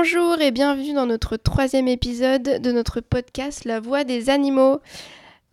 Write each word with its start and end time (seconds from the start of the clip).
Bonjour 0.00 0.40
et 0.40 0.52
bienvenue 0.52 0.92
dans 0.92 1.06
notre 1.06 1.36
troisième 1.36 1.88
épisode 1.88 2.62
de 2.62 2.70
notre 2.70 3.00
podcast 3.00 3.64
La 3.64 3.80
Voix 3.80 4.04
des 4.04 4.30
animaux. 4.30 4.80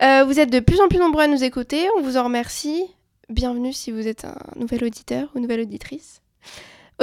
Euh, 0.04 0.22
vous 0.24 0.38
êtes 0.38 0.52
de 0.52 0.60
plus 0.60 0.80
en 0.80 0.86
plus 0.86 1.00
nombreux 1.00 1.24
à 1.24 1.26
nous 1.26 1.42
écouter, 1.42 1.88
on 1.98 2.00
vous 2.00 2.16
en 2.16 2.22
remercie. 2.22 2.84
Bienvenue 3.28 3.72
si 3.72 3.90
vous 3.90 4.06
êtes 4.06 4.24
un 4.24 4.36
nouvel 4.54 4.84
auditeur 4.84 5.30
ou 5.34 5.40
nouvelle 5.40 5.62
auditrice. 5.62 6.22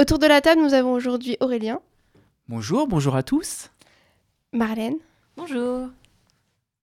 Autour 0.00 0.18
de 0.20 0.26
la 0.26 0.40
table, 0.40 0.62
nous 0.62 0.72
avons 0.72 0.92
aujourd'hui 0.92 1.36
Aurélien, 1.40 1.80
Bonjour, 2.48 2.86
bonjour 2.88 3.14
à 3.14 3.22
tous. 3.22 3.68
Marlène 4.54 4.96
Bonjour. 5.36 5.88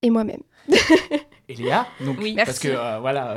et 0.04 0.12
moi-même. 0.12 0.44
Et 1.50 1.56
Léa, 1.56 1.88
donc, 2.02 2.18
Oui. 2.22 2.36
parce 2.36 2.50
Merci. 2.50 2.68
que 2.68 2.74
euh, 2.74 3.00
voilà, 3.00 3.36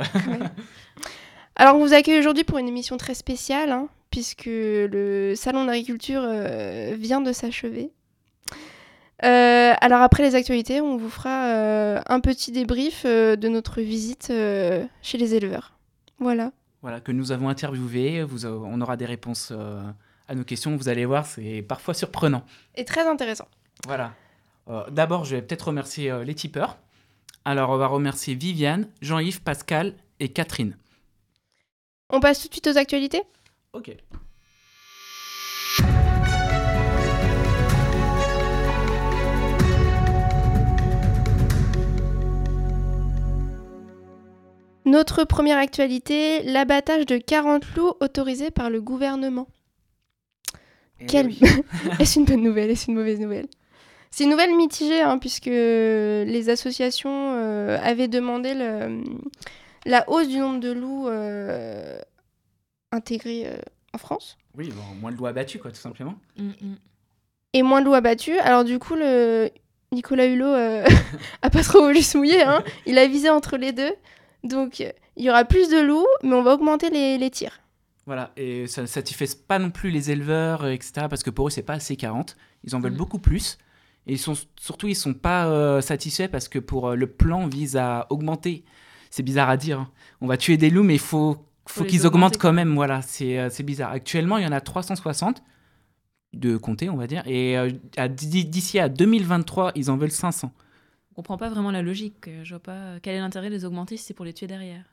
Alors 1.55 1.75
on 1.77 1.79
vous 1.79 1.93
accueille 1.95 2.19
aujourd'hui 2.19 2.43
pour 2.43 2.59
une 2.59 2.67
émission 2.67 2.97
très 2.97 3.15
spéciale, 3.15 3.71
hein, 3.71 3.87
puisque 4.15 4.45
le 4.45 5.33
salon 5.35 5.65
d'agriculture 5.65 6.21
euh, 6.23 6.95
vient 6.97 7.19
de 7.19 7.33
s'achever. 7.33 7.91
Euh, 9.25 9.73
alors 9.81 10.01
après 10.01 10.23
les 10.23 10.35
actualités, 10.35 10.79
on 10.79 10.95
vous 10.95 11.09
fera 11.09 11.47
euh, 11.47 12.01
un 12.05 12.21
petit 12.21 12.53
débrief 12.53 13.03
euh, 13.05 13.35
de 13.35 13.49
notre 13.49 13.81
visite 13.81 14.31
chez 15.01 15.17
les 15.17 15.35
éleveurs. 15.35 15.73
Voilà. 16.19 16.53
voilà 16.81 17.01
que 17.01 17.11
nous 17.11 17.33
avons 17.33 17.49
interviewé, 17.49 18.23
vous, 18.23 18.45
on 18.45 18.79
aura 18.79 18.95
des 18.95 19.05
réponses 19.05 19.51
à 20.29 20.33
nos 20.33 20.45
questions. 20.45 20.77
Vous 20.77 20.87
allez 20.87 21.03
voir, 21.03 21.25
c'est 21.25 21.61
parfois 21.61 21.93
surprenant. 21.93 22.45
Et 22.75 22.85
très 22.85 23.05
intéressant. 23.05 23.49
Voilà. 23.85 24.13
D'abord, 24.91 25.25
je 25.25 25.35
vais 25.35 25.41
peut-être 25.41 25.67
remercier 25.67 26.23
les 26.23 26.35
tipeurs. 26.35 26.77
Alors, 27.43 27.69
on 27.71 27.77
va 27.77 27.87
remercier 27.87 28.33
Viviane, 28.33 28.87
Jean-Yves, 29.01 29.41
Pascal 29.41 29.93
et 30.21 30.29
Catherine. 30.29 30.77
On 32.09 32.21
passe 32.21 32.41
tout 32.41 32.47
de 32.47 32.53
suite 32.53 32.67
aux 32.67 32.77
actualités? 32.77 33.23
Ok. 33.75 33.89
Notre 44.85 45.23
première 45.23 45.57
actualité, 45.57 46.43
l'abattage 46.43 47.05
de 47.07 47.17
40 47.17 47.63
loups 47.75 47.93
autorisé 48.01 48.51
par 48.51 48.69
le 48.69 48.81
gouvernement. 48.81 49.47
Eh 50.99 51.05
Quelle- 51.07 51.27
oui. 51.27 51.39
Est-ce 51.99 52.19
une 52.19 52.25
bonne 52.25 52.43
nouvelle? 52.43 52.69
Est-ce 52.69 52.89
une 52.91 52.95
mauvaise 52.97 53.19
nouvelle? 53.19 53.47
C'est 54.11 54.23
une 54.25 54.29
nouvelle 54.29 54.55
mitigée, 54.55 55.01
hein, 55.01 55.17
puisque 55.17 55.47
les 55.47 56.49
associations 56.49 57.33
euh, 57.35 57.77
avaient 57.83 58.07
demandé 58.07 58.53
le- 58.53 59.03
la 59.85 60.07
hausse 60.09 60.27
du 60.29 60.37
nombre 60.37 60.59
de 60.59 60.71
loups 60.71 61.07
euh, 61.09 61.97
intégrés 62.91 63.43
euh, 63.47 63.57
en 63.93 63.97
France 63.97 64.37
Oui, 64.57 64.69
bon, 64.69 64.95
moins 65.01 65.11
de 65.11 65.17
lois 65.17 65.29
abattues, 65.29 65.59
quoi, 65.59 65.71
tout 65.71 65.77
simplement. 65.81 66.15
Mm, 66.37 66.49
mm. 66.49 66.75
et 67.53 67.61
moins 67.63 67.81
de 67.81 67.85
loups 67.85 67.93
abattus. 67.93 68.37
Alors 68.41 68.63
du 68.63 68.79
coup, 68.79 68.95
le 68.95 69.49
Nicolas 69.91 70.25
Hulot 70.25 70.45
euh, 70.47 70.85
a 71.41 71.49
pas 71.49 71.63
trop 71.63 71.81
voulu 71.83 72.01
se 72.01 72.17
mouiller. 72.17 72.41
hein. 72.43 72.63
Il 72.85 72.97
a 72.97 73.07
visé 73.07 73.29
entre 73.29 73.57
les 73.57 73.71
deux. 73.71 73.93
Donc 74.43 74.79
il 74.79 75.23
y 75.23 75.29
aura 75.29 75.45
plus 75.45 75.69
de 75.69 75.79
loups, 75.79 76.05
mais 76.23 76.33
on 76.35 76.43
va 76.43 76.53
augmenter 76.53 76.89
les, 76.89 77.17
les 77.17 77.29
tirs. 77.29 77.59
Voilà, 78.05 78.31
et 78.37 78.67
ça 78.67 78.81
ne 78.81 78.85
satisfait 78.85 79.25
pas 79.47 79.57
non 79.57 79.71
plus 79.71 79.89
les 79.89 80.11
éleveurs, 80.11 80.63
euh, 80.65 80.69
etc., 80.71 81.07
parce 81.09 81.23
que 81.23 81.31
pour 81.31 81.47
eux, 81.47 81.49
c'est 81.49 81.63
pas 81.63 81.73
assez 81.73 81.95
40. 81.95 82.35
Ils 82.63 82.75
en 82.75 82.79
veulent 82.79 82.91
Mhm. 82.91 82.97
beaucoup 82.99 83.17
plus. 83.17 83.57
Et 84.05 84.13
ils 84.13 84.19
sont, 84.19 84.35
surtout, 84.59 84.87
ils 84.87 84.95
sont 84.95 85.15
pas 85.15 85.47
euh, 85.47 85.81
satisfaits 85.81 86.27
parce 86.27 86.47
que 86.47 86.59
pour 86.59 86.89
euh, 86.89 86.95
le 86.95 87.07
plan 87.07 87.47
vise 87.47 87.75
à 87.77 88.05
augmenter. 88.11 88.63
C'est 89.09 89.23
bizarre 89.23 89.49
à 89.49 89.57
dire. 89.57 89.79
hein. 89.79 89.89
On 90.21 90.27
va 90.27 90.37
tuer 90.37 90.57
des 90.57 90.69
loups, 90.69 90.83
mais 90.83 90.93
il 90.93 90.99
faut, 90.99 91.37
faut, 91.67 91.83
les 91.83 91.89
qu'ils 91.89 92.05
augmentent 92.07 92.37
quand 92.37 92.53
même. 92.53 92.73
Voilà, 92.75 93.01
c'est 93.01 93.39
euh, 93.39 93.49
c'est 93.49 93.63
bizarre. 93.63 93.91
Actuellement, 93.91 94.37
il 94.37 94.43
y 94.43 94.47
en 94.47 94.51
a 94.51 94.61
360 94.61 95.41
de 96.33 96.57
compter, 96.57 96.89
on 96.89 96.97
va 96.97 97.07
dire. 97.07 97.23
Et 97.27 97.57
euh, 97.57 97.69
d'ici 98.09 98.79
à 98.79 98.89
2023, 98.89 99.71
ils 99.75 99.89
en 99.89 99.97
veulent 99.97 100.11
500. 100.11 100.51
On 101.11 101.15
comprend 101.15 101.37
pas 101.37 101.49
vraiment 101.49 101.71
la 101.71 101.81
logique. 101.81 102.27
euh, 102.27 102.43
Je 102.43 102.49
vois 102.51 102.59
pas 102.63 102.71
euh, 102.73 102.99
quel 103.01 103.15
est 103.15 103.19
l'intérêt 103.19 103.49
de 103.49 103.55
les 103.55 103.63
augmenter 103.65 103.95
si 103.97 104.03
c'est 104.05 104.13
pour 104.13 104.25
les 104.25 104.33
tuer 104.33 104.47
derrière. 104.47 104.83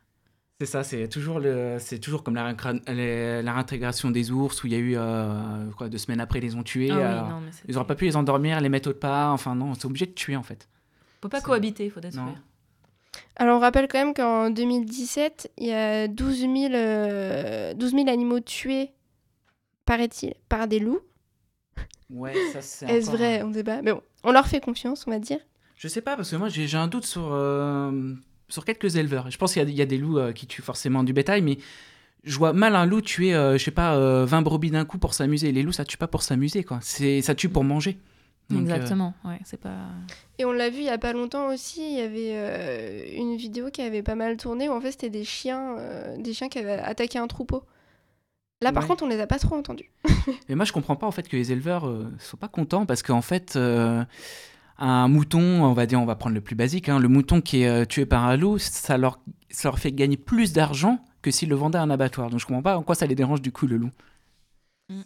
C'est 0.61 0.66
ça, 0.66 0.84
c'est 0.84 1.09
toujours, 1.09 1.41
le, 1.41 1.78
toujours 2.00 2.22
comme 2.22 2.37
la, 2.37 2.53
la, 2.53 3.53
réintégration 3.53 4.12
des 4.12 4.31
ours 4.31 4.62
où 4.62 4.69
il 4.69 4.72
y 4.72 4.77
a 4.77 4.78
eu, 4.78 4.94
euh, 4.97 5.69
quoi, 5.77 5.88
deux 5.88 5.99
semaines 5.99 6.21
après, 6.21 6.38
ils 6.38 6.43
les 6.43 6.55
ont 6.55 6.62
tués. 6.62 6.91
ah 6.93 6.97
oui, 6.97 7.03
alors- 7.03 7.28
non, 7.31 7.43
Ils 7.66 7.75
n'auraient 7.75 7.87
pas 7.88 7.97
pu 7.97 8.05
les 8.05 8.15
endormir, 8.15 8.61
les 8.61 8.69
mettre 8.69 8.91
autre 8.91 9.00
part. 9.00 9.32
Enfin, 9.32 9.56
non, 9.56 9.75
c'est 9.75 9.87
obligé 9.87 10.06
de 10.06 10.12
tuer, 10.12 10.37
en 10.37 10.44
fait. 10.44 10.69
Faut 11.21 11.28
pas 11.28 11.41
c'est- 11.41 11.47
cohabiter, 11.47 11.91
faut 11.91 11.99
détruire. 11.99 12.41
Alors 13.37 13.56
on 13.56 13.60
rappelle 13.60 13.88
quand 13.88 13.98
même 13.98 14.15
qu'en 14.15 14.50
2017, 14.50 15.53
il 15.59 15.66
y 15.69 15.72
a 15.72 16.06
12 16.09 16.41
000, 16.41 16.53
euh, 16.75 17.75
12 17.75 17.91
000 17.93 18.09
animaux 18.09 18.41
tués, 18.41 18.91
paraît-il, 19.87 20.34
par 20.48 20.69
des 20.69 20.78
loups. 20.78 21.00
Ouais, 22.10 22.34
ça, 22.53 22.60
c'est. 22.60 22.87
Est-ce 22.87 23.06
encore- 23.09 23.19
vrai? 23.19 23.43
On 23.43 23.48
ne 23.48 23.54
sait 23.54 23.65
pas. 23.65 23.81
Mais 23.82 23.93
bon, 23.93 24.03
on 24.25 24.32
leur 24.32 24.47
fait 24.47 24.60
confiance, 24.60 25.04
on 25.06 25.10
va 25.10 25.19
dire. 25.19 25.38
Je 25.76 25.88
sais 25.88 26.03
pas, 26.03 26.15
parce 26.15 26.31
que 26.31 26.37
moi, 26.37 26.48
j'ai 26.48 26.76
un 26.76 26.87
doute 26.88 27.06
sur, 27.06 27.31
euh, 27.32 28.12
sur 28.48 28.65
quelques 28.65 28.97
éleveurs. 28.97 29.31
Je 29.31 29.38
pense 29.38 29.54
qu'il 29.54 29.62
y, 29.62 29.64
a- 29.64 29.69
il 29.69 29.75
y 29.75 29.82
a 29.82 29.87
des 29.87 29.99
loups 29.99 30.19
euh, 30.19 30.32
qui 30.32 30.47
tuent 30.47 30.62
forcément 30.62 31.03
du 31.03 31.12
bétail, 31.14 31.41
mais 31.41 31.56
je 32.25 32.37
vois 32.38 32.53
mal 32.53 32.76
un 32.76 32.84
loup 32.87 33.00
tuer, 33.00 33.34
euh, 33.34 33.56
je 33.59 33.64
sais 33.64 33.70
pas, 33.70 33.97
euh, 33.97 34.25
20 34.26 34.43
brebis 34.43 34.70
d'un 34.70 34.84
coup 34.84 34.99
pour 34.99 35.14
s'amuser. 35.14 35.50
Les 35.53 35.62
loups, 35.62 35.72
ça 35.72 35.84
tue 35.87 35.97
pas 35.97 36.06
pour 36.06 36.22
s'amuser, 36.22 36.62
quoi. 36.64 36.81
Ça 36.82 37.34
tue 37.34 37.49
pour 37.49 37.64
manger. 37.64 37.99
Donc, 38.53 38.69
euh, 38.69 38.75
Exactement. 38.75 39.15
Ouais, 39.25 39.39
c'est 39.45 39.61
pas. 39.61 39.77
Et 40.39 40.45
on 40.45 40.53
l'a 40.53 40.71
vu 40.71 40.79
il 40.79 40.85
y 40.85 40.89
a 40.89 40.99
pas 40.99 41.13
longtemps 41.13 41.49
aussi, 41.49 41.81
il 41.93 41.99
y 41.99 42.01
avait 42.01 42.33
euh, 42.35 43.05
une 43.17 43.37
vidéo 43.37 43.71
qui 43.71 43.83
avait 43.83 44.03
pas 44.03 44.15
mal 44.15 44.37
tourné 44.37 44.69
où 44.69 44.73
en 44.73 44.81
fait 44.81 44.93
c'était 44.93 45.11
des 45.11 45.25
chiens, 45.25 45.77
euh, 45.79 46.17
des 46.19 46.33
chiens 46.35 46.49
qui 46.49 46.59
avaient 46.59 46.73
attaqué 46.79 47.19
un 47.19 47.27
troupeau. 47.27 47.62
Là 48.61 48.73
par 48.73 48.85
Ouais. 48.85 48.89
contre 48.89 49.03
on 49.05 49.09
les 49.09 49.21
a 49.21 49.27
pas 49.27 49.39
trop 49.39 49.57
entendus. 49.57 49.91
Mais 50.49 50.55
moi, 50.55 50.65
je 50.65 50.73
comprends 50.73 50.95
pas 50.97 51.07
en 51.07 51.11
fait 51.11 51.29
que 51.29 51.37
les 51.37 51.51
éleveurs 51.53 51.87
euh, 51.87 52.12
soient 52.19 52.39
pas 52.39 52.49
contents 52.49 52.87
parce 52.87 53.03
qu'en 53.03 53.23
fait, 53.23 53.55
euh, 53.57 54.05
un 54.79 55.09
mouton, 55.09 55.41
on 55.65 55.73
va 55.73 55.87
dire, 55.87 56.01
on 56.01 56.05
va 56.07 56.15
prendre 56.17 56.35
le 56.35 56.41
plus 56.41 56.55
basique, 56.57 56.89
hein, 56.89 56.99
le 56.99 57.09
mouton 57.09 57.41
qui 57.41 57.62
est 57.62 57.69
euh, 57.69 57.85
tué 57.85 58.07
par 58.07 58.25
un 58.25 58.37
loup, 58.37 58.59
ça 58.59 58.97
leur, 58.99 59.19
ça 59.51 59.69
leur 59.69 59.79
fait 59.79 59.93
gagner 59.93 60.17
plus 60.17 60.53
d'argent 60.53 61.05
que 61.23 61.31
s'ils 61.31 61.49
le 61.49 61.55
vendaient 61.57 61.79
à 61.79 61.83
un 61.83 61.91
abattoir. 61.91 62.31
Donc 62.31 62.41
je 62.41 62.47
comprends 62.47 62.62
pas 62.62 62.77
en 62.79 62.83
quoi 62.83 62.95
ça 62.95 63.07
les 63.07 63.15
dérange 63.15 63.43
du 63.43 63.51
coup 63.53 63.67
le 63.67 63.77
loup. 63.77 63.91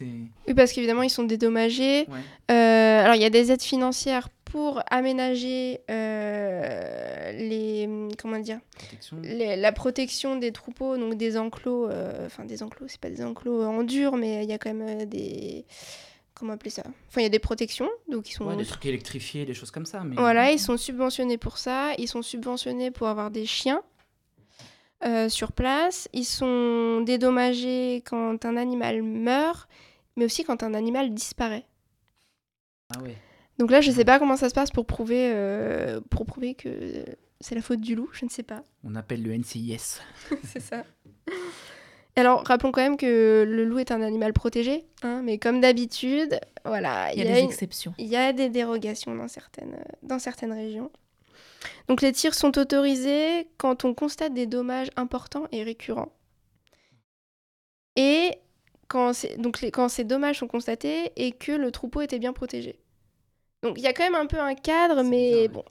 Mm. 0.00 0.26
Oui 0.48 0.54
parce 0.54 0.72
qu'évidemment 0.72 1.02
ils 1.02 1.10
sont 1.10 1.24
dédommagés. 1.24 2.06
Ouais. 2.08 2.20
Euh, 2.50 3.02
alors 3.02 3.14
il 3.14 3.22
y 3.22 3.24
a 3.24 3.30
des 3.30 3.52
aides 3.52 3.62
financières 3.62 4.28
pour 4.44 4.80
aménager 4.90 5.80
euh, 5.90 7.32
les 7.32 7.88
comment 8.18 8.38
dire 8.38 8.58
Protection. 8.78 9.16
les- 9.22 9.56
la 9.56 9.72
protection 9.72 10.36
des 10.36 10.52
troupeaux, 10.52 10.96
donc 10.96 11.16
des 11.16 11.36
enclos, 11.36 11.88
euh, 11.90 12.26
enfin 12.26 12.44
des 12.44 12.62
enclos, 12.62 12.86
c'est 12.88 13.00
pas 13.00 13.10
des 13.10 13.22
enclos 13.24 13.62
en 13.64 13.82
dur, 13.82 14.16
mais 14.16 14.44
il 14.44 14.48
y 14.50 14.52
a 14.52 14.58
quand 14.58 14.72
même 14.72 15.00
euh, 15.02 15.04
des 15.04 15.64
comment 16.34 16.52
appeler 16.52 16.70
ça? 16.70 16.82
Enfin 17.08 17.20
il 17.20 17.24
y 17.24 17.26
a 17.26 17.30
des 17.30 17.38
protections, 17.38 17.88
donc 18.10 18.30
ils 18.30 18.34
sont 18.34 18.44
Ouais, 18.46 18.56
des 18.56 18.64
trucs 18.64 18.84
électrifiés, 18.86 19.44
des 19.46 19.54
choses 19.54 19.70
comme 19.70 19.86
ça. 19.86 20.02
Mais... 20.04 20.16
Voilà, 20.16 20.52
ils 20.52 20.58
sont 20.60 20.76
subventionnés 20.76 21.38
pour 21.38 21.56
ça. 21.58 21.92
Ils 21.98 22.08
sont 22.08 22.22
subventionnés 22.22 22.90
pour 22.90 23.08
avoir 23.08 23.30
des 23.30 23.46
chiens 23.46 23.82
euh, 25.04 25.28
sur 25.28 25.52
place. 25.52 26.08
Ils 26.12 26.24
sont 26.24 27.00
dédommagés 27.02 28.02
quand 28.06 28.44
un 28.44 28.56
animal 28.56 29.02
meurt, 29.02 29.68
mais 30.16 30.24
aussi 30.24 30.44
quand 30.44 30.62
un 30.62 30.74
animal 30.74 31.12
disparaît. 31.14 31.66
Ah 32.94 33.00
ouais. 33.02 33.16
Donc 33.58 33.70
là, 33.70 33.80
je 33.80 33.90
sais 33.90 34.04
pas 34.04 34.18
comment 34.18 34.36
ça 34.36 34.48
se 34.48 34.54
passe 34.54 34.70
pour 34.70 34.86
prouver, 34.86 35.30
euh, 35.34 36.00
pour 36.10 36.26
prouver 36.26 36.54
que 36.54 37.04
c'est 37.40 37.54
la 37.54 37.62
faute 37.62 37.80
du 37.80 37.94
loup. 37.94 38.08
Je 38.12 38.24
ne 38.24 38.30
sais 38.30 38.42
pas. 38.42 38.62
On 38.84 38.94
appelle 38.94 39.22
le 39.22 39.32
NCIS. 39.36 40.00
c'est 40.44 40.60
ça. 40.60 40.84
Alors, 42.18 42.44
rappelons 42.46 42.72
quand 42.72 42.80
même 42.80 42.96
que 42.96 43.44
le 43.46 43.64
loup 43.66 43.78
est 43.78 43.90
un 43.90 44.00
animal 44.00 44.32
protégé, 44.32 44.86
hein, 45.02 45.20
mais 45.22 45.36
comme 45.36 45.60
d'habitude, 45.60 46.40
voilà, 46.64 47.12
Il 47.12 47.18
y 47.18 47.22
a 47.28 47.32
des 47.34 47.40
une- 47.40 47.46
exceptions. 47.46 47.92
il 47.98 48.06
y 48.06 48.16
a 48.16 48.32
des 48.32 48.48
dérogations 48.48 49.14
dans 49.14 49.28
certaines, 49.28 49.76
dans 50.02 50.18
certaines 50.18 50.52
régions. 50.52 50.90
Donc 51.88 52.02
les 52.02 52.12
tirs 52.12 52.34
sont 52.34 52.56
autorisés 52.58 53.48
quand 53.58 53.84
on 53.84 53.94
constate 53.94 54.34
des 54.34 54.46
dommages 54.46 54.88
importants 54.96 55.46
et 55.52 55.62
récurrents. 55.62 56.12
Et 57.96 58.32
quand, 58.88 59.12
c'est- 59.12 59.36
donc 59.38 59.60
les- 59.60 59.70
quand 59.70 59.88
ces 59.88 60.04
dommages 60.04 60.38
sont 60.38 60.46
constatés 60.48 61.12
et 61.16 61.32
que 61.32 61.52
le 61.52 61.70
troupeau 61.72 62.02
était 62.02 62.18
bien 62.18 62.32
protégé. 62.32 62.78
Donc 63.62 63.78
il 63.78 63.82
y 63.82 63.86
a 63.86 63.92
quand 63.92 64.04
même 64.04 64.14
un 64.14 64.26
peu 64.26 64.38
un 64.38 64.54
cadre, 64.54 64.96
C'est 65.02 65.08
mais 65.08 65.30
bizarre, 65.48 65.48
bon. 65.54 65.64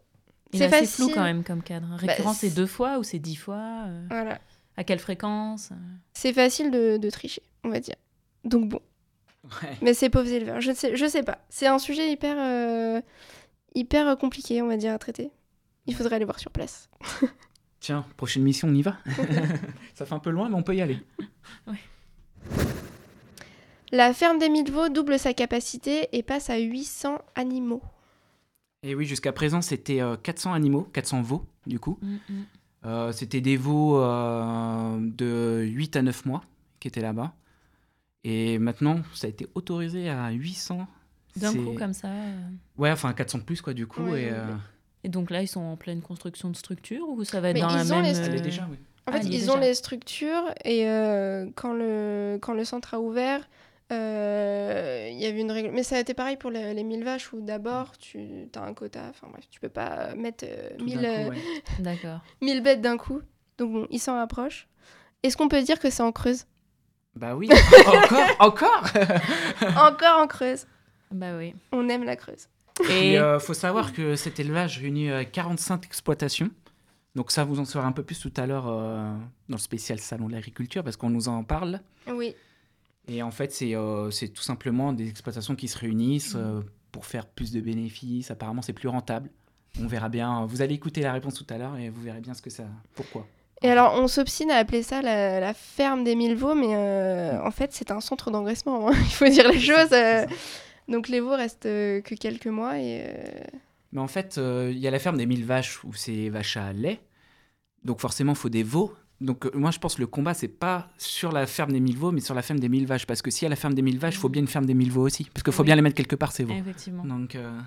C'est 0.53 0.69
facile. 0.69 0.87
flou 0.87 1.09
quand 1.13 1.23
même 1.23 1.43
comme 1.43 1.61
cadre. 1.61 1.87
Récurrent, 1.97 2.33
c'est 2.33 2.49
c'est- 2.49 2.55
deux 2.55 2.65
fois 2.65 2.97
ou 2.97 3.03
c'est 3.03 3.19
dix 3.19 3.35
fois 3.35 3.83
euh, 3.87 4.05
Voilà. 4.09 4.39
À 4.77 4.83
quelle 4.83 4.99
fréquence 4.99 5.69
euh 5.71 5.75
C'est 6.13 6.33
facile 6.33 6.71
de, 6.71 6.97
de 6.97 7.09
tricher, 7.09 7.41
on 7.63 7.69
va 7.69 7.79
dire. 7.79 7.95
Donc 8.43 8.69
bon. 8.69 8.79
Ouais. 9.61 9.77
Mais 9.81 9.93
ces 9.93 10.09
pauvres 10.09 10.31
éleveurs, 10.31 10.59
je 10.61 10.71
ne 10.71 10.75
sais, 10.75 10.95
je 10.95 11.05
sais 11.05 11.23
pas. 11.23 11.39
C'est 11.49 11.67
un 11.67 11.77
sujet 11.79 12.09
hyper, 12.11 12.35
euh, 12.39 13.01
hyper 13.75 14.17
compliqué, 14.17 14.61
on 14.61 14.67
va 14.67 14.75
dire, 14.77 14.93
à 14.93 14.97
traiter. 14.97 15.29
Il 15.87 15.95
faudrait 15.95 16.15
aller 16.15 16.25
voir 16.25 16.39
sur 16.39 16.51
place. 16.51 16.89
Tiens, 17.79 18.05
prochaine 18.17 18.43
mission, 18.43 18.67
on 18.67 18.73
y 18.73 18.81
va 18.81 18.97
Ça 19.93 20.05
fait 20.05 20.13
un 20.13 20.19
peu 20.19 20.31
loin, 20.31 20.49
mais 20.49 20.55
on 20.55 20.63
peut 20.63 20.75
y 20.75 20.81
aller. 20.81 20.99
La 23.91 24.13
ferme 24.13 24.39
des 24.39 24.49
mille 24.49 24.71
veaux 24.71 24.89
double 24.89 25.19
sa 25.19 25.33
capacité 25.33 26.09
et 26.11 26.23
passe 26.23 26.49
à 26.49 26.57
800 26.57 27.19
animaux. 27.35 27.83
Et 28.83 28.95
oui, 28.95 29.05
jusqu'à 29.05 29.31
présent, 29.31 29.61
c'était 29.61 30.01
euh, 30.01 30.15
400 30.15 30.53
animaux, 30.53 30.89
400 30.93 31.21
veaux, 31.21 31.45
du 31.65 31.79
coup. 31.79 31.97
Mm, 32.01 32.15
mm. 32.29 32.43
Euh, 32.85 33.11
c'était 33.11 33.41
des 33.41 33.57
veaux 33.57 33.99
euh, 33.99 34.97
de 34.99 35.63
8 35.63 35.95
à 35.95 36.01
9 36.01 36.25
mois 36.25 36.43
qui 36.79 36.87
étaient 36.87 37.01
là-bas. 37.01 37.33
Et 38.23 38.59
maintenant, 38.59 39.01
ça 39.13 39.27
a 39.27 39.29
été 39.29 39.47
autorisé 39.55 40.09
à 40.09 40.31
800. 40.31 40.87
D'un 41.37 41.53
coup, 41.53 41.73
comme 41.77 41.93
ça. 41.93 42.07
euh. 42.07 42.49
Ouais, 42.77 42.91
enfin 42.91 43.13
400 43.13 43.39
de 43.39 43.43
plus, 43.43 43.61
quoi, 43.61 43.73
du 43.73 43.87
coup. 43.87 44.03
Ouais, 44.03 44.23
et, 44.23 44.31
ouais. 44.31 44.37
Euh, 45.05 45.07
Et 45.07 45.09
donc 45.09 45.29
là, 45.31 45.41
ils 45.41 45.47
sont 45.47 45.61
en 45.61 45.75
pleine 45.77 46.01
construction 46.01 46.49
de 46.49 46.55
structure 46.55 47.07
ou 47.09 47.23
ça 47.23 47.39
va 47.41 47.49
être 47.49 47.53
Mais 47.55 47.61
dans 47.61 47.67
la 47.67 47.83
ils 47.83 47.93
ont 47.93 48.01
même. 48.01 48.05
les- 48.13 48.19
euh, 48.19 48.39
déjà, 48.39 48.67
oui. 48.69 48.77
En 49.07 49.11
Ah, 49.11 49.19
fait, 49.21 49.27
est 49.27 49.29
ils 49.29 49.51
ont 49.51 49.55
déjà. 49.55 49.67
les 49.67 49.73
structures 49.75 50.51
et 50.63 50.89
euh, 50.89 51.45
quand, 51.55 51.73
le, 51.73 52.37
quand 52.41 52.53
le 52.53 52.65
centre 52.65 52.93
a 52.95 52.99
ouvert, 52.99 53.47
euh, 53.91 55.09
il 55.11 55.17
y 55.19 55.25
avait 55.25 55.39
une 55.41 55.51
règle. 55.51 55.71
Mais 55.71 55.83
ça 55.83 55.97
a 55.97 55.99
été 55.99 56.13
pareil 56.13 56.37
pour 56.37 56.49
les, 56.51 56.73
les 56.73 56.83
1000 56.83 57.03
vaches 57.03 57.31
où 57.33 57.41
d'abord 57.41 57.97
tu 57.97 58.47
as 58.55 58.61
un 58.63 58.73
quota. 58.73 59.01
Enfin 59.09 59.27
bref, 59.31 59.45
tu 59.51 59.59
peux 59.59 59.69
pas 59.69 60.15
mettre 60.15 60.45
euh, 60.47 60.69
Tout 60.77 60.85
1000, 60.85 61.01
d'un 61.01 61.03
euh, 61.03 61.23
coup, 61.25 61.29
ouais. 61.31 61.37
D'accord. 61.79 62.19
1000 62.41 62.61
bêtes 62.63 62.81
d'un 62.81 62.97
coup. 62.97 63.21
Donc 63.57 63.71
bon, 63.73 63.87
ils 63.91 63.99
s'en 63.99 64.15
rapprochent. 64.15 64.67
Est-ce 65.23 65.37
qu'on 65.37 65.47
peut 65.49 65.61
dire 65.61 65.79
que 65.79 65.89
c'est 65.89 66.03
en 66.03 66.11
Creuse? 66.11 66.45
Bah 67.15 67.35
oui, 67.35 67.47
encore, 67.87 68.35
encore? 68.39 68.83
Encore 69.77 70.19
en 70.19 70.27
Creuse. 70.27 70.65
Bah 71.11 71.37
oui. 71.37 71.55
On 71.71 71.87
aime 71.89 72.03
la 72.03 72.15
Creuse. 72.15 72.47
Et 72.89 73.13
Et 73.13 73.19
euh, 73.19 73.39
faut 73.39 73.53
savoir 73.53 73.93
que 73.93 74.15
cet 74.15 74.39
élevage 74.39 74.79
réunit 74.79 75.09
euh, 75.09 75.23
45 75.23 75.85
exploitations. 75.85 76.49
Donc 77.15 77.31
ça, 77.31 77.45
vous 77.45 77.59
en 77.59 77.65
saurez 77.65 77.85
un 77.85 77.93
peu 77.93 78.03
plus 78.03 78.19
tout 78.19 78.33
à 78.35 78.45
l'heure 78.45 78.67
euh, 78.67 79.09
dans 79.47 79.55
le 79.55 79.61
spécial 79.61 79.99
Salon 79.99 80.27
de 80.27 80.33
l'agriculture, 80.33 80.83
parce 80.83 80.97
qu'on 80.97 81.09
nous 81.09 81.29
en 81.29 81.43
parle. 81.43 81.79
Oui. 82.07 82.35
Et 83.07 83.21
en 83.23 83.31
fait, 83.31 83.53
c'est 83.53 83.75
euh, 83.75 84.11
c'est 84.11 84.27
tout 84.29 84.41
simplement 84.41 84.91
des 84.91 85.07
exploitations 85.07 85.55
qui 85.55 85.67
se 85.67 85.77
réunissent 85.77 86.33
euh, 86.35 86.61
pour 86.91 87.05
faire 87.05 87.25
plus 87.25 87.51
de 87.51 87.61
bénéfices. 87.61 88.31
Apparemment, 88.31 88.61
c'est 88.61 88.73
plus 88.73 88.89
rentable. 88.89 89.29
On 89.79 89.87
verra 89.87 90.09
bien. 90.09 90.45
Vous 90.45 90.61
allez 90.61 90.73
écouter 90.73 91.01
la 91.01 91.13
réponse 91.13 91.35
tout 91.35 91.45
à 91.53 91.57
l'heure 91.57 91.77
et 91.77 91.89
vous 91.89 92.01
verrez 92.01 92.19
bien 92.21 92.33
ce 92.33 92.41
que 92.41 92.49
ça... 92.49 92.63
Pourquoi. 92.95 93.27
Et 93.61 93.69
alors, 93.69 93.93
on 94.01 94.07
s'obstine 94.07 94.51
à 94.51 94.55
appeler 94.57 94.83
ça 94.83 95.01
la, 95.01 95.39
la 95.39 95.53
ferme 95.53 96.03
des 96.03 96.15
mille 96.15 96.35
veaux, 96.35 96.55
mais 96.55 96.75
euh, 96.75 97.41
en 97.41 97.51
fait, 97.51 97.71
c'est 97.73 97.91
un 97.91 97.99
centre 98.01 98.31
d'engraissement. 98.31 98.89
hein. 98.89 98.93
Il 98.99 99.11
faut 99.11 99.27
dire 99.27 99.49
les 99.49 99.59
choses. 99.59 99.91
euh. 99.93 100.25
Donc, 100.87 101.07
les 101.07 101.19
veaux 101.19 101.35
restent 101.35 101.65
euh, 101.65 102.01
que 102.01 102.15
quelques 102.15 102.47
mois 102.47 102.77
et. 102.79 103.03
euh, 103.07 103.43
Mais 103.91 104.01
en 104.01 104.07
fait, 104.07 104.37
euh, 104.37 104.69
il 104.71 104.77
y 104.79 104.87
a 104.87 104.91
la 104.91 104.99
ferme 104.99 105.17
des 105.17 105.25
1000 105.25 105.43
vaches 105.45 105.83
où 105.83 105.93
c'est 105.93 106.29
vaches 106.29 106.57
à 106.57 106.73
lait. 106.73 106.99
Donc 107.83 107.99
forcément, 107.99 108.33
il 108.33 108.37
faut 108.37 108.49
des 108.49 108.63
veaux. 108.63 108.93
Donc 109.21 109.45
euh, 109.45 109.51
moi, 109.53 109.71
je 109.71 109.79
pense 109.79 109.95
que 109.95 110.01
le 110.01 110.07
combat, 110.07 110.33
c'est 110.33 110.47
pas 110.47 110.89
sur 110.97 111.31
la 111.31 111.45
ferme 111.47 111.71
des 111.71 111.79
1000 111.79 111.97
veaux, 111.97 112.11
mais 112.11 112.19
sur 112.21 112.35
la 112.35 112.41
ferme 112.41 112.59
des 112.59 112.69
1000 112.69 112.85
vaches. 112.85 113.05
Parce 113.07 113.21
que 113.21 113.31
si 113.31 113.45
à 113.45 113.49
la 113.49 113.55
ferme 113.55 113.73
des 113.73 113.81
1000 113.81 113.97
vaches, 113.99 114.15
il 114.15 114.19
faut 114.19 114.29
bien 114.29 114.41
une 114.41 114.47
ferme 114.47 114.65
des 114.65 114.73
1000 114.73 114.91
veaux 114.91 115.03
aussi. 115.05 115.25
Parce 115.33 115.43
qu'il 115.43 115.53
faut 115.53 115.61
Oui. 115.63 115.67
bien 115.67 115.75
les 115.75 115.81
mettre 115.81 115.95
quelque 115.95 116.15
part, 116.15 116.31
ces 116.31 116.43
veaux. 116.43 116.53
effectivement. 116.53 117.05
Donc, 117.05 117.35
euh, 117.35 117.59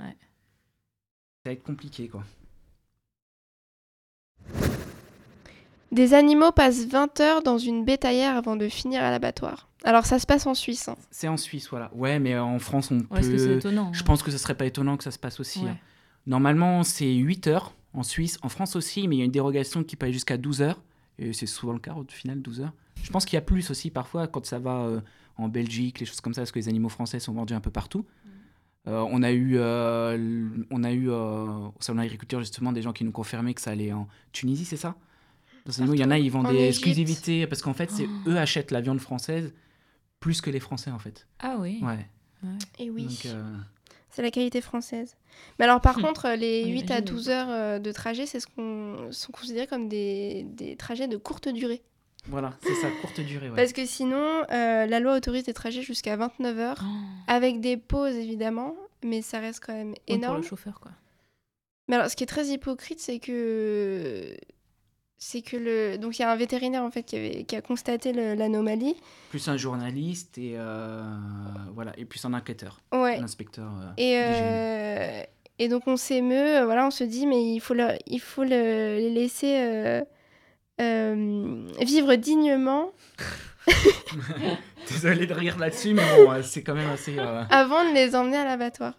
Ouais. 0.00 0.16
ça 0.20 1.46
va 1.46 1.52
être 1.52 1.62
compliqué, 1.62 2.08
quoi. 2.08 2.24
Des 5.94 6.12
animaux 6.12 6.50
passent 6.52 6.84
20 6.86 7.20
heures 7.20 7.42
dans 7.42 7.56
une 7.56 7.84
bétaillère 7.84 8.36
avant 8.36 8.56
de 8.56 8.68
finir 8.68 9.02
à 9.02 9.10
l'abattoir. 9.10 9.68
Alors, 9.84 10.06
ça 10.06 10.18
se 10.18 10.26
passe 10.26 10.46
en 10.46 10.54
Suisse. 10.54 10.88
hein. 10.88 10.96
C'est 11.10 11.28
en 11.28 11.36
Suisse, 11.36 11.68
voilà. 11.70 11.90
Ouais, 11.94 12.18
mais 12.18 12.36
en 12.36 12.58
France, 12.58 12.90
on 12.90 12.98
Ouais, 13.14 13.20
est-ce 13.20 13.30
que 13.30 13.38
c'est 13.38 13.46
peut... 13.48 13.56
étonnant 13.58 13.92
Je 13.92 14.00
hein. 14.00 14.04
pense 14.04 14.22
que 14.22 14.30
ce 14.30 14.38
serait 14.38 14.56
pas 14.56 14.66
étonnant 14.66 14.96
que 14.96 15.04
ça 15.04 15.10
se 15.12 15.18
passe 15.18 15.38
aussi. 15.40 15.60
Ouais. 15.60 15.68
hein. 15.70 15.78
Normalement, 16.26 16.82
c'est 16.82 17.12
8 17.12 17.46
heures 17.46 17.74
en 17.92 18.02
Suisse, 18.02 18.38
en 18.42 18.48
France 18.48 18.74
aussi, 18.76 19.06
mais 19.06 19.16
il 19.16 19.18
y 19.20 19.22
a 19.22 19.24
une 19.24 19.30
dérogation 19.30 19.84
qui 19.84 19.94
peut 19.94 20.06
aller 20.06 20.12
jusqu'à 20.12 20.36
12 20.36 20.62
heures. 20.62 20.82
Et 21.18 21.32
c'est 21.32 21.46
souvent 21.46 21.72
le 21.74 21.78
cas 21.78 21.94
au 21.94 22.04
final, 22.08 22.40
12 22.42 22.62
heures. 22.62 22.72
Je 23.02 23.10
pense 23.12 23.24
qu'il 23.24 23.34
y 23.36 23.38
a 23.38 23.42
plus 23.42 23.70
aussi 23.70 23.90
parfois 23.90 24.26
quand 24.26 24.44
ça 24.46 24.58
va 24.58 24.80
euh, 24.80 25.00
en 25.36 25.48
Belgique, 25.48 26.00
les 26.00 26.06
choses 26.06 26.20
comme 26.20 26.34
ça, 26.34 26.40
parce 26.40 26.50
que 26.50 26.58
les 26.58 26.68
animaux 26.68 26.88
français 26.88 27.20
sont 27.20 27.34
vendus 27.34 27.54
un 27.54 27.60
peu 27.60 27.70
partout. 27.70 28.04
Euh, 28.88 29.04
on 29.10 29.22
a 29.22 29.30
eu, 29.30 29.52
euh, 29.58 30.48
on 30.70 30.82
a 30.82 30.90
eu 30.92 31.08
euh, 31.10 31.46
au 31.46 31.72
salon 31.78 31.98
de 31.98 32.02
l'agriculture 32.02 32.40
justement 32.40 32.72
des 32.72 32.82
gens 32.82 32.92
qui 32.92 33.04
nous 33.04 33.12
confirmaient 33.12 33.54
que 33.54 33.60
ça 33.60 33.70
allait 33.70 33.92
en 33.92 34.08
Tunisie, 34.32 34.64
c'est 34.64 34.76
ça? 34.76 34.96
Il 35.66 35.98
y 36.00 36.04
en 36.04 36.10
a, 36.10 36.18
ils 36.18 36.30
vendent 36.30 36.46
En 36.46 36.52
des 36.52 36.56
Égypte. 36.58 36.76
exclusivités 36.86 37.46
parce 37.46 37.62
qu'en 37.62 37.74
fait, 37.74 37.90
c'est 37.90 38.06
Oh. 38.06 38.30
eux 38.30 38.36
achètent 38.36 38.70
la 38.70 38.80
viande 38.80 39.00
française 39.00 39.52
plus 40.20 40.40
que 40.40 40.50
les 40.50 40.60
Français 40.60 40.90
en 40.90 40.98
fait. 40.98 41.26
Ah 41.38 41.56
oui. 41.58 41.80
Ouais. 41.82 42.06
Et 42.78 42.90
oui, 42.90 43.18
euh, 43.26 43.42
c'est 44.10 44.20
la 44.22 44.30
qualité 44.30 44.60
française. 44.60 45.16
Mais 45.58 45.64
alors, 45.64 45.80
par 45.80 45.98
Hmm. 45.98 46.02
contre, 46.02 46.28
les 46.36 46.64
On 46.66 46.70
8 46.70 46.90
à 46.90 46.98
imagine. 46.98 47.04
12 47.04 47.28
heures 47.30 47.48
euh, 47.50 47.78
de 47.78 47.90
trajet, 47.92 48.26
c'est 48.26 48.40
ce 48.40 48.46
qu'on 48.46 49.08
sont 49.10 49.32
considérés 49.32 49.66
comme 49.66 49.88
des, 49.88 50.44
des 50.50 50.76
trajets 50.76 51.08
de 51.08 51.16
courte 51.16 51.48
durée. 51.48 51.82
voilà, 52.26 52.54
c'est 52.62 52.74
ça, 52.74 52.88
courte 53.00 53.20
durée. 53.20 53.48
Ouais. 53.50 53.56
Parce 53.56 53.72
que 53.72 53.84
sinon, 53.86 54.44
euh, 54.50 54.86
la 54.86 55.00
loi 55.00 55.14
autorise 55.16 55.44
des 55.44 55.54
trajets 55.54 55.82
jusqu'à 55.82 56.16
29 56.16 56.58
heures, 56.58 56.82
Oh. 56.84 56.86
avec 57.26 57.60
des 57.60 57.76
pauses 57.78 58.14
évidemment, 58.14 58.74
mais 59.02 59.20
ça 59.22 59.40
reste 59.40 59.60
quand 59.64 59.72
même 59.74 59.90
Oui, 59.90 59.96
Pour 60.06 60.14
énorme. 60.16 60.36
le 60.38 60.42
chauffeur, 60.42 60.80
quoi. 60.80 60.92
Mais 61.88 61.96
alors, 61.96 62.08
ce 62.10 62.16
qui 62.16 62.24
est 62.24 62.26
très 62.26 62.46
hypocrite, 62.48 63.00
c'est 63.00 63.18
que 63.18 64.34
c'est 65.26 65.40
que 65.40 65.56
le 65.56 65.96
donc 65.96 66.18
il 66.18 66.22
y 66.22 66.24
a 66.24 66.30
un 66.30 66.36
vétérinaire 66.36 66.82
en 66.82 66.90
fait 66.90 67.02
qui, 67.02 67.16
avait, 67.16 67.44
qui 67.44 67.56
a 67.56 67.62
constaté 67.62 68.12
l'anomalie. 68.12 68.94
plus 69.30 69.48
un 69.48 69.56
journaliste 69.56 70.36
et 70.36 70.54
euh, 70.56 71.02
voilà 71.74 71.92
et 71.96 72.04
plus 72.04 72.22
un 72.26 72.34
enquêteur, 72.34 72.78
Ouais. 72.92 73.16
un 73.18 73.24
inspecteur. 73.24 73.70
euh, 73.80 73.90
Et 73.96 74.18
euh, 74.22 75.22
et 75.58 75.68
donc 75.68 75.84
on 75.86 75.96
s'émeut, 75.96 76.64
voilà, 76.64 76.86
on 76.86 76.90
se 76.90 77.04
dit 77.04 77.26
mais 77.26 77.42
il 77.54 77.60
faut 77.60 77.74
le, 77.74 77.88
il 78.06 78.20
faut 78.20 78.44
le- 78.44 78.96
les 78.98 79.10
laisser 79.10 79.54
euh, 80.80 81.66
vivre 81.80 82.14
dignement 82.16 82.92
Désolé 84.90 85.26
de 85.26 85.32
rire 85.32 85.58
là-dessus, 85.58 85.94
mais 85.94 86.02
bon, 86.16 86.30
c'est 86.42 86.62
quand 86.62 86.74
même 86.74 86.90
assez. 86.90 87.16
avant 87.18 87.88
de 87.88 87.94
les 87.94 88.14
emmener 88.14 88.36
à 88.36 88.44
l'abattoir. 88.44 88.92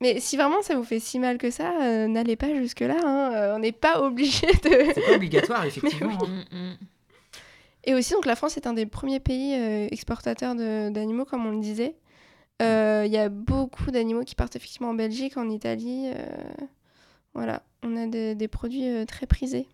Mais 0.00 0.20
si 0.20 0.36
vraiment 0.36 0.60
ça 0.62 0.74
vous 0.76 0.84
fait 0.84 1.00
si 1.00 1.18
mal 1.18 1.38
que 1.38 1.50
ça, 1.50 1.72
euh, 1.82 2.06
n'allez 2.06 2.36
pas 2.36 2.54
jusque 2.54 2.80
là. 2.80 2.96
hein, 3.02 3.32
euh, 3.34 3.56
on 3.56 3.60
n'est 3.60 3.72
pas 3.72 4.02
obligé 4.02 4.46
de. 4.46 4.92
C'est 4.94 5.04
pas 5.04 5.12
obligatoire 5.16 5.64
effectivement. 5.64 6.18
hein. 6.22 6.44
Mm, 6.52 6.56
mm. 6.56 6.76
Et 7.88 7.94
aussi, 7.94 8.12
donc, 8.14 8.26
la 8.26 8.34
France 8.34 8.56
est 8.56 8.66
un 8.66 8.72
des 8.72 8.84
premiers 8.84 9.20
pays 9.20 9.54
euh, 9.54 9.86
exportateurs 9.92 10.54
d'animaux, 10.56 11.24
comme 11.24 11.46
on 11.46 11.52
le 11.52 11.60
disait. 11.60 11.94
Euh, 12.60 13.04
Il 13.06 13.12
y 13.12 13.16
a 13.16 13.28
beaucoup 13.28 13.90
d'animaux 13.92 14.24
qui 14.24 14.34
partent 14.34 14.56
effectivement 14.56 14.88
en 14.90 14.94
Belgique, 14.94 15.36
en 15.36 15.48
Italie. 15.48 16.10
euh, 16.12 16.26
voilà, 17.32 17.62
on 17.84 17.96
a 17.96 18.06
de- 18.06 18.32
des 18.34 18.48
produits 18.48 18.88
euh, 18.88 19.04
très 19.04 19.26
prisés. 19.26 19.66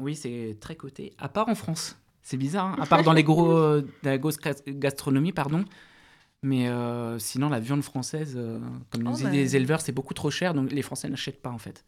Oui, 0.00 0.16
c'est 0.16 0.56
très 0.60 0.74
coté. 0.74 1.12
À 1.18 1.28
part 1.28 1.48
en 1.48 1.54
France, 1.54 1.96
c'est 2.22 2.36
bizarre. 2.36 2.66
hein. 2.66 2.76
À 2.80 2.86
part 2.86 3.02
dans 3.04 3.12
les 3.12 3.22
gros, 3.24 3.52
euh, 3.52 3.82
dans 4.02 4.10
la 4.10 4.18
grosse 4.18 4.38
gastronomie, 4.66 5.32
pardon. 5.32 5.64
Mais 6.42 6.68
euh, 6.68 7.18
sinon, 7.18 7.48
la 7.48 7.58
viande 7.60 7.82
française, 7.82 8.34
euh, 8.36 8.60
comme 8.90 9.02
nous 9.02 9.10
Oh, 9.10 9.14
disent 9.14 9.24
bah. 9.24 9.30
les 9.30 9.56
éleveurs, 9.56 9.80
c'est 9.80 9.92
beaucoup 9.92 10.14
trop 10.14 10.30
cher, 10.30 10.54
donc 10.54 10.70
les 10.70 10.82
Français 10.82 11.08
n'achètent 11.08 11.42
pas 11.42 11.50
en 11.50 11.58
fait. 11.58 11.84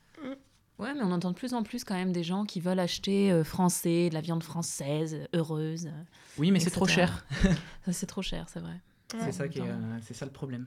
Ouais, 0.78 0.94
mais 0.94 1.02
on 1.02 1.12
entend 1.12 1.30
de 1.30 1.36
plus 1.36 1.52
en 1.52 1.62
plus 1.62 1.84
quand 1.84 1.94
même 1.94 2.10
des 2.10 2.22
gens 2.24 2.46
qui 2.46 2.58
veulent 2.58 2.78
acheter 2.80 3.30
euh, 3.30 3.44
français, 3.44 4.08
de 4.08 4.14
la 4.14 4.22
viande 4.22 4.42
française, 4.42 5.18
heureuse. 5.34 5.90
Oui, 6.38 6.50
mais 6.50 6.58
c'est 6.58 6.70
trop 6.70 6.86
cher. 6.86 7.26
C'est 7.92 8.06
trop 8.06 8.22
cher, 8.22 8.46
c'est 8.48 8.60
vrai. 8.60 8.80
Ouais. 9.12 9.20
C'est 9.26 9.32
ça 9.32 9.48
qui 9.48 9.58
est, 9.58 9.62
Attends. 9.62 9.70
euh, 9.72 9.98
c'est 10.02 10.14
ça 10.14 10.24
le 10.24 10.30
problème. 10.32 10.64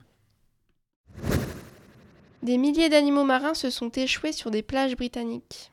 Des 2.44 2.58
milliers 2.58 2.90
d'animaux 2.90 3.24
marins 3.24 3.54
se 3.54 3.70
sont 3.70 3.90
échoués 3.90 4.34
sur 4.34 4.52
des 4.52 4.62
plages 4.62 4.96
britanniques. 4.96 5.72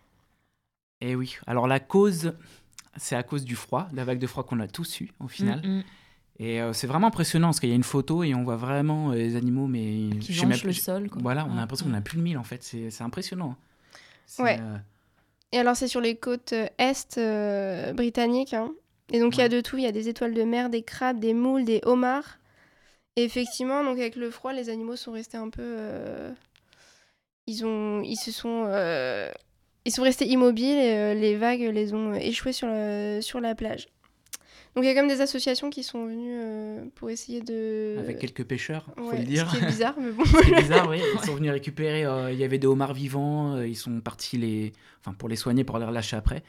Et 1.01 1.15
oui. 1.17 1.37
Alors 1.47 1.67
la 1.67 1.81
cause, 1.81 2.33
c'est 2.97 3.17
à 3.17 3.23
cause 3.23 3.45
du 3.45 3.57
froid, 3.57 3.89
la 3.93 4.05
vague 4.05 4.19
de 4.21 4.27
froid 4.27 4.45
qu'on 4.45 4.61
a 4.61 4.69
tous 4.69 5.01
eu 5.01 5.11
au 5.21 5.29
final. 5.29 5.61
Mm, 5.67 5.79
mm. 5.79 5.85
Et 6.43 6.61
euh, 6.61 6.73
c'est 6.73 6.87
vraiment 6.87 7.09
impressionnant 7.09 7.49
parce 7.49 7.61
qu'il 7.61 7.69
y 7.69 7.73
a 7.73 7.77
une 7.77 7.85
photo 7.85 8.25
et 8.25 8.35
on 8.35 8.43
voit 8.45 8.57
vraiment 8.57 9.11
euh, 9.11 9.15
les 9.15 9.37
animaux, 9.37 9.67
mais 9.67 10.09
Qui 10.21 10.33
je 10.33 10.41
sais 10.41 10.47
même 10.47 10.53
jonchent 10.57 10.65
le 10.65 10.71
plus- 10.71 10.81
sol. 10.81 11.11
Quoi. 11.11 11.21
Voilà, 11.23 11.47
on 11.47 11.53
a 11.53 11.57
l'impression 11.57 11.85
qu'on 11.87 11.93
a 11.95 12.01
plus 12.01 12.17
de 12.17 12.23
mille 12.23 12.39
en 12.39 12.45
fait. 12.45 12.63
C'est 12.63 13.03
impressionnant. 13.03 13.57
C'est, 14.27 14.43
Ouais. 14.43 14.59
euh, 14.59 14.77
Et 15.53 15.59
alors, 15.59 15.77
c'est 15.77 15.87
sur 15.89 16.01
les 16.01 16.17
côtes 16.17 16.55
est 16.79 17.19
euh, 17.19 17.93
britanniques. 17.93 18.55
hein. 18.55 18.73
Et 19.13 19.21
donc, 19.21 19.37
il 19.37 19.41
y 19.41 19.43
a 19.43 19.49
de 19.51 19.61
tout. 19.61 19.77
Il 19.77 19.83
y 19.83 19.87
a 19.87 19.93
des 19.93 20.09
étoiles 20.09 20.33
de 20.35 20.43
mer, 20.45 20.71
des 20.71 20.83
crabes, 20.83 21.19
des 21.19 21.35
moules, 21.35 21.65
des 21.65 21.81
homards. 21.85 22.39
Et 23.17 23.25
effectivement, 23.25 23.85
donc 23.85 23.99
avec 23.99 24.17
le 24.17 24.31
froid, 24.31 24.53
les 24.55 24.71
animaux 24.71 24.97
sont 24.97 25.13
restés 25.13 25.37
un 25.37 25.51
peu. 25.51 25.61
euh, 25.63 26.33
Ils, 27.47 27.67
ont... 27.67 28.01
ils 28.03 28.17
se 28.17 28.31
sont. 28.33 28.65
euh, 28.69 29.31
Ils 29.85 29.93
sont 29.93 30.03
restés 30.05 30.27
immobiles 30.29 30.79
et 30.79 30.95
euh, 30.97 31.15
les 31.15 31.37
vagues 31.37 31.61
les 31.73 31.93
ont 31.93 32.15
échoués 32.15 32.53
sur 32.53 33.41
la 33.41 33.55
plage. 33.55 33.89
Donc, 34.77 34.85
il 34.85 34.87
y 34.87 34.91
a 34.91 34.95
quand 34.95 35.01
même 35.01 35.09
des 35.09 35.21
associations 35.21 35.69
qui 35.69 35.83
sont 35.83 36.07
venues 36.07 36.39
euh, 36.43 36.85
pour 36.95 37.11
essayer 37.11 37.41
de. 37.41 37.97
Avec 37.99 38.19
quelques 38.19 38.45
pêcheurs, 38.45 38.87
faut 38.97 39.11
Ouais, 39.11 39.19
le 39.19 39.25
dire. 39.25 39.51
Ce 39.51 39.57
qui 39.59 39.65
est 39.65 39.67
bizarre, 39.69 39.95
mais 40.01 40.13
bon. 40.13 40.25
Ce 40.25 40.43
qui 40.45 40.51
est 40.53 40.61
bizarre, 40.63 40.89
oui. 40.89 41.01
Ils 41.15 41.27
sont 41.27 41.35
venus 41.35 41.51
récupérer. 41.51 42.05
euh, 42.05 42.31
il 42.33 42.39
y 42.39 42.45
avait 42.45 42.59
des 42.59 42.67
homards 42.69 42.95
vivants. 42.95 43.57
euh, 43.57 43.67
ils 43.67 43.75
sont 43.77 44.01
partis 44.01 44.39
les, 44.39 44.73
enfin 45.01 45.13
pour 45.13 45.29
les 45.29 45.37
soigner, 45.37 45.65
pour 45.65 45.79
les 45.79 45.85
relâcher 45.87 46.17
après. 46.17 46.43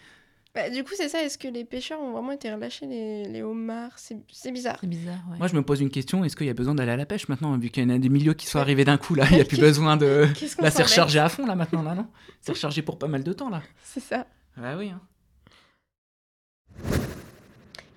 Bah, 0.53 0.69
du 0.69 0.83
coup, 0.83 0.91
c'est 0.97 1.07
ça. 1.07 1.23
Est-ce 1.23 1.37
que 1.37 1.47
les 1.47 1.63
pêcheurs 1.63 1.99
ont 2.01 2.11
vraiment 2.11 2.33
été 2.33 2.53
relâchés, 2.53 2.85
les, 2.85 3.23
les 3.23 3.41
homards? 3.41 3.93
C'est 3.97 4.17
c'est 4.31 4.51
bizarre. 4.51 4.77
C'est 4.81 4.87
bizarre, 4.87 5.21
ouais. 5.31 5.37
Moi, 5.39 5.47
je 5.47 5.55
me 5.55 5.61
pose 5.63 5.79
une 5.81 5.89
question 5.89 6.23
est-ce 6.25 6.35
qu'il 6.35 6.45
y 6.45 6.49
a 6.49 6.53
besoin 6.53 6.75
d'aller 6.75 6.91
à 6.91 6.97
la 6.97 7.05
pêche 7.07 7.27
maintenant, 7.29 7.57
vu 7.57 7.69
qu'il 7.69 7.81
y 7.83 7.85
en 7.85 7.89
a 7.89 7.97
des 7.97 8.09
milieux 8.09 8.33
qui 8.33 8.45
sont 8.47 8.59
arrivés 8.59 8.83
d'un 8.85 8.97
coup 8.97 9.15
là? 9.15 9.25
Il 9.31 9.35
n'y 9.35 9.41
a 9.41 9.45
plus 9.45 9.57
besoin 9.61 9.95
de. 9.97 10.27
Qu'est-ce 10.37 10.57
qu'on 10.57 10.63
Là, 10.63 10.69
c'est 10.71 10.83
rechargé 10.83 11.19
à 11.19 11.29
fond 11.29 11.45
là 11.47 11.55
maintenant, 11.55 11.81
là, 11.81 11.95
non? 11.95 12.05
C'est 12.41 12.51
rechargé 12.51 12.81
pour 12.81 12.99
pas 12.99 13.07
mal 13.07 13.23
de 13.23 13.31
temps 13.33 13.49
là. 13.49 13.63
C'est 13.83 14.01
ça. 14.01 14.27
Ah 14.61 14.75
oui. 14.77 14.89
hein. 14.89 14.99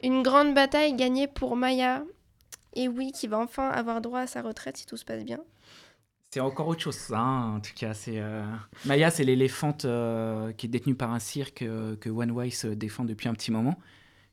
Une 0.05 0.23
grande 0.23 0.55
bataille 0.55 0.95
gagnée 0.95 1.27
pour 1.27 1.57
Maya. 1.57 2.05
Et 2.77 2.89
oui, 2.89 3.13
qui 3.13 3.27
va 3.29 3.39
enfin 3.39 3.69
avoir 3.69 4.01
droit 4.01 4.21
à 4.21 4.27
sa 4.27 4.43
retraite 4.43 4.77
si 4.77 4.87
tout 4.87 4.97
se 4.97 5.05
passe 5.05 5.25
bien. 5.25 5.39
C'est 6.33 6.41
encore 6.41 6.67
autre 6.67 6.81
chose, 6.83 6.97
ça, 6.97 7.19
hein, 7.21 7.57
en 7.57 7.61
tout 7.61 7.71
cas. 7.77 7.95
C'est 7.95 8.19
euh, 8.19 8.43
Maya, 8.85 9.11
c'est 9.11 9.23
l'éléphante 9.23 9.85
euh, 9.85 10.51
qui 10.53 10.67
est 10.67 10.69
détenue 10.69 10.97
par 10.97 11.13
un 11.13 11.21
cirque 11.21 11.63
euh, 11.63 11.95
que 11.97 12.11
One 12.11 12.33
Weiss 12.33 12.65
euh, 12.65 12.75
défend 12.75 13.05
depuis 13.05 13.29
un 13.29 13.35
petit 13.35 13.53
moment, 13.53 13.79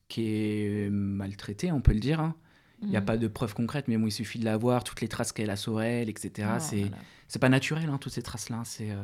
qui 0.08 0.24
est 0.28 0.90
maltraité, 0.90 1.72
on 1.72 1.80
peut 1.82 1.94
le 1.94 2.00
dire. 2.00 2.20
hein. 2.20 2.36
Il 2.82 2.90
n'y 2.90 2.98
a 2.98 3.02
Mhm. 3.02 3.06
pas 3.06 3.18
de 3.18 3.28
preuves 3.28 3.54
concrètes, 3.54 3.88
mais 3.88 3.96
bon, 3.98 4.08
il 4.08 4.12
suffit 4.12 4.40
de 4.40 4.46
la 4.46 4.58
voir, 4.58 4.84
toutes 4.84 5.02
les 5.02 5.08
traces 5.08 5.32
qu'elle 5.32 5.52
a 5.52 5.56
sur 5.56 5.80
elle, 5.84 6.10
etc. 6.10 6.48
Oh, 6.56 6.60
c'est 6.60 6.78
voilà. 6.80 6.96
c'est 7.28 7.38
pas 7.40 7.50
naturel, 7.50 7.88
hein, 7.92 8.00
toutes 8.02 8.14
ces 8.14 8.24
traces-là. 8.24 8.64
C'est 8.66 8.90
euh, 8.90 9.04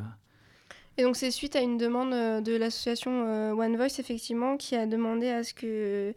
Et 0.96 1.04
donc 1.04 1.14
c'est 1.14 1.30
suite 1.30 1.54
à 1.54 1.60
une 1.60 1.78
demande 1.78 2.10
de 2.42 2.56
l'association 2.56 3.52
One 3.56 3.76
Voice 3.76 4.00
effectivement 4.00 4.56
qui 4.56 4.74
a 4.74 4.86
demandé 4.86 5.28
à 5.28 5.44
ce 5.44 5.54
que 5.54 6.12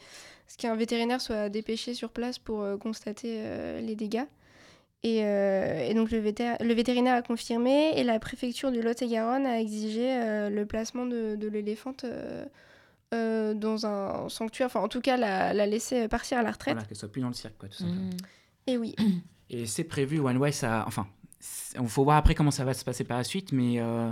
ce 0.52 0.58
qu'un 0.58 0.76
vétérinaire 0.76 1.22
soit 1.22 1.50
dépêché 1.50 1.94
sur 1.94 2.10
place 2.10 2.38
pour 2.40 2.62
euh, 2.62 2.78
constater 2.78 3.36
euh, 3.38 3.80
les 3.82 3.96
dégâts. 3.96 4.26
Et, 5.04 5.24
euh, 5.24 5.88
et 5.90 5.94
donc 5.94 6.12
le, 6.12 6.20
vétér- 6.20 6.62
le 6.64 6.74
vétérinaire 6.74 7.16
a 7.16 7.22
confirmé 7.22 7.94
et 7.96 8.04
la 8.04 8.20
préfecture 8.20 8.72
du 8.72 8.82
Lot-et-Garonne 8.82 9.46
a 9.46 9.60
exigé 9.60 10.14
euh, 10.14 10.50
le 10.50 10.66
placement 10.66 11.06
de, 11.06 11.36
de 11.36 11.48
l'éléphante 11.48 12.04
euh, 12.04 12.46
euh, 13.14 13.54
dans 13.56 13.86
un 13.86 14.30
sanctuaire, 14.30 14.68
enfin 14.68 14.82
en 14.82 14.88
tout 14.88 15.02
cas 15.02 15.18
la, 15.18 15.54
la 15.54 15.66
laisser 15.66 16.08
partir 16.08 16.38
à 16.38 16.44
la 16.44 16.52
retraite. 16.52 16.76
voilà, 16.76 16.88
qu'elle 16.88 16.98
soit 16.98 17.12
plus 17.12 17.22
dans 17.22 17.30
le 17.30 17.34
cirque, 17.34 17.58
quoi, 17.58 17.68
tout 17.70 17.78
simplement. 17.78 18.02
Mhm. 18.02 18.18
Et 18.68 18.78
oui. 18.78 18.96
Et 19.50 19.66
c'est 19.66 19.84
prévu, 19.86 20.20
One 20.20 20.38
Way, 20.38 20.52
ça. 20.52 20.84
Enfin, 20.88 21.08
il 21.80 21.88
faut 21.88 22.04
voir 22.04 22.18
après 22.18 22.36
comment 22.36 22.52
ça 22.52 22.64
va 22.64 22.74
se 22.74 22.86
passer 22.86 23.04
par 23.04 23.18
la 23.18 23.24
suite, 23.24 23.52
mais 23.54 23.80
euh, 23.80 24.12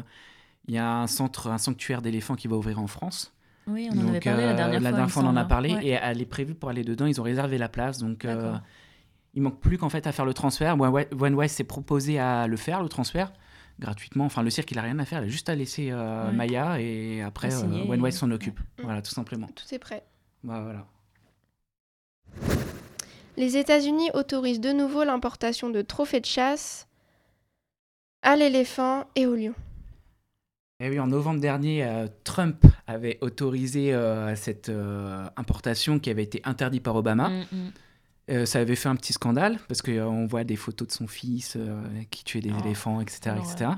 il 0.67 0.74
y 0.74 0.77
a 0.79 0.91
un 0.91 1.08
centre, 1.08 1.48
un 1.48 1.60
sanctuaire 1.60 2.01
d'éléphants 2.01 2.36
qui 2.36 2.48
va 2.48 2.55
ouvrir 2.55 2.79
en 2.79 2.88
France. 2.88 3.34
Oui, 3.69 3.88
on 3.91 3.97
en 3.97 4.01
Donc, 4.01 4.09
avait 4.09 4.19
parlé 4.19 4.43
la 4.43 4.49
euh, 4.51 4.53
dernière 4.55 4.81
fois. 5.09 5.21
il 5.21 5.25
me 5.25 5.27
on 5.27 5.31
en 5.31 5.35
a 5.38 5.45
parlé 5.45 5.73
Ouais. 5.75 5.85
et 5.85 5.89
elle 6.01 6.21
est 6.21 6.25
prévue 6.25 6.55
pour 6.55 6.69
aller 6.69 6.83
dedans. 6.83 7.05
Ils 7.05 7.19
ont 7.19 7.23
réservé 7.23 7.57
la 7.57 7.69
place, 7.69 7.99
donc 7.99 8.25
euh, 8.25 8.55
il 9.33 9.41
manque 9.41 9.59
plus 9.59 9.77
qu'en 9.77 9.89
fait 9.89 10.07
à 10.07 10.11
faire 10.11 10.25
le 10.25 10.33
transfert. 10.33 10.75
One 10.79 11.35
Way 11.35 11.47
s'est 11.47 11.63
proposé 11.63 12.19
à 12.19 12.47
le 12.47 12.57
faire, 12.57 12.81
le 12.83 12.89
transfert 12.89 13.31
gratuitement. 13.79 14.25
Enfin, 14.25 14.43
le 14.43 14.49
cirque, 14.49 14.71
il 14.71 14.79
a 14.79 14.81
rien 14.81 14.99
à 14.99 15.05
faire, 15.05 15.21
il 15.21 15.25
a 15.25 15.29
juste 15.29 15.47
à 15.49 15.55
laisser 15.55 15.89
euh, 15.91 16.27
Ouais. 16.27 16.33
Maya 16.33 16.81
et 16.81 17.21
après 17.21 17.53
euh, 17.53 17.85
One 17.88 18.05
et- 18.05 18.11
s'en 18.11 18.29
occupe. 18.31 18.59
Ouais. 18.59 18.83
Voilà, 18.83 19.01
tout 19.01 19.11
simplement. 19.11 19.47
Tout 19.55 19.73
est 19.73 19.79
prêt. 19.79 20.03
Bah, 20.43 20.61
voilà. 20.61 20.85
Les 23.38 23.55
États-Unis 23.55 24.09
autorisent 24.13 24.59
de 24.59 24.71
nouveau 24.73 25.03
l'importation 25.05 25.69
de 25.69 25.81
trophées 25.81 26.19
de 26.19 26.25
chasse 26.25 26.88
à 28.21 28.35
l'éléphant 28.35 29.05
et 29.15 29.25
au 29.27 29.35
lion. 29.35 29.53
Et 30.81 30.89
oui, 30.89 31.00
en 31.00 31.07
novembre 31.07 31.41
dernier, 31.41 31.83
euh, 31.83 32.07
Trump 32.24 32.65
avait 32.88 33.17
autorisé 33.19 33.93
euh, 33.93 34.33
cette 34.36 34.69
euh, 34.69 35.27
importation 35.36 36.00
qui 36.00 36.09
avait 36.09 36.24
été 36.24 36.41
interdite 36.45 36.83
par 36.83 36.95
Obama. 36.95 37.29
Mm, 37.29 37.43
mm. 37.51 38.45
Ça 38.45 38.59
avait 38.59 38.75
fait 38.75 38.89
un 38.89 38.95
petit 38.95 39.12
scandale 39.12 39.57
parce 39.67 39.81
qu'on 39.81 40.27
voit 40.27 40.43
des 40.43 40.55
photos 40.55 40.88
de 40.88 40.93
son 40.93 41.07
fils 41.07 41.57
qui 42.12 42.24
tuait 42.24 42.41
des 42.41 42.51
Oh, 42.55 42.63
éléphants, 42.63 43.01
etc. 43.01 43.36
Etc. 43.39 43.55
ouais, 43.62 43.65
ouais. 43.69 43.74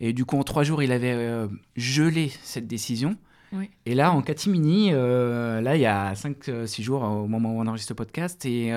Et 0.00 0.14
du 0.14 0.24
coup, 0.24 0.38
en 0.38 0.42
trois 0.42 0.62
jours, 0.62 0.82
il 0.82 0.90
avait 0.90 1.46
gelé 1.76 2.32
cette 2.42 2.66
décision. 2.66 3.18
Oui. 3.52 3.68
Et 3.84 3.94
là, 3.94 4.10
en 4.10 4.22
catimini, 4.22 4.92
là, 4.92 5.76
il 5.76 5.82
y 5.82 5.86
a 5.86 6.14
5-6 6.14 6.80
jours, 6.80 7.02
au 7.02 7.26
moment 7.26 7.52
où 7.52 7.60
on 7.60 7.66
enregistre 7.66 7.92
le 7.92 7.96
podcast, 7.96 8.46
et 8.46 8.72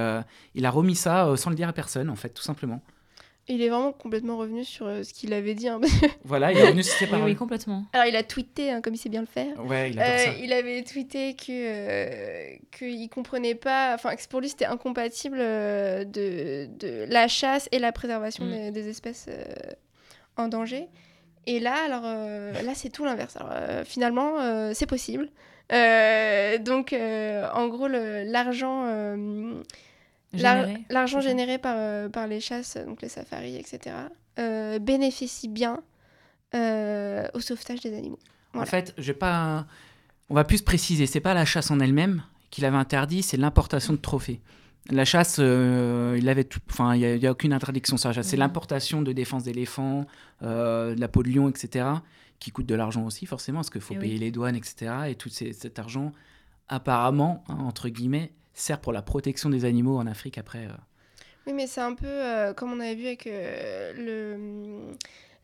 il 0.56 0.66
a 0.66 0.70
remis 0.70 0.96
ça 0.96 1.34
sans 1.38 1.52
le 1.52 1.56
dire 1.56 1.70
à 1.70 1.74
personne, 1.74 2.10
en 2.10 2.18
fait, 2.18 2.32
tout 2.32 2.44
simplement. 2.44 2.82
Il 3.50 3.62
est 3.62 3.70
vraiment 3.70 3.94
complètement 3.94 4.36
revenu 4.38 4.66
sur 4.66 4.88
euh, 4.88 5.04
ce 5.04 5.14
qu'il 5.14 5.32
avait 5.34 5.54
dit. 5.54 5.70
hein. 5.70 5.80
Voilà, 6.26 6.52
il 6.52 6.58
est 6.58 6.64
revenu 6.66 6.84
sur 6.84 6.94
ses 6.98 7.08
paroles. 7.08 7.26
oui, 7.28 7.36
complètement. 7.36 7.86
Alors 7.94 8.06
il 8.08 8.16
a 8.18 8.24
tweeté, 8.24 8.72
hein, 8.72 8.82
comme 8.82 8.94
il 8.94 8.98
sait 8.98 9.08
bien 9.08 9.22
le 9.22 9.28
faire. 9.28 9.66
Ouais, 9.66 9.92
il 9.92 10.00
adore 10.00 10.14
Euh, 10.14 10.18
ça. 10.26 10.32
il 10.44 10.52
avait 10.52 10.84
tweeté 10.84 11.34
que 11.36 11.46
euh, 11.50 12.56
qu'il 12.78 13.08
comprenait 13.10 13.56
pas, 13.56 13.94
enfin 13.96 14.16
que 14.18 14.28
pour 14.28 14.42
lui 14.42 14.50
c'était 14.50 14.66
incompatible 14.66 15.38
euh, 15.40 16.04
de, 16.04 16.68
de 16.78 17.06
la 17.10 17.28
chasse 17.30 17.70
et 17.72 17.80
la 17.80 17.92
préservation 17.94 18.44
Mm. 18.44 18.52
des, 18.52 18.72
des 18.72 18.90
espèces 18.90 19.28
euh, 19.30 19.46
en 20.36 20.50
danger. 20.50 20.88
Et 21.46 21.62
là, 21.62 21.76
alors 21.86 22.04
euh, 22.04 22.52
là 22.64 22.74
c'est 22.76 22.90
tout 22.90 23.06
l'inverse. 23.06 23.38
Alors 23.38 23.52
euh, 23.54 23.84
finalement 23.86 24.40
euh, 24.42 24.72
c'est 24.74 24.86
possible. 24.86 25.30
Euh, 25.72 26.58
donc 26.58 26.92
euh, 26.94 27.48
en 27.54 27.68
gros 27.68 27.88
l'argent 27.88 28.84
euh, 28.88 29.54
l'argent 30.34 31.22
généré 31.22 31.58
par, 31.58 31.76
euh, 31.78 32.10
par 32.10 32.28
les 32.28 32.40
chasses, 32.40 32.78
donc 32.86 33.02
les 33.02 33.10
safaris, 33.10 33.56
etc. 33.56 33.96
euh, 34.40 34.80
bénéficie 34.80 35.48
bien 35.48 35.82
euh, 36.56 37.28
au 37.34 37.40
sauvetage 37.40 37.80
des 37.82 37.96
animaux. 37.98 38.20
En 38.54 38.66
fait, 38.66 38.94
je 38.98 39.04
vais 39.12 39.18
pas. 39.18 39.68
On 40.30 40.34
va 40.36 40.44
plus 40.44 40.62
préciser. 40.62 41.06
C'est 41.06 41.20
pas 41.20 41.34
la 41.34 41.46
chasse 41.46 41.72
en 41.72 41.80
elle-même 41.80 42.24
qu'il 42.50 42.66
avait 42.66 42.78
interdit, 42.78 43.24
c'est 43.24 43.38
l'importation 43.38 43.94
de 43.94 43.98
trophées. 44.00 44.42
La 44.90 45.04
chasse, 45.06 45.38
euh, 45.40 46.16
il 46.18 46.30
avait, 46.30 46.46
tout- 46.46 46.60
enfin, 46.70 46.96
il 46.96 47.20
n'y 47.20 47.28
a, 47.28 47.32
aucune 47.32 47.52
interdiction 47.52 47.98
sur 47.98 48.10
la 48.10 48.14
chasse. 48.14 48.28
C'est 48.28 48.38
Mhm. 48.38 48.42
l'importation 48.44 49.02
de 49.02 49.12
défense 49.12 49.44
d'éléphants, 49.44 50.06
euh, 50.44 50.96
de 50.96 51.00
la 51.02 51.08
peau 51.10 51.24
de 51.24 51.30
lion, 51.30 51.50
etc., 51.50 51.86
qui 52.40 52.52
coûte 52.52 52.66
de 52.66 52.76
l'argent 52.76 53.04
aussi 53.06 53.26
forcément, 53.26 53.60
parce 53.60 53.70
qu'il 53.70 53.82
faut 53.82 53.96
Eh 53.96 53.98
oui. 53.98 54.02
payer 54.04 54.18
les 54.18 54.32
douanes, 54.32 54.56
etc. 54.56 54.92
Et 55.10 55.16
tout 55.16 55.28
ces- 55.30 55.52
cet 55.54 55.78
argent, 55.80 56.14
apparemment, 56.70 57.44
hein, 57.50 57.58
entre 57.62 57.90
guillemets, 57.90 58.32
sert 58.60 58.80
pour 58.80 58.94
la 58.94 59.02
protection 59.02 59.50
des 59.50 59.66
animaux 59.66 59.98
en 59.98 60.08
Afrique 60.08 60.38
après. 60.38 60.66
euh. 60.66 60.78
Oui, 61.46 61.54
mais 61.54 61.68
c'est 61.68 61.82
un 61.82 61.94
peu 61.94 62.06
euh, 62.08 62.54
comme 62.54 62.74
on 62.74 62.80
avait 62.80 62.96
vu 62.96 63.06
avec 63.08 63.28
euh, 63.28 63.94
le 63.96 64.96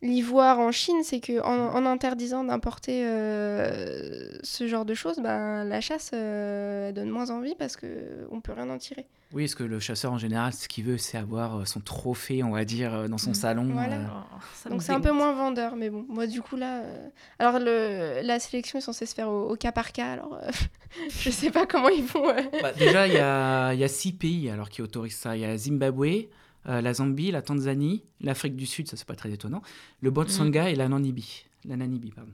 l'ivoire 0.04 0.60
en 0.60 0.70
Chine, 0.70 1.02
c'est 1.02 1.18
que 1.20 1.40
en, 1.42 1.74
en 1.74 1.86
interdisant 1.86 2.44
d'importer 2.44 3.04
euh, 3.06 4.28
ce 4.42 4.66
genre 4.68 4.84
de 4.84 4.94
choses, 4.94 5.18
ben, 5.18 5.64
la 5.64 5.80
chasse 5.80 6.10
euh, 6.14 6.88
elle 6.88 6.94
donne 6.94 7.10
moins 7.10 7.30
envie 7.30 7.54
parce 7.58 7.76
que 7.76 7.86
on 8.30 8.40
peut 8.40 8.52
rien 8.52 8.68
en 8.70 8.78
tirer. 8.78 9.06
Oui, 9.32 9.44
parce 9.44 9.54
que 9.56 9.64
le 9.64 9.80
chasseur 9.80 10.12
en 10.12 10.18
général, 10.18 10.52
ce 10.52 10.68
qu'il 10.68 10.84
veut, 10.84 10.98
c'est 10.98 11.18
avoir 11.18 11.56
euh, 11.60 11.64
son 11.64 11.80
trophée, 11.80 12.44
on 12.44 12.50
va 12.52 12.64
dire, 12.64 13.08
dans 13.08 13.18
son 13.18 13.30
Mhm. 13.30 13.34
salon. 13.34 13.68
Voilà. 13.72 13.96
euh. 13.96 14.06
Oh, 14.12 14.38
ça 14.54 14.68
Donc 14.70 14.78
me 14.78 14.84
c'est 14.84 14.92
un 14.92 15.00
peu 15.00 15.10
moins 15.10 15.32
vendeur, 15.32 15.74
mais 15.74 15.90
bon, 15.90 16.04
moi 16.08 16.26
du 16.28 16.40
coup 16.40 16.56
là, 16.56 16.80
euh, 16.82 17.08
alors 17.40 17.58
le, 17.58 18.20
la 18.22 18.38
sélection 18.38 18.78
est 18.78 18.82
censée 18.82 19.06
se 19.06 19.14
faire 19.14 19.28
au, 19.28 19.50
au 19.50 19.56
cas 19.56 19.72
par 19.72 19.90
cas, 19.92 20.12
alors 20.12 20.34
euh, 20.40 20.50
je 21.20 21.30
sais 21.30 21.50
pas 21.50 21.66
comment 21.66 21.88
ils 21.88 22.04
font. 22.04 22.28
euh. 22.28 22.42
Bah, 22.62 22.72
déjà, 22.72 23.08
il 23.08 23.14
y 23.14 23.18
a, 23.18 23.72
il 23.72 23.80
y 23.80 23.84
a 23.84 23.88
six 23.88 24.12
pays 24.12 24.48
alors, 24.50 24.68
qui 24.68 24.82
autorisent 24.82 25.16
ça. 25.16 25.36
Il 25.36 25.40
y 25.40 25.44
a 25.44 25.56
Zimbabwe, 25.56 26.26
euh, 26.66 26.80
la 26.80 26.94
Zambie, 26.94 27.30
la 27.30 27.42
Tanzanie, 27.42 28.04
l'Afrique 28.20 28.56
du 28.56 28.66
Sud, 28.66 28.88
ça 28.88 28.96
c'est 28.96 29.06
pas 29.06 29.16
très 29.16 29.32
étonnant, 29.32 29.62
le 30.00 30.10
Botswana 30.10 30.70
et 30.70 30.74
la 30.74 30.88
Namibie. 30.88 31.46
La 31.64 31.76
Namibie, 31.76 32.10
pardon. 32.10 32.32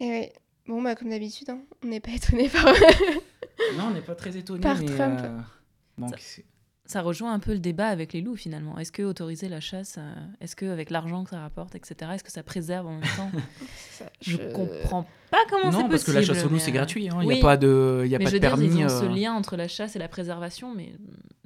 Et 0.00 0.08
ouais. 0.08 0.32
Bon 0.66 0.82
bah 0.82 0.94
comme 0.96 1.10
d'habitude, 1.10 1.48
hein, 1.50 1.60
on 1.84 1.86
n'est 1.86 2.00
pas 2.00 2.10
étonné 2.10 2.48
par. 2.48 2.64
Non, 3.76 3.84
on 3.84 3.90
n'est 3.92 4.00
pas 4.02 4.14
très 4.16 4.36
étonnés. 4.36 4.60
Par 4.60 4.78
mais, 4.78 4.86
Trump. 4.86 5.18
euh, 5.22 5.40
bon, 5.96 6.08
Ça- 6.08 6.42
Ça 6.86 7.02
rejoint 7.02 7.32
un 7.32 7.38
peu 7.40 7.52
le 7.52 7.58
débat 7.58 7.88
avec 7.88 8.12
les 8.12 8.20
loups 8.20 8.36
finalement. 8.36 8.78
Est-ce 8.78 8.92
que 8.92 9.02
autoriser 9.02 9.48
la 9.48 9.60
chasse, 9.60 9.96
euh, 9.98 10.14
est-ce 10.40 10.54
que 10.54 10.66
avec 10.66 10.90
l'argent 10.90 11.24
que 11.24 11.30
ça 11.30 11.40
rapporte, 11.40 11.74
etc., 11.74 12.12
est-ce 12.14 12.22
que 12.24 12.30
ça 12.30 12.42
préserve 12.44 12.86
en 12.86 12.92
même 12.98 13.02
temps 13.16 13.30
Ça, 13.90 14.04
Je 14.20 14.36
comprends 14.52 15.06
pas 15.30 15.38
comment 15.50 15.72
c'est 15.72 15.78
Non, 15.78 15.88
parce 15.88 16.04
que 16.04 16.12
possible. 16.12 16.14
la 16.14 16.22
chasse 16.22 16.44
au 16.44 16.48
loup, 16.48 16.54
mais, 16.54 16.60
c'est 16.60 16.70
euh, 16.70 16.74
gratuit. 16.74 17.08
hein. 17.08 17.18
Il 17.22 17.28
n'y 17.28 17.34
oui. 17.34 17.38
a 17.40 17.42
pas 17.42 17.56
de, 17.56 18.02
il 18.04 18.10
y 18.10 18.14
a 18.14 18.18
mais 18.18 18.24
pas 18.24 18.30
je 18.30 18.36
de 18.36 18.36
veux 18.36 18.40
dire, 18.48 18.50
permis. 18.56 18.66
ils 18.80 18.84
ont 18.84 18.88
ce 18.88 19.04
euh, 19.04 19.08
lien 19.08 19.32
entre 19.34 19.56
la 19.56 19.66
chasse 19.68 19.96
et 19.96 19.98
la 19.98 20.08
préservation, 20.08 20.74
mais 20.76 20.92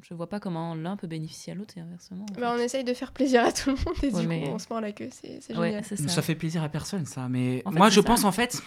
je 0.03 0.13
vois 0.15 0.29
pas 0.29 0.41
comment 0.41 0.75
l'un 0.75 0.97
peut 0.97 1.07
bénéficier 1.07 1.53
à 1.53 1.57
l'autre 1.57 1.75
et 1.79 1.81
inversement. 1.81 2.27
en 2.37 2.41
Bah, 2.41 2.53
on 2.55 2.59
essaye 2.61 2.85
de 2.85 2.93
faire 2.93 3.13
plaisir 3.13 3.43
à 3.45 3.53
tout 3.53 3.71
le 3.71 3.77
monde 3.77 3.95
et 4.03 4.13
Ouais, 4.15 4.21
du 4.21 4.27
mais- 4.27 4.43
coup 4.43 4.51
on 4.53 4.59
se 4.59 4.67
mord 4.69 4.81
la 4.83 4.93
queue, 4.93 5.09
c'est 5.11 5.57
Ouais, 5.57 5.83
Ça. 5.83 5.97
ça. 5.97 6.23
fait 6.23 6.35
plaisir 6.35 6.63
à 6.63 6.69
personne, 6.69 7.07
ça. 7.07 7.29
Mais 7.31 7.63
En 7.65 7.71
fait, 7.73 7.79
moi, 7.79 7.89
je 7.89 8.01
ça. 8.01 8.07
pense, 8.07 8.25
en 8.25 8.33
fait, 8.33 8.63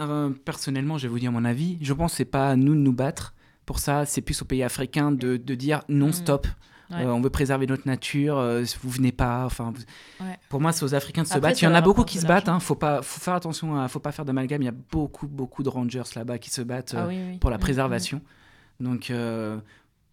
euh, 0.00 0.30
personnellement, 0.44 0.98
je 0.98 1.04
vais 1.06 1.12
vous 1.12 1.18
dire 1.20 1.30
mon 1.32 1.44
avis. 1.44 1.78
Je 1.80 1.92
pense 1.92 2.10
que 2.12 2.16
c'est 2.18 2.24
pas 2.24 2.48
à 2.50 2.56
nous 2.56 2.74
de 2.74 2.80
nous 2.80 2.92
battre 2.92 3.34
pour 3.68 3.78
ça. 3.78 4.04
C'est 4.06 4.22
plus 4.22 4.40
aux 4.42 4.46
pays 4.46 4.62
africains 4.64 5.12
de, 5.12 5.36
de 5.36 5.54
dire 5.54 5.82
non, 5.88 6.08
Mm. 6.08 6.12
stop. 6.12 6.46
Ouais. 6.90 7.02
Euh, 7.04 7.12
on 7.12 7.20
veut 7.20 7.28
préserver 7.28 7.66
notre 7.66 7.86
nature. 7.86 8.38
euh, 8.38 8.64
vous 8.82 8.88
venez 8.88 9.12
pas. 9.12 9.44
Enfin, 9.44 9.72
vous- 9.74 10.24
Ouais. 10.24 10.36
pour 10.48 10.58
moi, 10.60 10.72
c'est 10.72 10.84
aux 10.86 10.94
Africains 10.94 11.22
de 11.22 11.26
se 11.28 11.34
Après, 11.34 11.50
battre. 11.50 11.60
Il 11.62 11.66
y 11.66 11.68
en 11.68 11.74
a 11.74 11.82
beaucoup 11.82 12.02
qui 12.04 12.18
se 12.18 12.26
battent. 12.26 12.48
Hein. 12.48 12.60
Faut 12.60 12.74
pas, 12.76 13.02
faut 13.02 13.20
faire 13.20 13.34
attention. 13.34 13.78
À, 13.78 13.86
faut 13.88 14.00
pas 14.00 14.10
faire 14.10 14.24
d'amalgame. 14.24 14.62
Il 14.62 14.64
y 14.64 14.68
a 14.68 14.74
beaucoup, 14.90 15.26
beaucoup 15.28 15.62
de 15.62 15.68
rangers 15.68 16.02
là-bas 16.16 16.38
qui 16.38 16.48
se 16.50 16.62
battent 16.62 16.94
euh, 16.94 17.02
Ah 17.04 17.06
oui, 17.08 17.18
oui. 17.32 17.38
pour 17.38 17.50
la 17.50 17.58
Mm, 17.58 17.60
préservation. 17.60 18.22
Donc, 18.80 19.10
euh, 19.10 19.58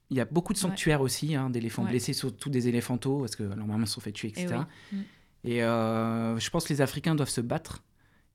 il 0.10 0.18
y 0.18 0.20
a 0.20 0.26
beaucoup 0.26 0.52
de 0.52 0.58
Ouais. 0.58 0.64
sanctuaires 0.64 1.00
aussi, 1.02 1.34
hein, 1.34 1.50
d'éléphants 1.50 1.86
blessés, 1.86 2.12
surtout 2.14 2.50
des 2.50 2.68
éléphantaux, 2.68 3.20
parce 3.20 3.38
que 3.38 3.44
normalement 3.44 3.86
ils 3.86 3.90
sont 3.90 4.02
fait 4.02 4.12
tuer, 4.12 4.34
Eh 4.36 4.42
etc. 4.42 4.60
oui. 4.92 4.98
Mm. 4.98 5.04
Et 5.46 5.64
euh, 5.64 6.38
je 6.40 6.50
pense 6.50 6.66
que 6.66 6.74
les 6.74 6.82
Africains 6.82 7.16
doivent 7.16 7.30
se 7.30 7.40
battre 7.42 7.84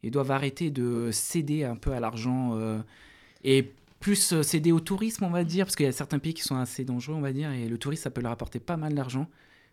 et 0.02 0.10
doivent 0.10 0.30
arrêter 0.30 0.70
de 0.70 1.10
céder 1.12 1.64
un 1.64 1.76
peu 1.76 1.92
à 1.92 2.00
l'argent 2.00 2.52
euh, 2.54 2.78
et 3.44 3.70
plus 4.00 4.32
euh, 4.32 4.42
céder 4.42 4.72
au 4.72 4.80
tourisme, 4.80 5.24
on 5.24 5.30
va 5.30 5.44
dire, 5.44 5.66
parce 5.66 5.76
qu'il 5.76 5.86
y 5.86 5.88
a 5.88 5.92
certains 5.92 6.18
pays 6.18 6.34
qui 6.34 6.42
sont 6.42 6.56
assez 6.56 6.84
dangereux, 6.84 7.14
on 7.14 7.20
va 7.20 7.32
dire, 7.32 7.52
et 7.52 7.68
le 7.68 7.78
tourisme, 7.78 8.02
ça 8.02 8.10
peut 8.10 8.20
leur 8.20 8.32
apporter 8.32 8.58
pas 8.58 8.76
mal 8.76 8.94
d'argent. 8.94 9.26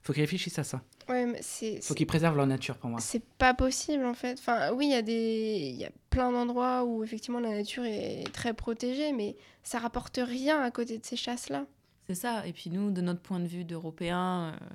faut 0.04 0.14
qu'ils 0.14 0.24
réfléchissent 0.24 0.60
à 0.60 0.64
ça. 0.64 0.82
Ouais, 1.10 1.26
mais 1.26 1.40
c'est 1.42 1.82
faut 1.82 1.94
qu'ils 1.94 2.06
préservent 2.08 2.36
leur 2.36 2.46
nature, 2.48 2.78
pour 2.78 2.90
moi. 2.90 3.00
c'est 3.00 3.24
pas 3.24 3.54
possible 3.54 4.06
en 4.06 4.14
fait. 4.14 4.38
Enfin, 4.40 4.72
oui, 4.74 4.88
il 4.88 4.92
y 4.92 4.96
a 4.96 5.02
des 5.02 5.72
il 5.74 5.78
y 5.78 5.86
a 5.86 5.92
plein 6.10 6.32
d'endroits 6.32 6.84
où 6.84 7.04
effectivement 7.04 7.40
la 7.40 7.52
nature 7.52 7.86
est 7.86 8.26
très 8.34 8.54
protégée, 8.54 9.14
mais 9.14 9.36
ça 9.64 9.80
rapporte 9.80 10.20
rien 10.22 10.62
à 10.62 10.72
côté 10.72 10.98
de 10.98 11.06
ces 11.06 11.16
chasses 11.16 11.50
là. 11.50 11.66
C'est 12.08 12.16
ça. 12.16 12.46
Et 12.46 12.54
puis 12.54 12.70
nous, 12.70 12.92
de 12.92 13.02
notre 13.02 13.22
point 13.22 13.40
de 13.40 13.48
vue 13.48 13.64
d'Européens, 13.66 14.54
euh, 14.54 14.66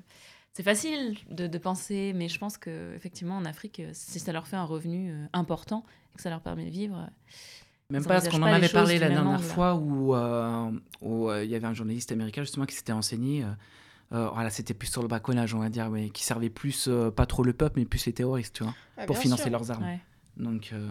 c'est 0.55 0.63
facile 0.63 1.17
de, 1.31 1.47
de 1.47 1.59
penser, 1.59 2.13
mais 2.15 2.29
je 2.29 2.39
pense 2.39 2.59
que 2.59 2.95
effectivement 2.95 3.37
en 3.37 3.45
Afrique, 3.47 3.81
euh, 3.81 3.91
si 3.95 4.19
ça 4.21 4.33
leur 4.33 4.47
fait 4.47 4.57
un 4.57 4.65
revenu 4.65 5.11
euh, 5.11 5.25
important 5.33 5.85
et 6.13 6.17
que 6.17 6.23
ça 6.23 6.29
leur 6.29 6.43
permet 6.43 6.67
de 6.67 6.71
vivre, 6.71 6.97
euh, 6.97 7.11
Même 7.91 8.03
pas 8.05 8.15
parce 8.15 8.29
qu'on 8.29 8.43
en 8.43 8.47
avait 8.47 8.69
parlé 8.69 8.99
la 8.99 9.09
dernière 9.09 9.33
angle. 9.33 9.43
fois 9.43 9.75
où 9.75 10.15
euh, 10.15 10.71
où, 11.03 11.29
euh, 11.29 11.45
il 11.45 11.51
y 11.51 11.55
avait 11.55 11.67
un 11.67 11.75
journaliste 11.75 12.11
américain 12.13 12.43
justement 12.43 12.65
qui 12.67 12.75
s'était 12.75 12.93
renseigné. 12.93 13.45
euh, 14.13 14.29
voilà, 14.35 14.51
c'était 14.51 14.75
plus 14.75 14.89
sur 14.89 15.03
le 15.03 15.09
braconnage, 15.09 15.55
on 15.55 15.59
va 15.61 15.69
dire, 15.71 15.89
ouais, 15.91 16.11
qui 16.11 16.23
servait 16.25 16.51
plus, 16.51 16.87
euh, 16.89 17.11
pas 17.11 17.25
trop 17.27 17.43
le 17.43 17.53
peuple, 17.55 17.79
mais 17.81 17.87
plus 17.87 18.05
les 18.07 18.13
terroristes, 18.13 18.55
tu 18.57 18.63
vois, 18.63 18.75
Ah, 18.99 19.07
pour 19.07 19.17
financer 19.19 19.45
sûr. 19.45 19.53
leurs 19.53 19.71
armes. 19.71 19.85
ouais. 19.85 20.01
Donc, 20.37 20.71
euh, 20.73 20.87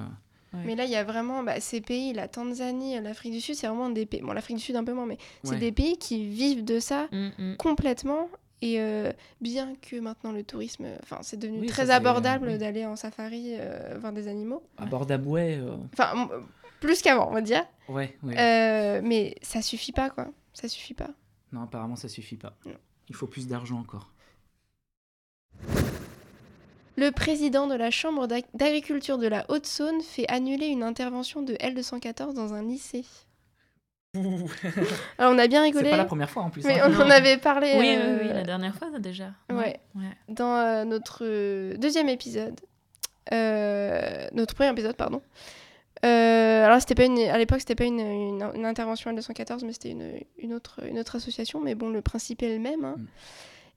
Ouais. 0.53 0.59
Mais 0.65 0.75
là, 0.75 0.83
il 0.83 0.91
y 0.91 0.97
a 0.97 1.05
vraiment 1.05 1.43
bah, 1.43 1.61
ces 1.61 1.79
pays, 1.79 2.11
la 2.11 2.27
Tanzanie, 2.27 2.99
l'Afrique 2.99 3.31
du 3.31 3.39
Sud, 3.39 3.55
c'est 3.55 3.67
vraiment 3.67 3.89
des 3.89 4.05
pays. 4.05 4.19
Bon, 4.21 4.33
l'Afrique 4.33 4.57
du 4.57 4.61
Sud 4.63 4.75
un 4.75 4.83
peu 4.83 4.91
moins, 4.93 5.05
mais 5.05 5.17
c'est 5.45 5.51
Ouais. 5.51 5.57
des 5.59 5.71
pays 5.71 5.97
qui 5.97 6.27
vivent 6.27 6.65
de 6.65 6.79
ça 6.81 7.07
Mm, 7.13 7.29
mm. 7.37 7.55
complètement. 7.55 8.27
Et 8.61 8.81
euh, 8.81 9.13
bien 9.39 9.75
que 9.81 9.95
maintenant 9.97 10.33
le 10.33 10.43
tourisme, 10.43 10.87
enfin, 11.03 11.19
c'est 11.21 11.37
devenu 11.37 11.61
Oui, 11.61 11.67
très 11.67 11.89
abordable 11.89 12.49
oui. 12.49 12.57
d'aller 12.57 12.85
en 12.85 12.97
safari 12.97 13.53
euh, 13.53 13.97
voir 14.01 14.11
des 14.11 14.27
animaux. 14.27 14.61
Abordable, 14.77 15.25
ouais. 15.29 15.57
Enfin, 15.93 16.27
plus 16.81 17.01
qu'avant, 17.01 17.29
on 17.29 17.33
va 17.33 17.41
dire. 17.41 17.63
Ouais, 17.87 18.17
ouais. 18.23 18.37
Euh, 18.37 19.01
mais 19.01 19.35
ça 19.41 19.61
suffit 19.61 19.93
pas, 19.93 20.09
quoi. 20.09 20.27
Ça 20.53 20.67
suffit 20.67 20.93
pas. 20.93 21.09
Non, 21.53 21.61
apparemment, 21.61 21.95
ça 21.95 22.09
suffit 22.09 22.35
pas. 22.35 22.57
Non. 22.65 22.73
Il 23.07 23.15
faut 23.15 23.27
plus 23.27 23.47
d'argent 23.47 23.79
encore. 23.79 24.11
Le 26.97 27.11
président 27.11 27.67
de 27.67 27.75
la 27.75 27.89
Chambre 27.91 28.27
d'agriculture 28.53 29.17
de 29.17 29.27
la 29.27 29.45
Haute-Saône 29.49 30.01
fait 30.01 30.29
annuler 30.29 30.67
une 30.67 30.83
intervention 30.83 31.41
de 31.41 31.53
L214 31.53 32.33
dans 32.33 32.53
un 32.53 32.63
lycée. 32.63 33.05
Alors 35.17 35.33
on 35.33 35.37
a 35.37 35.47
bien 35.47 35.61
C'est 35.61 35.67
rigolé, 35.67 35.89
pas 35.91 35.97
la 35.97 36.05
première 36.05 36.29
fois 36.29 36.43
en 36.43 36.49
plus. 36.49 36.65
mais 36.65 36.81
hein. 36.81 36.91
on 36.91 37.01
en 37.01 37.09
avait 37.09 37.37
parlé 37.37 37.75
Oui, 37.79 37.95
euh, 37.95 38.17
oui, 38.17 38.27
oui, 38.27 38.33
la 38.33 38.43
dernière 38.43 38.75
fois, 38.75 38.89
déjà. 38.99 39.31
Ouais. 39.49 39.79
ouais. 39.95 40.03
dans 40.27 40.53
euh, 40.57 40.83
notre 40.83 41.75
deuxième 41.77 42.09
épisode. 42.09 42.59
Euh, 43.31 44.27
notre 44.33 44.53
premier 44.53 44.71
épisode, 44.71 44.95
pardon. 44.95 45.21
Euh, 46.03 46.65
alors 46.65 46.79
c'était 46.79 46.95
pas 46.95 47.05
une, 47.05 47.19
à 47.19 47.37
l'époque 47.37 47.59
c'était 47.59 47.75
pas 47.75 47.83
une, 47.85 47.99
une- 47.99 48.51
une 48.55 48.65
intervention 48.65 49.11
L214 49.11 49.63
mais 49.65 49.73
c'était 49.73 49.89
une, 49.91 50.13
une 50.39 50.53
autre 50.53 50.79
une 50.87 50.97
autre 50.99 51.15
association. 51.15 51.59
Mais 51.61 51.75
bon 51.75 51.89
le 51.89 52.01
principe 52.01 52.41
est 52.43 52.49
le 52.49 52.59
même 52.59 52.83
hein. 52.85 52.95
Mm. 52.97 53.05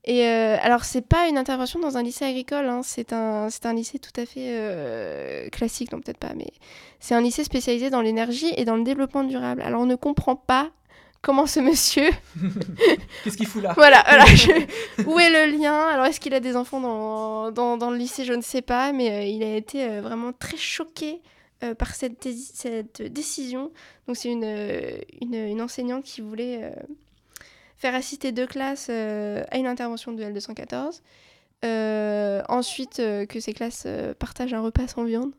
et 0.05 0.27
euh, 0.27 0.57
alors 0.61 0.85
c'est 0.85 1.01
pas 1.07 1.27
une 1.27 1.37
intervention 1.37 1.79
dans 1.79 1.97
un 1.97 2.03
lycée 2.03 2.25
agricole 2.25 2.67
hein, 2.67 2.81
c'est 2.83 3.13
un 3.13 3.47
un 3.63 3.73
lycée 3.73 3.99
tout 3.99 4.19
à 4.19 4.25
fait 4.25 4.47
euh, 4.49 5.49
classique. 5.49 5.91
Non 5.91 5.99
peut-être 6.01 6.17
pas 6.17 6.33
mais 6.35 6.47
c'est 6.99 7.13
un 7.13 7.21
lycée 7.21 7.43
spécialisé 7.43 7.89
dans 7.91 8.01
l'énergie 8.01 8.51
et 8.57 8.65
dans 8.65 8.75
le 8.75 8.83
développement 8.83 9.23
durable. 9.23 9.61
Alors 9.61 9.81
on 9.81 9.85
ne 9.85 9.95
comprend 9.95 10.35
pas 10.35 10.71
comment 11.21 11.45
ce 11.45 11.59
monsieur 11.59 12.09
Qu'est-ce 13.23 13.37
qu'il 13.37 13.47
fout 13.47 13.61
là? 13.63 13.73
Voilà, 13.75 14.03
voilà, 14.07 14.25
je- 14.25 15.03
où 15.05 15.19
est 15.19 15.29
le 15.29 15.57
lien? 15.57 15.87
Alors, 15.87 16.05
est-ce 16.05 16.19
qu'il 16.19 16.33
a 16.35 16.39
des 16.39 16.55
enfants 16.55 16.79
dans, 16.79 17.51
dans, 17.51 17.77
dans 17.77 17.89
le 17.89 17.97
lycée? 17.97 18.25
Je 18.25 18.33
ne 18.33 18.41
sais 18.43 18.61
pas, 18.61 18.91
mais 18.91 19.11
euh, 19.11 19.23
il 19.23 19.41
a 19.43 19.55
été 19.55 19.83
euh, 19.89 20.01
vraiment 20.01 20.33
très 20.33 20.57
choqué 20.57 21.21
euh, 21.63 21.73
par 21.73 21.95
cette, 21.95 22.27
cette 22.53 23.01
décision. 23.01 23.71
Donc, 24.07 24.17
c'est 24.17 24.29
une, 24.29 24.43
euh, 24.43 24.97
une, 25.21 25.61
enseignante 25.61 26.03
qui 26.03 26.19
voulait 26.19 26.59
euh, 26.61 26.71
faire 27.77 27.95
assister 27.95 28.33
deux 28.33 28.45
classes 28.45 28.89
à 28.89 29.57
une 29.57 29.67
intervention 29.67 30.11
de 30.11 30.21
L214. 30.21 31.01
Euh, 31.63 32.43
ensuite, 32.49 32.97
que 32.97 33.39
ces 33.39 33.53
classes 33.53 33.87
partagent 34.19 34.53
un 34.53 34.61
repas 34.61 34.87
sans 34.87 35.05
viande. 35.05 35.31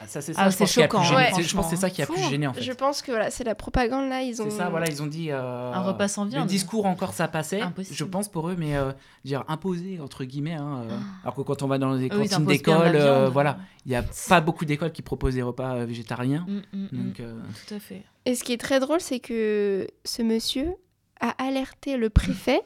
Ah, 0.00 0.06
Ça, 0.06 0.20
c'est 0.22 0.32
Ah, 0.36 0.48
je 0.50 0.56
pense 0.56 0.72
plus 0.72 0.82
choquant, 0.82 1.02
gêné. 1.02 1.16
ouais, 1.16 1.30
C'est- 1.34 1.42
Je 1.42 1.54
pense 1.54 1.66
que 1.66 1.70
c'est 1.76 1.80
ça 1.80 1.90
qui 1.90 2.02
a 2.02 2.06
plus 2.06 2.16
Fou. 2.20 2.30
gêné 2.30 2.46
en 2.46 2.54
fait. 2.54 2.62
Je 2.62 2.72
pense 2.72 3.02
que 3.02 3.10
voilà, 3.10 3.30
c'est 3.30 3.44
la 3.44 3.54
propagande 3.54 4.08
là. 4.08 4.22
Ils 4.22 4.40
ont... 4.40 4.44
C'est 4.50 4.56
ça, 4.56 4.68
voilà, 4.70 4.86
ils 4.88 5.02
ont 5.02 5.06
dit. 5.06 5.30
euh, 5.30 5.72
Un 5.72 5.82
repas 5.82 6.08
sans 6.08 6.24
viande. 6.24 6.44
Le 6.44 6.48
discours 6.48 6.86
encore, 6.86 7.12
ça 7.12 7.28
passait, 7.28 7.60
Impossible. 7.60 7.96
je 7.96 8.04
pense 8.04 8.28
pour 8.28 8.48
eux, 8.48 8.56
mais 8.58 8.76
euh, 8.76 8.92
dire 9.24 9.44
imposé 9.48 10.00
entre 10.00 10.24
guillemets. 10.24 10.54
hein, 10.54 10.84
euh, 10.88 10.98
alors 11.22 11.34
que 11.34 11.42
quand 11.42 11.62
on 11.62 11.66
va 11.66 11.78
dans 11.78 11.92
les 11.92 12.06
ils 12.06 12.08
cantines 12.10 12.44
d'école, 12.46 12.96
euh, 12.96 13.28
voilà, 13.28 13.58
il 13.86 13.92
y 13.92 13.96
a 13.96 14.04
pas 14.28 14.40
beaucoup 14.40 14.64
d'écoles 14.64 14.92
qui 14.92 15.02
proposent 15.02 15.34
des 15.34 15.42
repas 15.42 15.84
végétariens. 15.84 16.46
Mm, 16.48 16.52
mm, 16.78 16.88
mm. 16.92 17.04
Donc, 17.04 17.20
euh, 17.20 17.40
Tout 17.66 17.74
à 17.74 17.78
fait. 17.78 18.02
Et 18.24 18.34
ce 18.34 18.42
qui 18.44 18.52
est 18.54 18.60
très 18.60 18.80
drôle, 18.80 19.00
c'est 19.00 19.20
que 19.20 19.86
ce 20.04 20.22
monsieur 20.22 20.72
a 21.20 21.30
alerté 21.42 21.96
le 21.98 22.08
préfet 22.10 22.62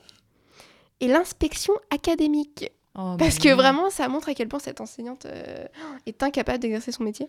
et 1.01 1.09
l'inspection 1.09 1.75
académique. 1.91 2.71
Oh, 3.01 3.15
Parce 3.17 3.39
que 3.39 3.49
oui. 3.49 3.55
vraiment, 3.55 3.91
ça 3.91 4.09
montre 4.09 4.29
à 4.29 4.35
quel 4.35 4.49
point 4.49 4.59
cette 4.59 4.81
enseignante 4.81 5.25
euh, 5.27 5.67
est 6.07 6.21
incapable 6.23 6.59
d'exercer 6.59 6.91
son 6.91 7.05
métier. 7.05 7.29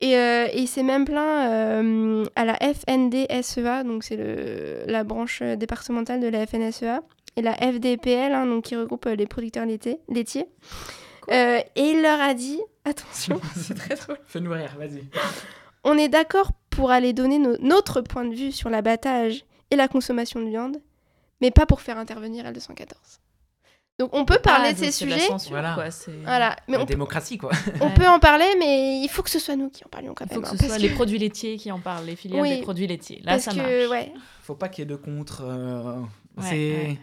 Et, 0.00 0.16
euh, 0.16 0.48
et 0.52 0.58
il 0.58 0.66
s'est 0.66 0.82
même 0.82 1.04
plaint 1.04 1.50
euh, 1.50 2.24
à 2.34 2.44
la 2.44 2.56
FNDSEA, 2.58 3.84
donc 3.84 4.02
c'est 4.04 4.18
la 4.86 5.04
branche 5.04 5.40
départementale 5.42 6.20
de 6.20 6.26
la 6.28 6.46
FNSEA, 6.46 7.00
et 7.36 7.42
la 7.42 7.54
FDPL, 7.54 8.32
hein, 8.32 8.46
donc 8.46 8.64
qui 8.64 8.76
regroupe 8.76 9.06
euh, 9.06 9.14
les 9.14 9.26
producteurs 9.26 9.64
laitiers. 9.66 10.00
laitiers. 10.08 10.46
Euh, 11.30 11.58
et 11.76 11.82
il 11.82 12.02
leur 12.02 12.20
a 12.20 12.34
dit, 12.34 12.60
attention, 12.84 13.40
c'est 13.56 13.74
très 13.74 13.94
drôle. 13.94 14.18
Fais-nous 14.26 14.50
rire, 14.52 14.74
vas-y. 14.78 15.04
On 15.84 15.96
est 15.96 16.08
d'accord 16.08 16.50
pour 16.70 16.90
aller 16.90 17.12
donner 17.12 17.38
no- 17.38 17.56
notre 17.60 18.00
point 18.00 18.24
de 18.24 18.34
vue 18.34 18.52
sur 18.52 18.68
l'abattage 18.68 19.44
et 19.70 19.76
la 19.76 19.86
consommation 19.88 20.40
de 20.40 20.48
viande, 20.48 20.78
mais 21.40 21.50
pas 21.50 21.66
pour 21.66 21.80
faire 21.80 21.98
intervenir 21.98 22.44
L214. 22.44 23.20
Donc 23.98 24.10
on 24.12 24.26
peut 24.26 24.38
parler 24.38 24.68
Ah, 24.70 24.72
de 24.74 24.78
ces 24.78 24.84
la 24.86 24.92
sujets, 24.92 25.18
censure, 25.20 25.52
Voilà. 25.52 25.72
quoi, 25.74 25.90
c'est- 25.90 26.10
voilà, 26.22 26.54
mais 26.68 26.76
La 26.76 26.82
on, 26.82 26.86
démocratie, 26.86 27.38
quoi. 27.38 27.50
on 27.80 27.86
Ouais. 27.88 27.94
peut 27.94 28.06
en 28.06 28.18
parler, 28.18 28.44
mais 28.58 29.00
il 29.00 29.08
faut 29.08 29.22
que 29.22 29.30
ce 29.30 29.38
soit 29.38 29.56
nous 29.56 29.70
qui 29.70 29.84
en 29.84 29.88
parlions 29.88 30.12
quand 30.14 30.26
Il 30.26 30.34
faut 30.34 30.40
même. 30.40 30.50
que 30.50 30.54
hein, 30.54 30.58
ce 30.60 30.66
soit 30.66 30.76
les 30.78 30.90
produits 30.90 31.18
laitiers 31.18 31.56
qui 31.56 31.72
en 31.72 31.80
parlent, 31.80 32.04
les 32.04 32.14
filières 32.16 32.42
Oui, 32.42 32.56
des 32.56 32.62
produits 32.62 32.86
laitiers. 32.86 33.20
Là, 33.24 33.32
parce 33.32 33.44
ça 33.44 33.52
que, 33.52 33.56
marche. 33.56 33.90
ouais, 33.90 34.12
Faut 34.42 34.54
pas 34.54 34.68
qu'il 34.68 34.82
y 34.82 34.86
ait 34.86 34.90
de 34.90 34.96
contre. 34.96 35.42
euh, 35.44 36.00
Ouais, 36.36 36.42
c'est. 36.42 36.56
ouais. 36.56 36.98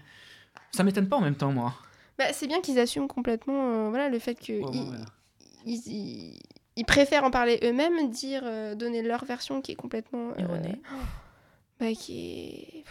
Ça 0.72 0.84
m'étonne 0.84 1.10
pas 1.10 1.16
en 1.18 1.22
même 1.22 1.36
temps, 1.36 1.52
moi. 1.52 1.74
bah, 2.20 2.26
c'est 2.32 2.46
bien 2.48 2.62
qu'ils 2.62 2.78
assument 2.80 3.08
complètement 3.08 3.88
euh, 3.88 3.90
voilà, 3.90 4.10
le 4.10 4.20
fait 4.20 4.38
ils, 4.48 4.62
ils- 5.66 6.40
ils 6.76 6.86
préfèrent 6.86 7.24
en 7.24 7.32
parler 7.32 7.60
eux-mêmes, 7.64 8.10
dire, 8.12 8.42
euh, 8.46 8.76
donner 8.76 9.02
leur 9.02 9.26
version 9.26 9.62
qui 9.62 9.72
est 9.72 9.76
complètement... 9.76 10.30
euh, 10.32 10.42
Erronée. 10.44 10.82
bah, 11.80 11.92
qui 11.94 12.20
est... 12.80 12.84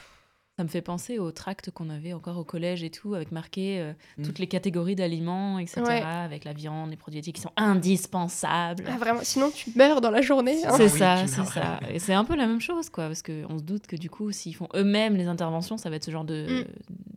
Ça 0.59 0.65
me 0.65 0.69
fait 0.69 0.83
penser 0.83 1.19
aux 1.19 1.33
tracts 1.33 1.71
qu'on 1.71 1.89
avait 1.89 2.13
encore 2.13 2.37
au 2.37 2.45
collège 2.45 2.85
et 2.85 2.91
tout, 2.91 3.15
avec 3.15 3.33
marqué 3.33 3.81
euh, 3.81 3.93
Mm. 4.19 4.23
toutes 4.25 4.39
les 4.39 4.47
catégories 4.47 4.95
d'aliments, 4.95 5.59
etc. 5.59 5.81
Ouais. 5.81 6.03
Avec 6.05 6.45
la 6.45 6.53
viande, 6.53 6.91
les 6.91 6.97
produits 6.99 7.19
laitiers 7.21 7.33
qui 7.33 7.41
sont 7.41 7.53
indispensables. 7.57 8.85
Ah, 8.87 8.99
vraiment, 8.99 9.21
sinon 9.23 9.51
tu 9.51 9.71
meurs 9.77 10.03
dans 10.03 10.11
la 10.11 10.21
journée. 10.21 10.63
hein. 10.67 10.75
C'est 10.77 10.93
Oui, 10.93 10.99
ça, 10.99 11.27
c'est 11.27 11.45
ça. 11.47 11.81
Et 11.91 11.99
c'est 11.99 12.13
un 12.13 12.25
peu 12.25 12.37
la 12.37 12.47
même 12.47 12.61
chose, 12.61 12.91
quoi, 12.91 13.07
parce 13.07 13.23
qu'on 13.23 13.59
se 13.59 13.63
doute 13.63 13.87
que 13.87 13.97
du 13.97 14.11
coup, 14.11 14.31
s'ils 14.31 14.55
font 14.55 14.69
eux-mêmes 14.75 15.17
les 15.17 15.27
interventions, 15.27 15.79
ça 15.79 15.89
va 15.89 15.97
être 15.97 16.05
ce 16.05 16.11
genre 16.11 16.25
de, 16.25 16.43
Mm. 16.65 16.65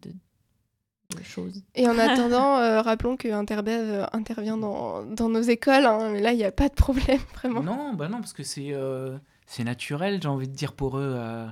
de, 0.08 1.18
de 1.18 1.24
choses. 1.24 1.62
Et 1.76 1.88
en 1.90 2.00
attendant, 2.00 2.58
euh, 2.58 2.82
rappelons 2.82 3.18
que 3.18 3.28
Interbev 3.28 3.82
euh, 3.90 4.06
intervient 4.14 4.58
dans, 4.58 5.04
dans 5.06 5.28
nos 5.28 5.42
écoles, 5.42 5.86
hein, 5.86 6.10
mais 6.12 6.22
là, 6.22 6.32
il 6.32 6.38
n'y 6.38 6.46
a 6.46 6.54
pas 6.54 6.70
de 6.70 6.74
problème, 6.74 7.20
vraiment. 7.34 7.62
Non, 7.62 7.94
bah 7.96 8.08
non, 8.08 8.20
parce 8.20 8.34
que 8.34 8.44
c'est 8.44 8.70
euh, 8.72 9.18
c'est 9.46 9.66
naturel, 9.66 10.20
j'ai 10.22 10.30
envie 10.30 10.48
de 10.48 10.56
dire 10.56 10.72
pour 10.72 10.98
eux. 10.98 11.14
euh, 11.18 11.46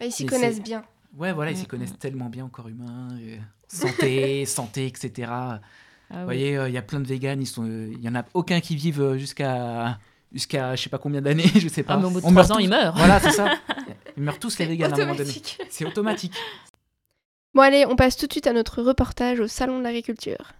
Là, 0.00 0.06
ils 0.06 0.12
s'y 0.12 0.24
connaissent 0.26 0.62
bien. 0.62 0.84
Ouais, 1.16 1.32
voilà, 1.32 1.50
ils 1.52 1.56
s'y 1.56 1.66
connaissent 1.66 1.98
tellement 1.98 2.28
bien 2.28 2.44
au 2.44 2.48
corps 2.48 2.68
humain, 2.68 3.08
euh, 3.20 3.36
santé, 3.68 4.44
santé, 4.46 4.86
etc. 4.86 5.28
Ah 5.30 5.60
Vous 6.10 6.16
oui. 6.18 6.24
voyez, 6.24 6.56
euh, 6.58 6.68
il 6.68 6.74
y 6.74 6.78
a 6.78 6.82
plein 6.82 7.00
de 7.00 7.06
véganes, 7.06 7.42
euh, 7.58 7.90
il 7.92 8.02
y 8.02 8.08
en 8.08 8.14
a 8.14 8.24
aucun 8.34 8.60
qui 8.60 8.76
vivent 8.76 9.00
euh, 9.00 9.18
jusqu'à 9.18 9.98
jusqu'à 10.32 10.76
je 10.76 10.82
sais 10.82 10.90
pas 10.90 10.98
combien 10.98 11.22
d'années, 11.22 11.46
je 11.54 11.68
sais 11.68 11.82
pas. 11.82 11.94
Ah, 11.94 11.98
mais 11.98 12.04
au 12.04 12.10
bout 12.10 12.20
de 12.20 12.26
On 12.26 12.30
trois 12.30 12.32
meurt 12.32 12.50
ans, 12.50 12.54
tous. 12.56 12.60
ils 12.60 12.68
meurent. 12.68 12.96
Voilà, 12.96 13.18
c'est 13.20 13.32
ça. 13.32 13.54
Ils 14.18 14.22
meurent 14.22 14.38
tous 14.38 14.58
les 14.58 14.64
véganes 14.66 14.92
à 14.92 14.96
un 14.96 14.98
moment 15.00 15.14
donné. 15.14 15.30
C'est 15.68 15.84
automatique. 15.84 16.32
Bon, 17.54 17.60
allez, 17.60 17.84
on 17.86 17.96
passe 17.96 18.16
tout 18.16 18.26
de 18.26 18.32
suite 18.32 18.46
à 18.46 18.54
notre 18.54 18.82
reportage 18.82 19.40
au 19.40 19.46
Salon 19.46 19.78
de 19.78 19.82
l'Agriculture. 19.84 20.52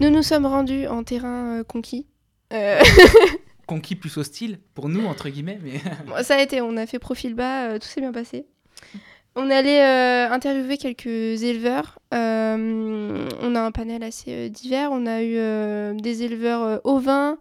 Nous 0.00 0.10
nous 0.10 0.22
sommes 0.22 0.44
rendus 0.44 0.86
en 0.86 1.04
terrain 1.04 1.60
euh, 1.60 1.64
conquis. 1.64 2.06
Euh, 2.52 2.80
Conquis 3.66 3.96
plus 3.96 4.16
hostile 4.18 4.60
pour 4.74 4.88
nous 4.88 5.06
entre 5.06 5.28
guillemets, 5.28 5.58
mais 5.62 5.80
Bon, 6.06 6.22
ça 6.22 6.36
a 6.36 6.42
été, 6.42 6.60
on 6.60 6.76
a 6.76 6.86
fait 6.86 6.98
profil 6.98 7.34
bas, 7.34 7.70
euh, 7.70 7.78
tout 7.78 7.88
s'est 7.88 8.00
bien 8.00 8.12
passé. 8.12 8.46
On 9.34 9.50
allait 9.50 9.82
euh, 9.82 10.30
interviewer 10.30 10.76
quelques 10.78 11.06
éleveurs. 11.06 11.98
Euh, 12.14 13.28
on 13.42 13.54
a 13.54 13.60
un 13.60 13.70
panel 13.70 14.02
assez 14.02 14.30
euh, 14.30 14.48
divers. 14.48 14.90
On 14.92 15.06
a 15.06 15.22
eu 15.22 15.96
des 16.00 16.22
éleveurs 16.22 16.80
ovins, 16.84 17.38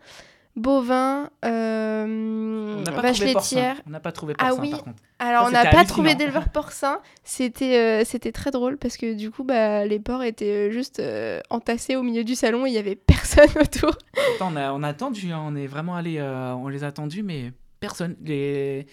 bovins, 0.55 1.29
euh, 1.43 2.83
vaches 2.85 3.19
porcin. 3.19 3.25
laitières. 3.25 3.81
On 3.87 3.89
n'a 3.89 3.99
pas 3.99 4.11
trouvé 4.11 4.33
Ah 4.37 4.49
porcin 4.49 4.61
oui. 4.61 4.71
par 4.71 4.83
contre. 4.83 4.97
Alors, 5.19 5.43
Ça, 5.43 5.47
on 5.49 5.51
n'a 5.51 5.65
pas 5.69 5.85
trouvé 5.85 6.15
d'éleveurs 6.15 6.49
porcins. 6.53 6.99
C'était 7.23 7.77
euh, 7.77 8.03
c'était 8.05 8.31
très 8.31 8.51
drôle 8.51 8.77
parce 8.77 8.97
que 8.97 9.13
du 9.13 9.31
coup, 9.31 9.43
bah, 9.43 9.85
les 9.85 9.99
porcs 9.99 10.23
étaient 10.23 10.69
euh, 10.69 10.71
juste 10.71 10.99
euh, 10.99 11.41
entassés 11.49 11.95
au 11.95 12.03
milieu 12.03 12.23
du 12.23 12.35
salon. 12.35 12.65
Il 12.65 12.71
n'y 12.71 12.77
avait 12.77 12.95
personne 13.07 13.49
autour. 13.61 13.97
Attends, 14.35 14.51
on 14.53 14.55
a, 14.55 14.71
on 14.73 14.83
a 14.83 14.87
attendu, 14.89 15.31
hein, 15.31 15.41
on 15.45 15.55
est 15.55 15.67
vraiment 15.67 15.95
allé, 15.95 16.21
on 16.21 16.67
les 16.67 16.83
a 16.83 16.87
attendus, 16.87 17.23
mais 17.23 17.51
personne. 17.79 18.15
Les 18.23 18.85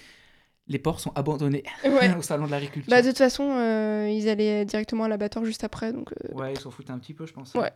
les 0.69 0.79
porcs 0.79 1.01
sont 1.01 1.13
abandonnés 1.17 1.65
Ouais. 1.85 2.15
au 2.17 2.23
salon 2.23 2.47
de 2.47 2.51
l'agriculture. 2.53 2.89
Bah, 2.89 3.03
de 3.03 3.09
toute 3.09 3.19
façon, 3.19 3.51
euh, 3.51 4.09
ils 4.11 4.29
allaient 4.29 4.65
directement 4.65 5.05
à 5.05 5.09
l'abattoir 5.09 5.45
juste 5.45 5.65
après. 5.65 5.93
Donc, 5.93 6.11
euh, 6.13 6.33
Ouais, 6.35 6.53
ils 6.55 6.59
s'en 6.61 6.71
foutent 6.71 6.89
un 6.89 6.99
petit 6.99 7.15
peu, 7.15 7.27
je 7.27 7.33
pense. 7.33 7.53
Ouais. 7.55 7.71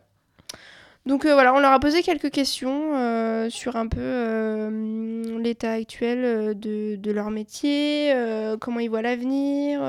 Donc 1.07 1.25
euh, 1.25 1.33
voilà, 1.33 1.53
on 1.53 1.59
leur 1.59 1.71
a 1.71 1.79
posé 1.79 2.03
quelques 2.03 2.29
questions 2.29 2.91
euh, 2.97 3.49
sur 3.49 3.77
un 3.77 3.87
peu 3.87 4.01
euh, 4.01 5.39
l'état 5.39 5.71
actuel 5.71 6.59
de, 6.59 7.11
leur 7.11 7.31
métier, 7.31 8.13
comment 8.59 8.81
ils 8.81 8.89
voient 8.89 9.01
l'avenir, 9.01 9.79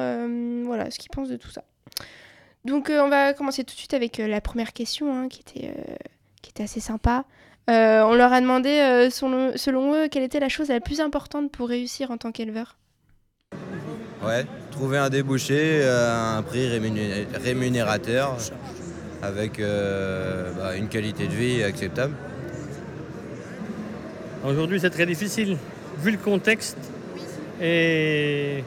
voilà, 0.64 0.92
ce 0.92 0.98
qu'ils 0.98 1.10
pensent 1.10 1.28
de 1.28 1.36
tout 1.36 1.50
ça. 1.50 1.64
Donc 2.64 2.88
on 2.90 3.08
va 3.08 3.34
commencer 3.34 3.64
tout 3.64 3.74
de 3.74 3.78
suite 3.78 3.94
avec 3.94 4.18
la 4.18 4.40
première 4.40 4.72
question 4.72 5.12
hein, 5.12 5.28
qui, 5.28 5.40
était, 5.40 6.62
assez 6.62 6.80
sympa. 6.80 7.24
On 7.66 8.14
leur 8.14 8.32
a 8.32 8.40
demandé, 8.40 9.08
selon, 9.10 9.94
eux, 9.94 10.08
quelle 10.08 10.22
était 10.22 10.40
la 10.40 10.48
chose 10.48 10.68
la 10.68 10.80
plus 10.80 11.00
importante 11.00 11.50
pour 11.50 11.68
réussir 11.68 12.12
en 12.12 12.16
tant 12.16 12.30
qu'éleveur? 12.30 12.76
Ouais, 14.24 14.46
trouver 14.70 14.98
un 14.98 15.10
débouché 15.10 15.84
un 15.84 16.42
prix 16.42 16.68
rémuné- 16.68 17.26
rémunérateur 17.34 18.36
avec 19.22 19.58
euh, 19.58 20.50
bah, 20.56 20.76
une 20.76 20.88
qualité 20.88 21.26
de 21.26 21.32
vie 21.32 21.62
acceptable. 21.62 22.14
Aujourd'hui, 24.46 24.78
c'est 24.80 24.90
très 24.90 25.06
difficile, 25.06 25.56
vu 26.02 26.12
le 26.12 26.18
contexte. 26.18 26.76
Et 27.60 28.62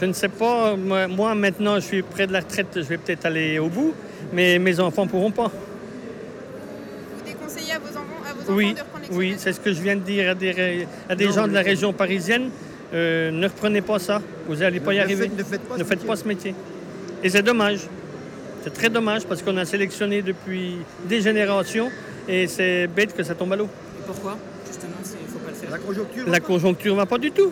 je 0.00 0.04
ne 0.04 0.12
sais 0.12 0.28
pas, 0.28 0.74
moi, 0.76 1.34
maintenant, 1.34 1.76
je 1.76 1.80
suis 1.80 2.02
près 2.02 2.26
de 2.26 2.32
la 2.32 2.40
retraite, 2.40 2.66
je 2.74 2.80
vais 2.82 2.98
peut-être 2.98 3.24
aller 3.26 3.58
au 3.60 3.68
bout, 3.68 3.94
mais 4.32 4.58
mes 4.58 4.80
enfants 4.80 5.04
ne 5.04 5.10
pourront 5.10 5.30
pas. 5.30 5.50
Vous 7.16 7.24
déconseillez 7.24 7.72
à 7.74 7.78
vos 7.78 7.86
enfants, 7.96 8.22
à 8.28 8.32
vos 8.34 8.52
Oui, 8.52 8.64
enfants 8.66 8.74
de 8.74 8.80
reprendre 8.80 9.04
Oui, 9.12 9.34
c'est 9.38 9.52
ce 9.52 9.60
que 9.60 9.72
je 9.72 9.80
viens 9.80 9.94
de 9.94 10.00
dire 10.00 10.30
à 10.30 10.34
des, 10.34 10.86
à 11.08 11.14
des 11.14 11.26
Non, 11.26 11.32
gens 11.32 11.46
de 11.48 11.52
la 11.54 11.62
région 11.62 11.92
parisienne. 11.92 12.50
Euh, 12.92 13.30
ne 13.30 13.46
reprenez 13.46 13.80
pas 13.80 13.98
ça, 14.00 14.20
vous 14.48 14.56
n'allez 14.56 14.80
pas 14.80 14.92
y 14.92 14.96
Ne 14.98 15.02
arriver. 15.02 15.22
faites- 15.28 15.38
ne 15.38 15.44
faites 15.44 15.62
pas 15.62 15.74
ne 15.74 15.78
ce 15.78 15.84
faites 15.84 15.98
métier. 16.00 16.08
pas 16.08 16.16
ce 16.16 16.28
métier. 16.28 16.54
Et 17.22 17.30
c'est 17.30 17.42
dommage. 17.42 17.78
C'est 18.62 18.72
très 18.72 18.88
dommage 18.90 19.26
parce 19.26 19.42
qu'on 19.42 19.56
a 19.56 19.64
sélectionné 19.64 20.22
depuis 20.22 20.76
des 21.06 21.20
générations 21.20 21.90
et 22.28 22.46
c'est 22.46 22.86
bête 22.86 23.14
que 23.14 23.22
ça 23.22 23.34
tombe 23.34 23.52
à 23.52 23.56
l'eau. 23.56 23.68
Pourquoi 24.06 24.38
Justement, 24.66 24.92
il 25.02 25.28
faut 25.28 25.38
pas 25.38 25.50
le 25.50 25.54
faire. 25.56 25.70
La 25.70 25.78
conjoncture. 25.78 26.28
La 26.28 26.40
conjoncture 26.40 26.94
va 26.94 27.06
pas 27.06 27.18
du 27.18 27.32
tout. 27.32 27.50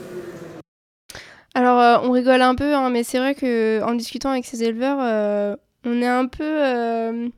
Alors, 1.55 1.81
euh, 1.81 1.99
on 2.09 2.13
rigole 2.13 2.43
un 2.43 2.55
peu, 2.55 2.75
hein, 2.75 2.91
mais 2.91 3.03
c'est 3.03 3.19
vrai 3.19 3.35
que 3.35 3.83
en 3.83 3.95
discutant 3.95 4.31
avec 4.31 4.45
ces 4.45 4.63
éleveurs, 4.63 4.99
euh, 5.01 5.57
on 5.85 6.01
est 6.01 6.07
un 6.07 6.27
peu. 6.27 6.45
euh, 6.45 7.29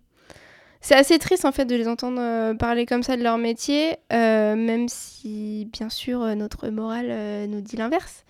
C'est 0.83 0.95
assez 0.95 1.19
triste 1.19 1.47
en 1.47 1.53
fait 1.53 1.65
de 1.65 1.75
les 1.75 1.89
entendre 1.89 2.19
euh, 2.21 2.55
parler 2.55 2.85
comme 2.85 3.03
ça 3.03 3.17
de 3.17 3.23
leur 3.23 3.39
métier, 3.39 3.97
euh, 4.13 4.55
même 4.55 4.89
si 4.89 5.67
bien 5.73 5.89
sûr 5.89 6.23
euh, 6.23 6.35
notre 6.35 6.69
morale 6.69 7.07
euh, 7.09 7.47
nous 7.47 7.63
dit 7.63 7.77
l'inverse. 7.77 8.25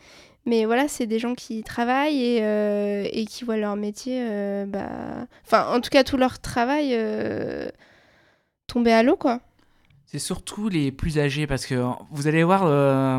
Mais 0.45 0.65
voilà, 0.65 0.89
c'est 0.89 1.07
des 1.07 1.19
gens 1.19 1.35
qui 1.35 1.63
travaillent 1.63 2.21
et, 2.21 2.39
euh, 2.43 3.07
et 3.13 3.27
qui 3.27 3.45
voient 3.45 3.57
leur 3.57 3.77
métier, 3.77 4.19
euh, 4.29 4.67
bah... 4.67 5.27
enfin 5.45 5.73
en 5.73 5.81
tout 5.81 5.91
cas 5.91 6.03
tout 6.03 6.17
leur 6.17 6.41
travail 6.41 6.91
euh, 6.95 7.69
tomber 8.67 8.93
à 8.93 9.03
l'eau 9.03 9.17
quoi. 9.17 9.41
C'est 10.07 10.19
surtout 10.19 10.69
les 10.69 10.91
plus 10.91 11.19
âgés 11.19 11.47
parce 11.47 11.65
que 11.65 11.81
vous 12.11 12.27
allez 12.27 12.43
voir 12.43 12.67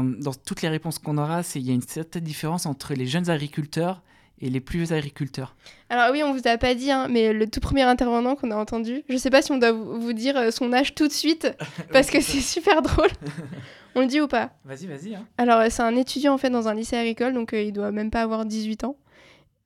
dans 0.03 0.33
toutes 0.45 0.61
les 0.61 0.69
réponses 0.69 0.99
qu'on 0.99 1.17
aura, 1.17 1.41
il 1.55 1.61
y 1.61 1.71
a 1.71 1.73
une 1.73 1.81
certaine 1.81 2.23
différence 2.23 2.67
entre 2.67 2.93
les 2.93 3.07
jeunes 3.07 3.31
agriculteurs 3.31 4.03
et 4.39 4.49
les 4.49 4.59
plus 4.59 4.79
vieux 4.83 4.95
agriculteurs. 4.95 5.55
Alors 5.89 6.11
oui, 6.11 6.23
on 6.23 6.33
vous 6.33 6.47
a 6.47 6.57
pas 6.57 6.75
dit, 6.75 6.91
hein, 6.91 7.07
mais 7.09 7.33
le 7.33 7.47
tout 7.47 7.59
premier 7.59 7.83
intervenant 7.83 8.35
qu'on 8.35 8.51
a 8.51 8.55
entendu, 8.55 9.03
je 9.09 9.17
sais 9.17 9.29
pas 9.29 9.41
si 9.41 9.51
on 9.51 9.57
doit 9.57 9.71
vous 9.71 10.13
dire 10.13 10.35
euh, 10.37 10.51
son 10.51 10.73
âge 10.73 10.95
tout 10.95 11.07
de 11.07 11.13
suite, 11.13 11.55
parce 11.91 12.09
que 12.09 12.19
c'est 12.19 12.41
super 12.41 12.81
drôle. 12.81 13.09
On 13.95 14.01
le 14.01 14.07
dit 14.07 14.19
ou 14.19 14.27
pas? 14.27 14.49
Vas-y, 14.65 14.87
vas-y. 14.87 15.13
Hein. 15.13 15.27
Alors 15.37 15.59
euh, 15.59 15.67
c'est 15.69 15.83
un 15.83 15.95
étudiant 15.95 16.33
en 16.33 16.39
fait 16.39 16.49
dans 16.49 16.67
un 16.67 16.73
lycée 16.73 16.97
agricole, 16.97 17.33
donc 17.33 17.53
euh, 17.53 17.61
il 17.61 17.71
doit 17.71 17.91
même 17.91 18.09
pas 18.09 18.21
avoir 18.21 18.43
18 18.43 18.85
ans. 18.85 18.97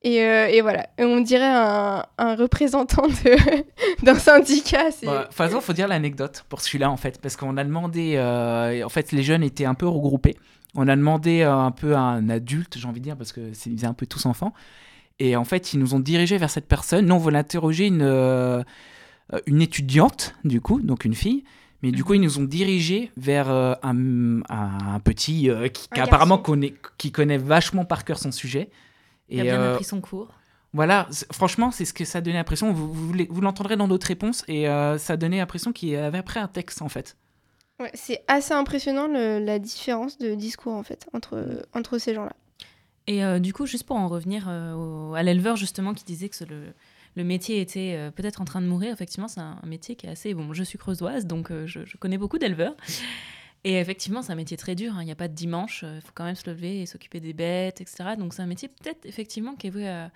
Et, 0.04 0.22
euh, 0.22 0.48
et 0.48 0.62
voilà, 0.62 0.88
on 1.00 1.22
dirait 1.22 1.44
un, 1.44 2.06
un 2.18 2.36
représentant 2.36 3.08
d'un 4.04 4.16
syndicat. 4.16 4.90
Bah, 5.04 5.20
De 5.20 5.24
toute 5.26 5.34
façon, 5.34 5.60
faut 5.60 5.74
dire 5.74 5.88
l'anecdote 5.88 6.46
pour 6.50 6.62
celui-là 6.62 6.92
en 6.92 6.98
fait, 6.98 7.20
parce 7.20 7.36
qu'on 7.36 7.58
a 7.58 7.64
demandé, 7.64 8.14
euh, 8.16 8.84
en 8.86 8.90
fait, 8.90 9.12
les 9.12 9.24
jeunes 9.24 9.44
étaient 9.44 9.66
un 9.66 9.74
peu 9.74 9.88
regroupés. 9.88 10.38
On 10.76 10.88
a 10.88 10.96
demandé 10.96 11.42
euh, 11.42 11.54
un 11.54 11.72
peu 11.72 11.96
à 11.96 12.00
un 12.02 12.30
adulte, 12.30 12.78
j'ai 12.78 12.88
envie 12.88 13.00
de 13.00 13.06
dire, 13.06 13.18
parce 13.18 13.32
que 13.32 13.54
c'est 13.54 13.70
ils 13.70 13.78
étaient 13.78 13.88
un 13.88 13.94
peu 13.94 14.06
tous 14.06 14.26
enfants. 14.28 14.54
Et 15.20 15.36
en 15.36 15.46
fait, 15.46 15.74
ils 15.74 15.80
nous 15.80 15.96
ont 15.96 16.00
dirigés 16.00 16.38
vers 16.38 16.52
cette 16.52 16.68
personne. 16.68 17.08
Nous, 17.08 17.16
on 17.16 17.18
voulait 17.18 17.40
interroger 17.40 17.88
une, 17.88 18.64
une 19.48 19.62
étudiante, 19.64 20.36
du 20.44 20.62
coup, 20.62 20.80
donc 20.80 21.06
une 21.06 21.16
fille. 21.16 21.44
Mais 21.84 21.92
du 21.92 22.04
coup, 22.04 22.16
ils 22.16 22.22
nous 22.22 22.40
ont 22.40 22.44
dirigés 22.44 23.12
vers 23.18 23.50
euh, 23.50 23.74
un, 23.84 24.42
un 24.50 25.00
petit 25.00 25.50
euh, 25.50 25.68
qui, 25.68 25.88
qui 25.90 26.00
apparemment 26.00 26.38
connaît, 26.40 26.74
qui 26.98 27.12
connaît 27.12 27.38
vachement 27.38 27.86
par 27.86 28.04
cœur 28.04 28.18
son 28.18 28.32
sujet. 28.32 28.70
Il 29.30 29.40
a 29.40 29.44
bien 29.44 29.62
euh, 29.62 29.74
appris 29.74 29.84
son 29.86 30.02
cours. 30.02 30.30
voilà, 30.74 31.08
franchement, 31.32 31.72
c'est 31.72 31.86
ce 31.86 31.94
que 31.94 32.06
ça 32.06 32.22
donnait 32.22 32.38
l'impression. 32.38 32.72
Vous, 32.74 32.94
vous, 32.94 33.42
l'entendrez 33.42 33.76
dans 33.78 33.88
d'autres 33.88 34.08
réponses 34.08 34.44
et 34.48 34.68
euh, 34.70 34.98
ça 34.98 35.18
donnait 35.18 35.38
l'impression 35.38 35.72
qu'il 35.74 35.96
avait 35.96 36.20
appris 36.20 36.40
un 36.40 36.48
texte 36.48 36.82
en 36.82 36.90
fait. 36.90 37.18
Ouais, 37.80 37.92
c'est 37.94 38.24
assez 38.28 38.54
impressionnant 38.54 39.08
le- 39.08 39.40
la 39.40 39.60
différence 39.60 40.18
de 40.18 40.34
discours 40.36 40.74
en 40.74 40.84
fait 40.84 41.08
entre, 41.13 41.63
entre 41.74 41.98
ces 42.00 42.13
gens-là. 42.16 42.34
Et 43.06 43.24
euh, 43.24 43.40
du 43.40 43.54
coup, 43.54 43.66
juste 43.66 43.86
pour 43.86 43.96
en 43.98 44.08
revenir 44.08 44.48
euh, 44.50 44.74
au- 44.74 45.13
à 45.16 45.24
l'éleveur 45.24 45.56
justement 45.56 45.94
qui 45.94 46.04
disait 46.04 46.28
que 46.30 46.36
ce- 46.36 46.44
le, 46.44 46.74
le 47.16 47.24
métier 47.24 47.62
était 47.62 47.94
euh, 47.96 48.12
peut-être 48.12 48.42
en 48.42 48.46
train 48.46 48.62
de 48.62 48.68
mourir, 48.68 48.92
effectivement, 48.94 49.28
c'est 49.28 49.40
un, 49.42 49.58
un 49.62 49.68
métier 49.68 49.96
qui 49.96 50.08
est 50.08 50.10
assez... 50.10 50.34
Bon, 50.34 50.54
je 50.54 50.63
suis 50.63 50.78
creusoise, 50.78 51.26
donc 51.26 51.52
euh, 51.52 51.66
je, 51.68 51.86
je 51.86 51.98
connais 51.98 52.18
beaucoup 52.18 52.38
d'éleveurs. 52.40 52.76
Et 53.63 53.80
effectivement, 53.80 54.22
c'est 54.22 54.32
un 54.32 54.36
métier 54.36 54.56
très 54.58 54.76
dur. 54.76 54.93
hein. 54.96 55.02
Il 55.02 55.06
n'y 55.06 55.12
a 55.12 55.15
pas 55.15 55.28
de 55.28 55.34
dimanche. 55.34 55.84
Il 55.84 56.02
faut 56.02 56.12
quand 56.13 56.24
même 56.24 56.36
se 56.36 56.50
lever 56.50 56.82
et 56.82 56.86
s'occuper 56.86 57.20
des 57.20 57.34
bêtes, 57.34 57.82
etc. 57.82 58.15
Donc 58.17 58.34
c'est 58.34 58.41
un 58.41 58.46
métier 58.48 58.67
peut-être 58.70 59.06
effectivement 59.06 59.56
qui 59.56 59.67
est 59.67 59.72
voué 59.72 59.88
à... 59.89 60.10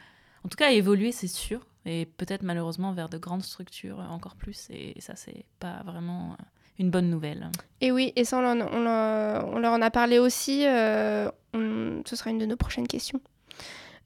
En 0.45 0.49
tout 0.49 0.55
cas, 0.57 0.67
à 0.67 0.71
évoluer, 0.71 1.11
c'est 1.11 1.27
sûr. 1.27 1.59
Et 1.85 2.05
peut-être 2.05 2.43
malheureusement 2.43 2.93
vers 2.93 3.09
de 3.09 3.17
grandes 3.17 3.43
structures 3.43 3.99
euh, 3.99 4.05
encore 4.07 4.35
plus. 4.35 4.67
Et 4.71 4.95
ça, 4.99 5.13
c'est 5.15 5.45
pas 5.59 5.81
vraiment 5.85 6.31
euh, 6.33 6.43
une 6.79 6.89
bonne 6.91 7.09
nouvelle. 7.09 7.49
Et 7.81 7.91
oui, 7.91 8.13
et 8.15 8.23
ça, 8.23 8.37
on, 8.39 8.45
en- 8.45 8.61
on 8.61 8.85
en- 8.87 9.53
on 9.55 9.59
leur 9.59 9.73
en 9.73 9.81
a 9.81 9.91
parlé 9.91 10.17
aussi. 10.19 10.65
euh, 10.65 11.29
on- 11.53 12.01
ce 12.05 12.15
sera 12.15 12.29
une 12.29 12.37
de 12.37 12.45
nos 12.45 12.55
prochaines 12.55 12.87
questions. 12.87 13.19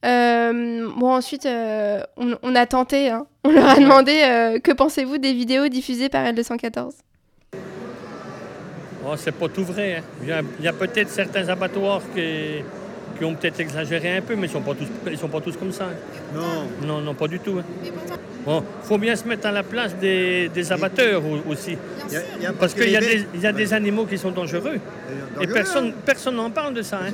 Euh, 0.06 0.89
bon, 0.98 1.13
ensuite, 1.13 1.45
euh, 1.45 2.04
on, 2.17 2.38
on 2.43 2.56
a 2.56 2.65
tenté. 2.65 3.10
hein. 3.10 3.28
On 3.43 3.52
leur 3.52 3.67
a 3.69 3.76
demandé 3.80 4.21
euh, 4.24 4.60
que 4.60 4.71
pensez-vous 4.71 5.17
des 5.17 5.34
vidéos 5.34 5.67
diffusées 5.67 6.10
par 6.10 6.26
L214 6.26 6.91
Oh, 9.08 9.13
c'est 9.18 9.32
pas 9.32 9.48
tout 9.50 9.63
vrai. 9.63 9.98
hein. 9.98 10.02
Il 10.24 10.30
y 10.30 10.32
a, 10.32 10.41
il 10.62 10.74
peut-être 10.74 11.10
certains 11.10 11.48
abattoirs 11.50 12.02
qui, 12.15 12.63
qui 13.18 13.24
ont 13.26 13.36
peut-être 13.36 13.60
exagéré 13.60 14.18
un 14.18 14.22
peu, 14.22 14.36
mais 14.36 14.48
ils 14.48 14.50
sont 14.52 14.62
pas 14.62 14.74
tous, 14.74 14.88
ils 15.12 15.18
sont 15.18 15.28
pas 15.28 15.41
tous 15.41 15.56
comme 15.58 15.72
ça. 15.72 15.86
hein. 15.86 16.34
Non. 16.34 16.88
Non, 16.88 17.02
non, 17.02 17.13
pas 17.13 17.28
du 17.28 17.39
tout. 17.39 17.58
hein. 17.60 17.63
Bon, 18.46 18.63
faut 18.84 18.98
bien 19.00 19.15
se 19.15 19.28
mettre 19.28 19.48
à 19.48 19.52
la 19.52 19.63
place 19.63 19.96
des, 19.96 20.50
des 20.50 20.72
abatteur 20.72 21.24
au- 21.26 21.52
aussi. 21.52 21.78
Il 22.08 22.13
y 22.13 22.18
a- 22.18 22.22
il 22.38 22.44
y 22.44 22.46
a- 22.46 22.54
Parce 22.54 22.74
qu'il 22.76 22.89
y, 22.91 22.96
a 22.96 23.00
des- 23.00 23.06
bêtes- 23.08 23.28
il 23.34 23.41
y 23.41 23.48
a 23.48 23.52
des 23.52 23.74
animaux 23.74 24.06
qui 24.06 24.18
sont 24.20 24.30
dangereux. 24.32 24.78
Et 25.41 25.48
personne 25.48 25.94
personne 26.06 26.36
n'en 26.36 26.52
parle 26.52 26.74
de 26.76 26.82
ça. 26.84 26.98
hein. 26.98 27.12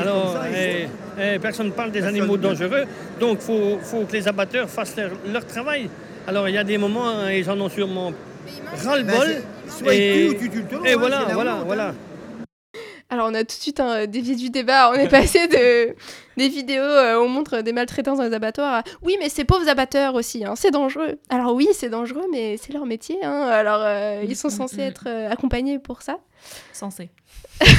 Alors, 0.00 0.36
il 0.50 0.56
eh, 0.56 0.88
eh, 1.34 1.38
personne 1.38 1.66
ne 1.66 1.72
parle 1.72 1.90
des 1.92 2.00
Personne 2.00 2.18
animaux 2.20 2.36
dangereux. 2.38 2.84
Donc, 3.20 3.38
il 3.40 3.44
faut, 3.44 3.78
faut 3.82 4.04
que 4.06 4.12
les 4.12 4.26
abatteurs 4.28 4.68
fassent 4.68 4.96
leur, 4.96 5.10
leur 5.30 5.44
travail. 5.46 5.88
Alors, 6.26 6.48
il 6.48 6.54
y 6.54 6.58
a 6.58 6.64
des 6.64 6.78
moments, 6.78 7.26
ils 7.28 7.48
en 7.50 7.60
ont 7.60 7.68
sûrement 7.68 8.10
Ben, 8.10 8.88
ras-le-bol. 8.88 9.42
Soit 9.70 9.94
Et- 9.94 10.26
il 10.26 10.30
tue 10.30 10.36
ou 10.36 10.38
tu 10.38 10.50
tues 10.50 10.58
le 10.58 10.64
taureau, 10.68 10.84
Et 10.84 10.92
hein, 10.92 10.96
voilà, 10.98 11.24
voilà, 11.32 11.52
hein. 11.54 11.62
voilà. 11.64 11.94
Alors, 13.08 13.28
on 13.30 13.34
a 13.34 13.40
tout 13.40 13.46
de 13.56 13.62
suite 13.62 13.80
hein, 13.80 14.06
dévié 14.06 14.36
du 14.36 14.50
débat. 14.50 14.90
On 14.90 14.94
est 14.94 15.08
passé 15.10 15.48
de 15.48 15.94
des 16.40 16.48
vidéos 16.48 16.82
euh, 16.82 17.18
où 17.18 17.24
on 17.24 17.28
montre 17.28 17.60
des 17.60 17.72
maltraitances 17.72 18.18
dans 18.18 18.24
les 18.24 18.32
abattoirs 18.34 18.74
à 18.74 18.82
oui, 19.02 19.16
mais 19.20 19.28
ces 19.28 19.44
pauvres 19.44 19.68
abatteurs 19.68 20.14
aussi, 20.14 20.44
hein, 20.44 20.54
c'est 20.56 20.70
dangereux. 20.70 21.18
Alors, 21.28 21.54
oui, 21.54 21.68
c'est 21.74 21.90
dangereux, 21.90 22.24
mais 22.32 22.56
c'est 22.56 22.72
leur 22.72 22.86
métier. 22.86 23.22
hein. 23.22 23.42
Alors, 23.42 23.80
euh, 23.82 24.22
ils 24.26 24.36
sont 24.36 24.48
Mm, 24.48 24.50
censés 24.50 24.76
mm, 24.76 24.80
mm. 24.80 24.88
être 24.88 25.04
euh, 25.06 25.30
accompagnés 25.30 25.78
pour 25.78 26.02
ça. 26.02 26.18
Censé. 26.72 27.10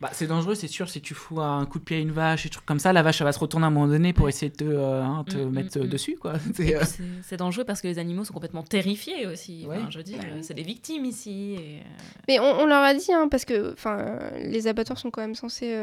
Bah, 0.00 0.10
c'est 0.12 0.28
dangereux, 0.28 0.54
c'est 0.54 0.68
sûr, 0.68 0.88
si 0.88 1.00
tu 1.00 1.12
fous 1.12 1.40
un 1.40 1.66
coup 1.66 1.80
de 1.80 1.84
pied 1.84 1.96
à 1.96 1.98
une 2.00 2.12
vache 2.12 2.46
et 2.46 2.50
trucs 2.50 2.64
comme 2.64 2.78
ça, 2.78 2.92
la 2.92 3.02
vache 3.02 3.20
elle 3.20 3.24
va 3.24 3.32
se 3.32 3.40
retourner 3.40 3.64
à 3.64 3.66
un 3.66 3.70
moment 3.72 3.88
donné 3.88 4.12
pour 4.12 4.28
essayer 4.28 4.48
de 4.48 4.54
te, 4.54 4.62
euh, 4.62 5.02
hein, 5.02 5.24
te 5.28 5.36
Mm, 5.38 5.50
mettre 5.50 5.76
mm, 5.76 5.80
euh, 5.82 5.84
mm. 5.86 5.88
dessus 5.88 6.16
quoi. 6.20 6.34
C'est, 6.54 6.76
euh, 6.76 7.36
dangereux 7.36 7.64
parce 7.64 7.80
que 7.82 7.88
les 7.88 7.98
animaux 7.98 8.22
sont 8.22 8.32
complètement 8.32 8.62
terrifiés 8.62 9.26
aussi. 9.26 9.66
Enfin, 9.68 9.88
je 9.90 9.98
veux 9.98 10.04
dire, 10.04 10.20
euh, 10.24 10.38
c'est 10.42 10.54
des 10.54 10.62
victimes 10.62 11.04
ici. 11.04 11.56
Et... 11.58 11.78
euh, 11.80 11.82
Mais 12.28 12.38
on, 12.38 12.60
on 12.60 12.66
leur 12.66 12.84
a 12.84 12.94
dit, 12.94 13.12
hein, 13.12 13.26
parce 13.28 13.44
que 13.44 13.72
enfin, 13.72 14.20
les 14.40 14.68
abattoirs 14.68 14.98
sont 15.00 15.10
quand 15.10 15.20
même 15.20 15.34
censés. 15.34 15.74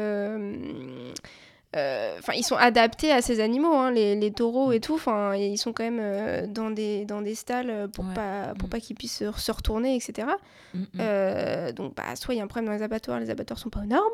Euh, 1.76 2.14
euh, 2.14 2.16
Enfin, 2.18 2.32
ils 2.34 2.42
sont 2.42 2.56
adaptés 2.56 3.12
à 3.12 3.22
ces 3.22 3.40
animaux, 3.40 3.74
hein, 3.74 3.90
les, 3.90 4.14
les 4.16 4.32
taureaux 4.32 4.72
et 4.72 4.80
tout. 4.80 4.94
Enfin, 4.94 5.34
ils 5.34 5.58
sont 5.58 5.72
quand 5.72 5.84
même 5.84 6.00
euh, 6.00 6.46
dans 6.46 6.70
des 6.70 7.04
dans 7.04 7.22
des 7.22 7.34
stalles 7.34 7.88
pour 7.92 8.04
Ouais. 8.06 8.14
pas 8.14 8.54
pour 8.58 8.68
Mm. 8.68 8.70
pas 8.70 8.80
qu'ils 8.80 8.96
puissent 8.96 9.22
se, 9.30 9.50
retourner, 9.52 9.94
etc. 9.96 10.28
mm, 10.74 10.78
mm. 10.80 10.86
Euh, 11.00 11.72
donc, 11.72 11.94
bah, 11.94 12.16
soit 12.16 12.34
il 12.34 12.38
y 12.38 12.40
a 12.40 12.44
un 12.44 12.46
problème 12.46 12.66
dans 12.72 12.76
les 12.76 12.82
abattoirs, 12.82 13.20
les 13.20 13.30
abattoirs 13.30 13.58
sont 13.58 13.70
pas 13.70 13.80
aux 13.80 13.86
normes. 13.86 14.04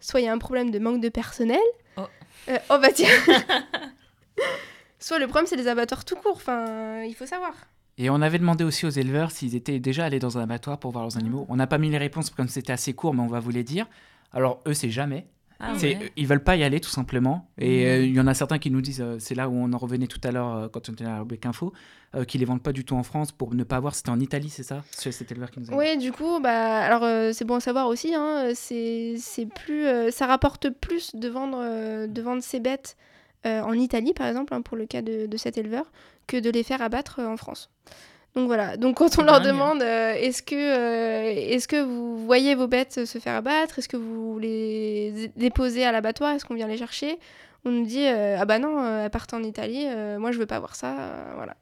Soit 0.00 0.20
il 0.20 0.24
y 0.24 0.28
a 0.28 0.32
un 0.32 0.38
problème 0.38 0.70
de 0.70 0.78
manque 0.78 1.00
de 1.00 1.08
personnel. 1.08 1.58
Oh. 1.96 2.02
Euh, 2.48 2.58
oh 2.70 2.78
bah 2.80 2.88
tiens. 2.94 3.08
soit 4.98 5.18
le 5.18 5.26
problème 5.26 5.46
c'est 5.46 5.56
les 5.56 5.68
abattoirs 5.68 6.04
tout 6.04 6.16
court. 6.16 6.36
Enfin, 6.36 7.02
il 7.02 7.14
faut 7.14 7.26
savoir. 7.26 7.52
Et 7.98 8.08
on 8.10 8.22
avait 8.22 8.38
demandé 8.38 8.64
aussi 8.64 8.86
aux 8.86 8.90
éleveurs 8.90 9.30
s'ils 9.30 9.54
étaient 9.54 9.78
déjà 9.78 10.06
allés 10.06 10.18
dans 10.18 10.38
un 10.38 10.42
abattoir 10.42 10.78
pour 10.78 10.92
voir 10.92 11.04
leurs 11.04 11.18
animaux. 11.18 11.44
On 11.48 11.56
n'a 11.56 11.66
pas 11.66 11.78
mis 11.78 11.90
les 11.90 11.98
réponses 11.98 12.30
comme 12.30 12.48
c'était 12.48 12.72
assez 12.72 12.94
court, 12.94 13.12
mais 13.14 13.20
on 13.22 13.26
va 13.26 13.38
vous 13.40 13.50
les 13.50 13.64
dire. 13.64 13.86
Alors 14.32 14.60
eux, 14.66 14.72
c'est 14.74 14.90
jamais. 14.90 15.26
Ah 15.60 15.74
C'est- 15.76 15.96
ouais. 15.96 16.12
Ils 16.16 16.26
veulent 16.26 16.42
pas 16.42 16.56
y 16.56 16.64
aller 16.64 16.80
tout 16.80 16.90
simplement. 16.90 17.48
Et 17.58 17.82
Mhm. 17.84 17.86
euh, 17.88 18.04
il 18.06 18.14
y 18.14 18.20
en 18.20 18.26
a 18.26 18.34
certains 18.34 18.58
qui 18.58 18.70
nous 18.70 18.80
disent, 18.80 19.00
euh, 19.00 19.16
c'est 19.20 19.34
là 19.34 19.48
où 19.48 19.52
on 19.54 19.72
en 19.72 19.78
revenait 19.78 20.06
tout 20.08 20.20
à 20.24 20.32
l'heure 20.32 20.54
euh, 20.54 20.68
quand 20.68 20.88
on 20.88 20.92
était 20.92 21.04
à 21.04 21.08
la 21.10 21.18
rubrique 21.20 21.46
info, 21.46 21.72
qu'ils 22.28 22.40
les 22.40 22.46
vendent 22.46 22.62
pas 22.62 22.72
du 22.72 22.84
tout 22.84 22.94
en 22.94 23.02
France 23.02 23.32
pour 23.32 23.54
ne 23.54 23.64
pas 23.64 23.80
voir. 23.80 23.94
C'était 23.94 24.10
en 24.10 24.20
Italie, 24.20 24.50
c'est 24.50 24.62
ça? 24.64 24.82
C'est 24.90 25.12
cet 25.12 25.32
éleveur 25.32 25.50
qui 25.50 25.60
nous 25.60 25.66
a 25.66 25.70
dit. 25.70 25.76
Oui, 25.78 25.96
du 25.96 26.12
coup, 26.12 26.40
bah, 26.40 26.80
alors 26.80 27.32
c'est 27.34 27.46
bon 27.46 27.54
à 27.54 27.60
savoir 27.60 27.86
aussi, 27.86 28.14
hein, 28.14 28.50
c'est 28.54 29.14
c'est 29.18 29.46
plus, 29.46 29.86
ça 30.10 30.26
rapporte 30.26 30.68
plus 30.68 31.14
de 31.16 31.28
vendre, 31.30 32.06
de 32.06 32.22
vendre 32.22 32.42
ces 32.42 32.60
bêtes 32.60 32.96
en 33.44 33.72
Italie, 33.72 34.12
par 34.12 34.26
exemple, 34.26 34.52
hein, 34.52 34.60
pour 34.60 34.76
le 34.76 34.84
cas 34.84 35.00
de, 35.00 35.24
de 35.26 35.36
cet 35.38 35.56
éleveur, 35.56 35.90
que 36.26 36.36
de 36.36 36.50
les 36.50 36.62
faire 36.62 36.82
abattre 36.82 37.20
en 37.20 37.36
France. 37.38 37.70
Donc 38.34 38.46
voilà, 38.46 38.78
donc 38.78 38.96
quand 38.96 39.18
on 39.18 39.22
leur 39.22 39.40
Dingue. 39.40 39.52
demande 39.52 39.82
euh, 39.82 40.14
est-ce 40.14 40.42
que, 40.42 40.54
euh, 40.54 41.34
est-ce 41.34 41.68
que 41.68 41.82
vous 41.82 42.24
voyez 42.24 42.54
vos 42.54 42.66
bêtes 42.66 43.04
se 43.04 43.18
faire 43.18 43.34
abattre, 43.34 43.78
est-ce 43.78 43.88
que 43.88 43.98
vous 43.98 44.38
les 44.38 45.30
déposez 45.36 45.84
à 45.84 45.92
l'abattoir, 45.92 46.32
est-ce 46.32 46.46
qu'on 46.46 46.54
vient 46.54 46.66
les 46.66 46.78
chercher, 46.78 47.18
on 47.66 47.70
nous 47.70 47.84
dit 47.84 48.06
euh, 48.06 48.38
ah 48.38 48.46
bah 48.46 48.58
non, 48.58 48.82
euh, 48.82 49.04
elles 49.04 49.10
partent 49.10 49.34
en 49.34 49.42
Italie, 49.42 49.84
euh, 49.86 50.18
moi 50.18 50.32
je 50.32 50.38
veux 50.38 50.46
pas 50.46 50.58
voir 50.60 50.74
ça, 50.76 50.98
euh, 50.98 51.32
voilà. 51.34 51.56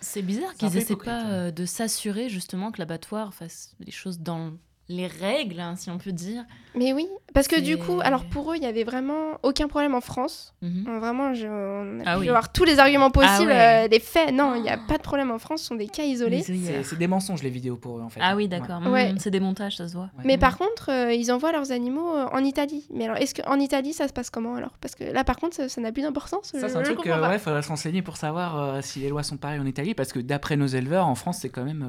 C'est 0.00 0.22
bizarre 0.22 0.54
qu'ils 0.54 0.70
peu 0.70 0.76
essaient 0.76 0.92
hypocrite, 0.92 1.12
pas 1.12 1.20
hein. 1.20 1.32
euh, 1.32 1.50
de 1.50 1.66
s'assurer 1.66 2.28
justement 2.28 2.70
que 2.70 2.78
l'abattoir 2.78 3.34
fasse 3.34 3.74
les 3.80 3.92
choses 3.92 4.20
dans 4.20 4.52
les 4.92 5.06
règles, 5.06 5.60
hein, 5.60 5.74
si 5.76 5.90
on 5.90 5.98
peut 5.98 6.12
dire. 6.12 6.44
Mais 6.74 6.92
oui, 6.94 7.06
parce 7.34 7.48
que 7.48 7.60
du 7.60 7.76
coup, 7.76 8.00
alors 8.02 8.24
pour 8.24 8.52
eux, 8.52 8.56
il 8.56 8.62
y 8.62 8.66
avait 8.66 8.84
vraiment 8.84 9.38
aucun 9.42 9.68
problème 9.68 9.94
en 9.94 10.00
France. 10.00 10.54
Mhm. 10.62 10.98
Vraiment, 11.00 11.34
je, 11.34 11.46
on 11.46 12.00
a 12.00 12.02
Ah 12.06 12.14
pu 12.14 12.20
oui. 12.22 12.28
avoir 12.28 12.50
tous 12.52 12.64
les 12.64 12.78
arguments 12.78 13.10
possibles, 13.10 13.50
ouais. 13.50 13.84
euh, 13.84 13.88
les 13.88 14.00
faits. 14.00 14.32
Non, 14.32 14.54
il 14.54 14.62
n'y 14.62 14.70
a 14.70 14.78
pas 14.78 14.96
de 14.96 15.02
problème 15.02 15.30
en 15.30 15.38
France, 15.38 15.60
ce 15.60 15.66
sont 15.68 15.74
des 15.74 15.88
cas 15.88 16.04
isolés. 16.04 16.42
C'est 16.42 16.98
des 16.98 17.06
mensonges 17.06 17.42
les 17.42 17.50
vidéos 17.50 17.76
pour 17.76 17.98
eux 17.98 18.02
en 18.02 18.08
fait. 18.08 18.20
Ah 18.22 18.36
oui, 18.36 18.48
d'accord. 18.48 18.80
Ouais. 18.86 19.12
Mhm, 19.12 19.18
C'est 19.18 19.30
des 19.30 19.40
montages, 19.40 19.76
ça 19.76 19.88
se 19.88 19.94
voit. 19.94 20.10
Ouais. 20.18 20.24
Mais 20.24 20.38
par 20.38 20.56
contre, 20.56 20.90
euh, 20.90 21.12
ils 21.12 21.30
envoient 21.30 21.52
leurs 21.52 21.72
animaux 21.72 22.14
euh, 22.14 22.26
en 22.32 22.38
Italie. 22.38 22.86
Mais 22.94 23.04
alors, 23.04 23.16
est-ce 23.18 23.34
qu'en 23.34 23.58
Italie, 23.58 23.92
ça 23.92 24.08
se 24.08 24.12
passe 24.12 24.30
comment 24.30 24.54
alors? 24.54 24.72
Parce 24.80 24.94
que 24.94 25.04
là, 25.04 25.24
par 25.24 25.36
contre, 25.36 25.68
ça 25.68 25.80
n'a 25.80 25.92
plus 25.92 26.02
d'importance. 26.02 26.52
Ça, 26.54 26.68
c'est 26.68 26.76
un 26.76 26.82
truc, 26.82 27.06
euh, 27.06 27.28
ouais, 27.28 27.38
faudrait 27.38 27.62
se 27.62 27.68
renseigner 27.68 28.00
pour 28.02 28.16
savoir 28.16 28.58
euh, 28.58 28.80
si 28.82 29.00
les 29.00 29.08
lois 29.10 29.22
sont 29.22 29.36
pareilles 29.36 29.60
en 29.60 29.66
Italie, 29.66 29.94
parce 29.94 30.12
que 30.12 30.20
d'après 30.20 30.56
nos 30.56 30.66
éleveurs, 30.66 31.06
en 31.06 31.14
France, 31.14 31.38
c'est 31.42 31.50
quand 31.50 31.64
même. 31.64 31.86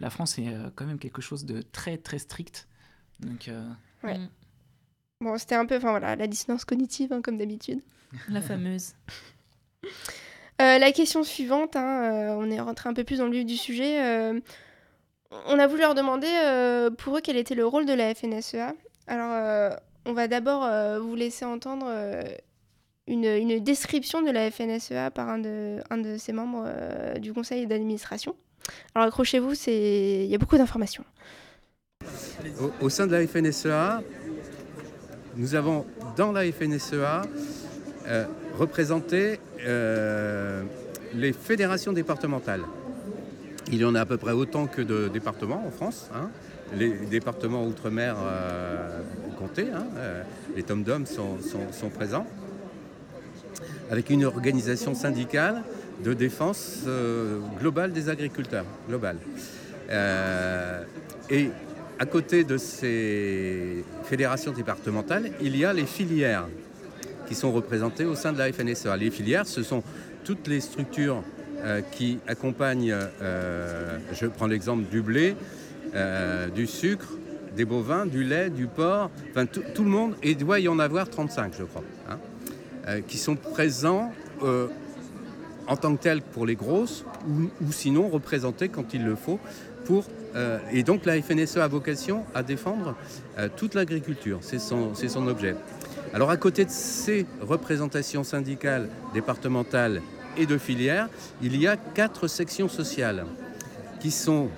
La 0.00 0.10
France 0.10 0.38
est 0.38 0.48
euh, 0.48 0.70
quand 0.74 0.84
même 0.86 0.98
quelque 0.98 1.22
chose 1.22 1.44
de 1.44 1.62
très 1.62 1.96
très 1.98 2.18
strict. 2.18 2.68
Donc, 3.20 3.48
euh, 3.48 3.68
Ouais. 4.04 4.16
Mhm. 4.18 4.28
Bon, 5.20 5.36
c'était 5.38 5.56
un 5.56 5.66
peu, 5.66 5.76
enfin 5.76 5.90
voilà, 5.90 6.14
la 6.14 6.26
dissonance 6.28 6.64
cognitive, 6.64 7.12
hein, 7.12 7.20
comme 7.22 7.38
d'habitude. 7.38 7.80
La 8.28 8.40
fameuse. 8.40 8.94
Euh, 10.60 10.78
la 10.78 10.92
question 10.92 11.22
suivante, 11.24 11.76
hein, 11.76 12.02
euh, 12.12 12.36
on 12.38 12.50
est 12.50 12.60
rentré 12.60 12.88
un 12.88 12.94
peu 12.94 13.04
plus 13.04 13.18
dans 13.18 13.26
le 13.26 13.32
vif 13.32 13.44
du 13.46 13.56
sujet. 13.56 14.04
euh, 14.04 14.40
on 15.46 15.58
a 15.58 15.66
voulu 15.66 15.80
leur 15.82 15.94
demander 15.94 16.28
euh, 16.44 16.90
pour 16.90 17.16
eux 17.18 17.20
quel 17.20 17.36
était 17.36 17.54
le 17.54 17.66
rôle 17.66 17.84
de 17.86 17.92
la 17.92 18.14
FNSEA. 18.14 18.74
Alors, 19.06 19.30
euh, 19.32 19.70
on 20.06 20.12
va 20.14 20.26
d'abord 20.26 20.64
euh, 20.64 20.98
vous 21.00 21.14
laisser 21.14 21.44
entendre 21.44 21.86
euh, 21.88 22.22
une, 23.06 23.24
une 23.24 23.58
description 23.62 24.22
de 24.22 24.30
la 24.30 24.50
FNSEA 24.50 25.10
par 25.10 25.28
un 25.28 25.38
de, 25.38 25.80
un 25.90 25.98
de 25.98 26.16
ses 26.16 26.32
membres 26.32 26.64
euh, 26.66 27.14
du 27.18 27.32
conseil 27.32 27.66
d'administration. 27.66 28.34
Alors, 28.94 29.08
accrochez-vous, 29.08 29.54
il 29.66 30.26
y 30.26 30.34
a 30.34 30.38
beaucoup 30.38 30.56
d'informations. 30.56 31.04
Au, 32.80 32.88
sein 32.88 33.06
de 33.06 33.12
la 33.12 33.26
FNSEA, 33.26 34.02
nous 35.36 35.54
avons 35.54 35.86
dans 36.16 36.32
la 36.32 36.50
FNSEA 36.50 37.22
euh, 38.06 38.24
représenté 38.56 39.40
euh, 39.66 40.62
les 41.14 41.32
fédérations 41.32 41.92
départementales. 41.92 42.62
Il 43.70 43.78
y 43.78 43.84
en 43.84 43.94
a 43.94 44.00
à 44.00 44.06
peu 44.06 44.16
près 44.16 44.32
autant 44.32 44.66
que 44.66 44.80
de 44.82 45.08
départements 45.08 45.64
en 45.66 45.70
France. 45.70 46.10
hein. 46.14 46.30
Les 46.76 46.90
départements 46.90 47.66
outre-mer 47.66 48.16
euh, 48.20 49.00
comptés, 49.38 49.68
hein, 49.74 49.86
euh, 49.96 50.22
les 50.54 50.62
tom-doms 50.62 51.06
sont 51.06 51.88
présents, 51.88 52.26
avec 53.90 54.10
une 54.10 54.24
organisation 54.24 54.94
syndicale 54.94 55.62
de 56.02 56.14
défense 56.14 56.80
euh, 56.86 57.38
globale 57.60 57.92
des 57.92 58.08
agriculteurs. 58.08 58.64
Globale. 58.88 59.18
Euh, 59.90 60.82
et 61.30 61.50
à 61.98 62.06
côté 62.06 62.44
de 62.44 62.56
ces 62.56 63.84
fédérations 64.04 64.52
départementales, 64.52 65.30
il 65.40 65.56
y 65.56 65.64
a 65.64 65.72
les 65.72 65.86
filières 65.86 66.46
qui 67.26 67.34
sont 67.34 67.52
représentées 67.52 68.04
au 68.04 68.14
sein 68.14 68.32
de 68.32 68.38
la 68.38 68.52
FNSEA. 68.52 68.96
Les 68.96 69.10
filières, 69.10 69.46
ce 69.46 69.62
sont 69.62 69.82
toutes 70.24 70.46
les 70.46 70.60
structures 70.60 71.22
euh, 71.64 71.80
qui 71.92 72.18
accompagnent, 72.26 72.94
je 73.20 74.26
prends 74.26 74.46
l'exemple 74.46 74.84
du 74.90 75.02
blé, 75.02 75.34
du 76.54 76.66
sucre, 76.66 77.08
des 77.56 77.64
bovins, 77.64 78.06
du 78.06 78.22
lait, 78.22 78.50
du 78.50 78.66
porc, 78.66 79.10
enfin 79.30 79.46
tout, 79.46 79.82
le 79.82 79.90
monde, 79.90 80.14
et 80.22 80.30
il 80.30 80.36
doit 80.36 80.60
y 80.60 80.68
en 80.68 80.78
avoir 80.78 81.08
35 81.10 81.54
je 81.58 81.64
crois, 81.64 81.82
hein, 82.08 83.00
qui 83.08 83.18
sont 83.18 83.34
présents 83.34 84.12
en 85.68 85.76
tant 85.76 85.94
que 85.94 86.02
tels 86.02 86.22
pour 86.22 86.46
les 86.46 86.56
grosses, 86.56 87.04
ou, 87.28 87.72
sinon 87.72 88.08
représentés 88.08 88.68
quand 88.68 88.94
il 88.94 89.04
le 89.04 89.14
faut 89.14 89.38
pour 89.84 90.04
euh, 90.34 90.58
et 90.72 90.82
donc 90.82 91.06
la 91.06 91.20
FNSE 91.20 91.56
a 91.58 91.68
vocation 91.68 92.24
à 92.34 92.42
défendre 92.42 92.94
euh, 93.38 93.48
toute 93.54 93.74
l'agriculture, 93.74 94.38
c'est 94.42 94.58
son, 94.58 94.94
son 94.94 95.26
objet. 95.26 95.54
Alors 96.12 96.30
à 96.30 96.36
côté 96.36 96.64
de 96.64 96.70
ces 96.70 97.26
représentations 97.40 98.24
syndicales, 98.24 98.88
départementales 99.14 100.02
et 100.36 100.46
de 100.46 100.58
filières, 100.58 101.08
il 101.42 101.56
y 101.56 101.66
a 101.66 101.76
quatre 101.76 102.28
sections 102.28 102.68
sociales 102.68 103.24
qui 104.00 104.10
sont 104.10 104.48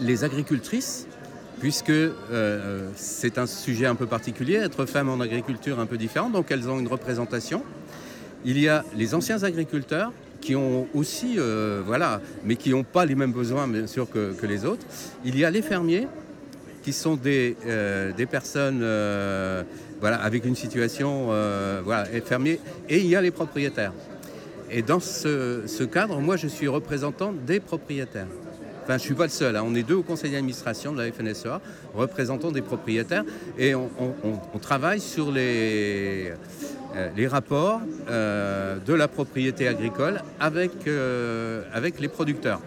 les 0.00 0.24
agricultrices, 0.24 1.06
puisque 1.60 1.90
euh, 1.90 2.90
c'est 2.96 3.38
un 3.38 3.46
sujet 3.46 3.86
un 3.86 3.94
peu 3.94 4.06
particulier, 4.06 4.56
être 4.56 4.84
femme 4.84 5.08
en 5.08 5.20
agriculture 5.20 5.80
un 5.80 5.86
peu 5.86 5.96
différent, 5.96 6.30
donc 6.30 6.50
elles 6.50 6.68
ont 6.68 6.78
une 6.78 6.88
représentation. 6.88 7.62
Il 8.44 8.58
y 8.58 8.68
a 8.68 8.84
les 8.96 9.14
anciens 9.14 9.42
agriculteurs 9.42 10.12
qui 10.40 10.54
ont 10.54 10.86
aussi, 10.94 11.34
euh, 11.38 11.82
voilà, 11.84 12.20
mais 12.44 12.56
qui 12.56 12.70
n'ont 12.70 12.84
pas 12.84 13.04
les 13.04 13.14
mêmes 13.14 13.32
besoins, 13.32 13.66
bien 13.66 13.86
sûr, 13.86 14.08
que, 14.08 14.46
les 14.46 14.64
autres. 14.64 14.86
Il 15.24 15.36
y 15.36 15.44
a 15.44 15.50
les 15.50 15.62
fermiers, 15.62 16.06
qui 16.82 16.92
sont 16.92 17.16
des, 17.16 17.56
euh, 17.66 18.12
des 18.12 18.26
personnes 18.26 18.80
euh, 18.80 19.64
voilà, 20.00 20.18
avec 20.18 20.44
une 20.44 20.54
situation, 20.54 21.26
voilà, 21.84 22.06
et 22.12 22.20
fermiers, 22.20 22.60
et 22.88 22.98
il 23.00 23.06
y 23.06 23.16
a 23.16 23.20
les 23.20 23.32
propriétaires. 23.32 23.92
Et 24.70 24.82
dans 24.82 25.00
ce, 25.00 25.84
cadre, 25.84 26.20
moi, 26.20 26.36
je 26.36 26.48
suis 26.48 26.68
représentant 26.68 27.32
des 27.32 27.60
propriétaires. 27.60 28.26
Enfin, 28.82 28.98
je 28.98 29.02
ne 29.02 29.06
suis 29.06 29.14
pas 29.14 29.24
le 29.24 29.30
seul, 29.30 29.56
hein. 29.56 29.64
on 29.66 29.74
est 29.74 29.82
deux 29.82 29.96
au 29.96 30.04
conseil 30.04 30.30
d'administration 30.30 30.92
de 30.92 31.02
la 31.02 31.10
FNSEA, 31.10 31.60
représentants 31.92 32.52
des 32.52 32.62
propriétaires, 32.62 33.24
et 33.58 33.74
on, 33.74 33.88
travaille 34.60 35.00
sur 35.00 35.32
les, 35.32 36.32
les 37.16 37.26
rapports 37.26 37.80
euh, 38.08 38.76
de 38.84 38.94
la 38.94 39.08
propriété 39.08 39.68
agricole 39.68 40.22
avec, 40.40 40.72
euh, 40.86 41.62
avec 41.72 42.00
les 42.00 42.08
producteurs. 42.08 42.60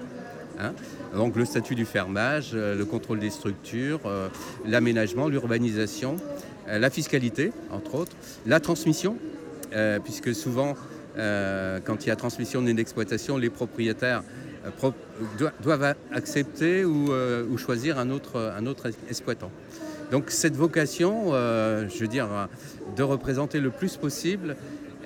hein. 0.60 0.74
Donc 1.16 1.36
le 1.36 1.46
statut 1.46 1.74
du 1.76 1.86
fermage, 1.86 2.52
euh, 2.54 2.76
le 2.76 2.86
contrôle 2.86 3.20
des 3.20 3.32
structures, 3.32 4.00
euh, 4.06 4.28
l'aménagement, 4.66 5.28
l'urbanisation, 5.28 6.18
euh, 6.68 6.78
la 6.78 6.90
fiscalité, 6.92 7.52
entre 7.72 7.96
autres, 7.96 8.16
la 8.46 8.60
transmission, 8.60 9.18
euh, 9.74 9.98
puisque 10.04 10.36
souvent, 10.36 10.76
euh, 11.18 11.80
quand 11.84 12.06
il 12.06 12.10
y 12.10 12.12
a 12.12 12.16
transmission 12.16 12.62
d'une 12.62 12.78
exploitation, 12.78 13.38
les 13.38 13.50
propriétaires 13.50 14.22
euh, 14.66 14.70
pro- 14.78 14.94
do- 15.40 15.50
doivent 15.64 15.96
accepter 16.14 16.86
ou, 16.86 17.12
euh, 17.12 17.46
choisir 17.58 17.98
un 17.98 18.12
autre, 18.12 18.54
un 18.56 18.68
autre 18.68 18.92
exploitant. 19.10 19.50
Donc 20.12 20.26
cette 20.32 20.56
vocation, 20.56 21.30
euh, 21.34 21.88
je 21.90 22.00
veux 22.00 22.08
dire, 22.08 22.28
de 22.96 23.04
représenter 23.04 23.60
le 23.60 23.70
plus 23.70 23.98
possible 23.98 24.56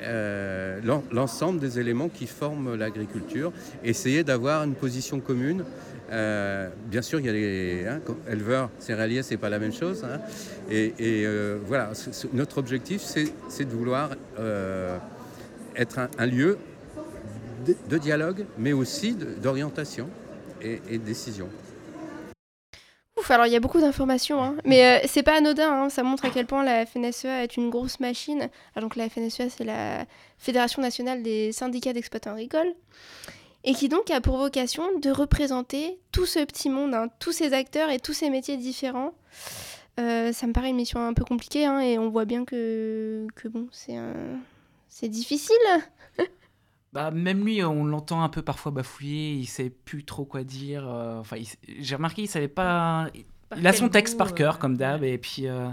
euh, 0.03 0.79
l'en- 0.83 1.03
l'ensemble 1.11 1.59
des 1.59 1.79
éléments 1.79 2.09
qui 2.09 2.27
forment 2.27 2.75
l'agriculture, 2.75 3.53
essayer 3.83 4.23
d'avoir 4.23 4.63
une 4.63 4.73
position 4.75 5.19
commune. 5.19 5.63
Euh, 6.11 6.67
bien 6.87 7.01
sûr, 7.01 7.19
il 7.19 7.25
y 7.25 7.29
a 7.29 7.31
les 7.31 7.85
hein, 7.87 8.01
éleveurs, 8.29 8.69
céréaliers, 8.79 9.23
c'est 9.23 9.37
pas 9.37 9.49
la 9.49 9.59
même 9.59 9.71
chose. 9.71 10.03
hein. 10.03 10.19
Et, 10.69 10.93
euh, 10.99 11.57
voilà, 11.65 11.91
notre 12.33 12.57
objectif, 12.57 13.01
c'est 13.01 13.65
de 13.65 13.71
vouloir 13.71 14.09
être 15.75 15.99
un, 16.17 16.25
lieu 16.25 16.57
de, 17.89 17.97
dialogue, 17.97 18.45
mais 18.57 18.73
aussi 18.73 19.15
d'orientation 19.41 20.09
et, 20.61 20.81
et 20.89 20.97
de 20.97 21.03
décision. 21.03 21.47
Ouf, 23.15 23.29
alors 23.29 23.45
il 23.45 23.53
y 23.53 23.55
a 23.55 23.59
beaucoup 23.59 23.79
d'informations, 23.79 24.41
hein. 24.43 24.55
mais 24.65 24.85
euh, 24.85 25.07
c'est 25.07 25.21
pas 25.21 25.37
anodin, 25.37 25.71
hein. 25.71 25.89
ça 25.89 26.01
montre 26.01 26.25
à 26.25 26.31
quel 26.31 26.47
point 26.47 26.63
la 26.63 26.83
FNSEA 26.85 27.43
est 27.43 27.57
une 27.57 27.69
grosse 27.69 27.99
machine. 27.99 28.49
Ah, 28.75 28.81
donc 28.81 28.95
la 28.95 29.07
FNSEA, 29.07 29.49
c'est 29.49 29.63
la 29.63 30.05
Fédération 30.39 30.81
nationale 30.81 31.21
des 31.21 31.51
syndicats 31.51 31.93
d'exploitants 31.93 32.31
agricoles, 32.31 32.73
et 33.63 33.73
qui 33.73 33.87
donc 33.87 34.09
a 34.09 34.19
pour 34.19 34.37
vocation 34.37 34.83
de 34.99 35.11
représenter 35.11 35.99
tout 36.11 36.25
ce 36.25 36.39
petit 36.39 36.69
monde, 36.69 36.95
hein, 36.95 37.07
tous 37.19 37.31
ces 37.31 37.53
acteurs 37.53 37.91
et 37.91 37.99
tous 37.99 38.13
ces 38.13 38.31
métiers 38.31 38.57
différents. 38.57 39.13
Euh, 39.99 40.33
ça 40.33 40.47
me 40.47 40.53
paraît 40.53 40.69
une 40.69 40.75
mission 40.75 40.99
un 40.99 41.13
peu 41.13 41.23
compliquée, 41.23 41.65
hein, 41.65 41.79
et 41.81 41.99
on 41.99 42.09
voit 42.09 42.25
bien 42.25 42.45
que, 42.45 43.27
que 43.35 43.47
bon, 43.47 43.67
c'est 43.71 43.95
un... 43.95 44.15
c'est 44.89 45.07
difficile. 45.07 45.55
Bah, 46.93 47.09
même 47.09 47.43
lui, 47.43 47.63
on 47.63 47.85
l'entend 47.85 48.21
un 48.23 48.29
peu 48.29 48.43
parfois 48.43 48.71
bafouiller, 48.71 49.33
il 49.33 49.47
sait 49.47 49.71
plus 49.71 50.03
trop 50.05 50.25
quoi 50.25 50.43
dire. 50.43 50.87
euh, 50.87 51.19
Enfin, 51.19 51.37
j'ai 51.79 51.95
remarqué, 51.95 52.21
il 52.23 52.27
savait 52.27 52.47
pas. 52.47 53.07
Par 53.49 53.57
il 53.59 53.65
a 53.67 53.73
son 53.73 53.89
texte 53.89 54.17
par 54.17 54.35
cœur, 54.35 54.55
euh, 54.55 54.57
comme 54.59 54.77
d'hab, 54.77 55.01
ouais. 55.01 55.11
et 55.13 55.17
puis. 55.17 55.47
euh, 55.47 55.69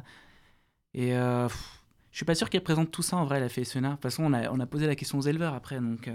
et 0.94 1.14
euh, 1.14 1.46
pff, 1.46 1.82
je 2.10 2.16
suis 2.16 2.24
pas 2.24 2.34
sûr 2.34 2.48
qu'il 2.50 2.60
présente 2.62 2.90
tout 2.90 3.02
ça 3.02 3.16
en 3.16 3.24
vrai, 3.26 3.38
la 3.38 3.48
FSNA. 3.48 3.88
De 3.90 3.94
toute 3.94 4.02
façon, 4.02 4.24
on 4.24 4.32
a, 4.32 4.50
on 4.50 4.58
a 4.60 4.66
posé 4.66 4.86
la 4.86 4.96
question 4.96 5.18
aux 5.18 5.22
éleveurs 5.22 5.54
après, 5.54 5.76
donc. 5.76 6.08
euh, 6.08 6.12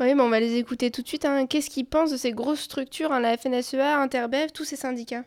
Oui, 0.00 0.14
mais 0.14 0.20
on 0.22 0.30
va 0.30 0.40
les 0.40 0.56
écouter 0.56 0.90
tout 0.90 1.02
de 1.02 1.08
suite. 1.08 1.24
hein. 1.26 1.46
Qu'est-ce 1.46 1.68
qu'ils 1.70 1.86
pensent 1.86 2.10
de 2.10 2.16
ces 2.16 2.32
grosses 2.32 2.60
structures, 2.62 3.12
hein, 3.12 3.20
la 3.20 3.36
FNSEA, 3.36 4.00
Interbev, 4.00 4.50
tous 4.52 4.64
ces 4.64 4.76
syndicats? 4.76 5.24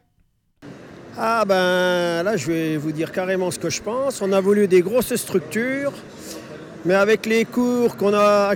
Ah 1.17 1.43
ben 1.45 2.23
là, 2.23 2.37
je 2.37 2.47
vais 2.47 2.77
vous 2.77 2.91
dire 2.91 3.11
carrément 3.11 3.51
ce 3.51 3.59
que 3.59 3.69
je 3.69 3.81
pense. 3.81 4.21
On 4.21 4.31
a 4.31 4.39
voulu 4.41 4.67
des 4.67 4.81
grosses 4.81 5.15
structures, 5.15 5.93
mais 6.85 6.93
avec 6.95 7.25
les 7.25 7.45
cours 7.45 7.97
qu'on 7.97 8.13
a 8.13 8.47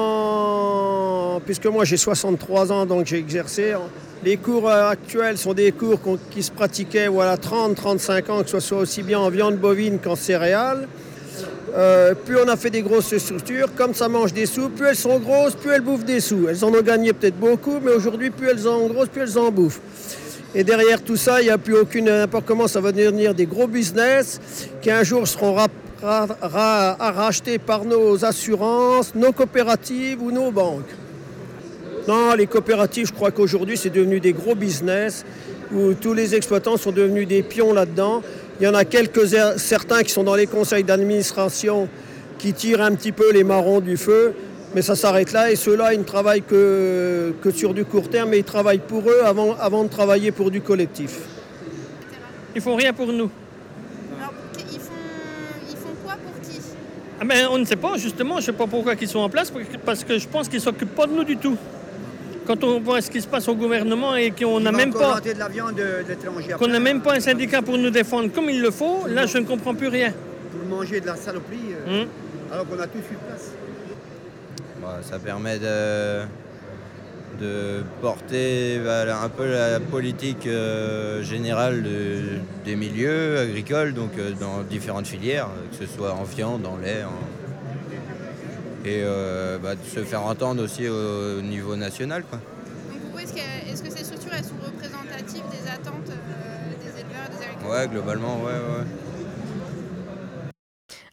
actuellement 0.00 1.36
en- 1.36 1.40
puisque 1.40 1.66
moi 1.66 1.84
j'ai 1.84 1.96
63 1.96 2.72
ans, 2.72 2.86
donc 2.86 3.06
j'ai 3.06 3.18
exercé. 3.18 3.74
en- 3.74 3.88
Les 4.24 4.36
cours 4.36 4.68
euh, 4.68 4.90
actuels 4.90 5.38
sont 5.38 5.54
des 5.54 5.72
cours 5.72 5.98
qui 6.30 6.42
se 6.42 6.50
pratiquaient 6.50 7.08
voilà, 7.08 7.36
30-35 7.38 8.28
ans, 8.30 8.42
que 8.42 8.50
ce 8.50 8.60
soit 8.60 8.78
aussi 8.78 9.02
bien 9.02 9.18
en 9.18 9.30
viande 9.30 9.56
bovine 9.56 9.98
qu'en 9.98 10.14
céréales. 10.16 10.86
Euh, 11.74 12.14
plus 12.14 12.36
on 12.36 12.48
a 12.48 12.56
fait 12.56 12.68
des 12.70 12.82
grosses 12.82 13.16
structures, 13.16 13.68
comme 13.76 13.94
ça 13.94 14.08
mange 14.08 14.32
des 14.34 14.44
sous, 14.44 14.68
plus 14.68 14.88
elles 14.88 14.96
sont 14.96 15.18
grosses, 15.20 15.54
plus 15.54 15.70
elles 15.70 15.80
bouffent 15.80 16.04
des 16.04 16.20
sous. 16.20 16.48
Elles 16.48 16.64
en 16.64 16.68
ont 16.68 16.82
gagné 16.82 17.12
peut-être 17.14 17.38
beaucoup, 17.38 17.78
mais 17.82 17.92
aujourd'hui, 17.92 18.28
plus 18.30 18.48
elles 18.48 18.66
en 18.68 18.76
ont 18.80 18.88
grosses, 18.88 19.08
plus 19.08 19.22
elles 19.22 19.38
en 19.38 19.50
bouffent. 19.50 19.80
Et 20.54 20.64
derrière 20.64 21.00
tout 21.02 21.16
ça, 21.16 21.40
il 21.40 21.44
n'y 21.44 21.50
a 21.50 21.58
plus 21.58 21.76
aucune. 21.78 22.06
N'importe 22.06 22.44
comment, 22.44 22.66
ça 22.68 22.80
va 22.80 22.90
devenir 22.92 23.34
des 23.34 23.46
gros 23.46 23.68
business 23.68 24.40
qui 24.82 24.90
un 24.90 25.04
jour 25.04 25.26
seront 25.28 25.52
ra- 26.02 26.26
ra- 26.40 26.96
ra- 26.98 27.12
rachetés 27.12 27.58
par 27.58 27.84
nos 27.84 28.24
assurances, 28.24 29.14
nos 29.14 29.32
coopératives 29.32 30.22
ou 30.22 30.30
nos 30.30 30.50
banques. 30.50 30.90
Non, 32.08 32.34
les 32.34 32.46
coopératives, 32.46 33.06
je 33.08 33.12
crois 33.12 33.30
qu'aujourd'hui, 33.30 33.76
c'est 33.76 33.90
devenu 33.90 34.20
des 34.20 34.32
gros 34.32 34.54
business 34.54 35.24
où 35.72 35.94
tous 35.94 36.14
les 36.14 36.34
exploitants 36.34 36.76
sont 36.76 36.92
devenus 36.92 37.28
des 37.28 37.42
pions 37.42 37.72
là-dedans. 37.72 38.22
Il 38.60 38.64
y 38.64 38.68
en 38.68 38.74
a 38.74 38.84
quelques 38.84 39.28
certains 39.58 40.02
qui 40.02 40.10
sont 40.10 40.24
dans 40.24 40.34
les 40.34 40.46
conseils 40.46 40.84
d'administration 40.84 41.88
qui 42.38 42.52
tirent 42.52 42.80
un 42.82 42.94
petit 42.94 43.12
peu 43.12 43.30
les 43.32 43.44
marrons 43.44 43.80
du 43.80 43.96
feu, 43.96 44.34
mais 44.74 44.82
ça 44.82 44.96
s'arrête 44.96 45.32
là. 45.32 45.50
Et 45.52 45.56
ceux-là, 45.56 45.92
ils 45.94 46.00
ne 46.00 46.04
travaillent 46.04 46.42
que, 46.42 47.32
que 47.42 47.50
sur 47.50 47.74
du 47.74 47.84
court 47.84 48.08
terme, 48.08 48.30
mais 48.30 48.38
ils 48.38 48.44
travaillent 48.44 48.78
pour 48.80 49.08
eux 49.08 49.20
avant, 49.24 49.54
avant 49.60 49.84
de 49.84 49.88
travailler 49.88 50.32
pour 50.32 50.50
du 50.50 50.60
collectif. 50.62 51.18
Ils 52.56 52.60
font 52.62 52.74
rien 52.76 52.92
pour 52.92 53.06
nous. 53.08 53.30
Alors, 54.18 54.32
ils 54.58 54.80
font, 54.80 54.92
ils 55.70 55.76
font 55.76 55.94
Ah 57.20 57.24
ben, 57.24 57.48
on 57.50 57.58
ne 57.58 57.64
sait 57.64 57.76
pas, 57.76 57.96
justement, 57.98 58.36
je 58.36 58.40
ne 58.40 58.46
sais 58.46 58.52
pas 58.52 58.66
pourquoi 58.66 58.94
ils 59.00 59.08
sont 59.08 59.18
en 59.18 59.28
place, 59.28 59.52
parce 59.84 60.04
que 60.04 60.18
je 60.18 60.26
pense 60.26 60.48
qu'ils 60.48 60.58
ne 60.58 60.62
s'occupent 60.64 60.94
pas 60.94 61.06
de 61.06 61.12
nous 61.12 61.24
du 61.24 61.36
tout. 61.36 61.56
Quand 62.46 62.64
on 62.64 62.80
voit 62.80 63.00
ce 63.02 63.10
qui 63.10 63.20
se 63.20 63.28
passe 63.28 63.46
au 63.48 63.54
gouvernement 63.54 64.16
et 64.16 64.30
qu'on 64.30 64.58
n'a 64.60 64.72
même 64.72 64.92
pas 64.92 65.20
de 65.20 65.38
la 65.38 65.48
viande 65.48 65.74
de 65.74 66.04
l'étranger. 66.08 66.54
qu'on 66.58 66.66
n'a 66.68 66.80
même 66.80 67.02
pas 67.02 67.14
un 67.14 67.20
syndicat 67.20 67.60
pour 67.62 67.76
nous 67.76 67.90
défendre 67.90 68.32
comme 68.32 68.48
il 68.48 68.60
le 68.60 68.70
faut, 68.70 69.06
là 69.06 69.26
je 69.26 69.38
ne 69.38 69.44
comprends 69.44 69.74
plus 69.74 69.88
rien. 69.88 70.12
Pour 70.50 70.78
manger 70.78 71.00
de 71.00 71.06
la 71.06 71.16
saloperie, 71.16 71.58
euh, 71.86 72.02
Hum. 72.02 72.08
alors 72.50 72.66
qu'on 72.66 72.80
a 72.80 72.86
tout 72.86 72.98
sur 73.08 73.18
place. 73.18 73.50
Bah, 74.82 74.98
ça 75.02 75.18
permet 75.18 75.58
de, 75.58 76.22
de 77.40 77.82
porter 78.00 78.78
voilà, 78.80 79.22
un 79.22 79.28
peu 79.28 79.50
la 79.50 79.80
politique 79.80 80.46
euh, 80.46 81.22
générale 81.22 81.82
de- 81.82 82.38
des 82.64 82.76
milieux 82.76 83.38
agricoles, 83.38 83.94
donc 83.94 84.10
euh, 84.18 84.32
dans 84.38 84.62
différentes 84.62 85.06
filières, 85.06 85.48
que 85.70 85.86
ce 85.86 85.92
soit 85.92 86.12
en 86.12 86.24
viande, 86.24 86.66
en 86.66 86.76
lait, 86.76 87.04
en- 87.04 88.86
et 88.86 89.02
euh, 89.04 89.58
bah, 89.58 89.74
de 89.74 89.84
se 89.88 90.04
faire 90.04 90.22
entendre 90.22 90.62
aussi 90.62 90.88
au, 90.88 91.40
niveau 91.42 91.76
national. 91.76 92.22
Quoi. 92.28 92.38
Donc, 92.38 93.00
pour 93.02 93.10
vous, 93.12 93.18
est-ce 93.18 93.32
que, 93.32 93.40
est-ce 93.72 93.82
que 93.82 93.90
ces 93.90 94.04
structures 94.04 94.32
elles 94.36 94.44
sont 94.44 94.60
représentatives 94.64 95.44
des 95.50 95.68
attentes 95.70 96.06
des 96.06 97.00
éleveurs, 97.00 97.28
des 97.30 97.44
agriculteurs? 97.44 97.70
Ouais, 97.70 97.88
globalement, 97.88 98.36
ouais, 98.40 98.52
ouais. 98.52 98.86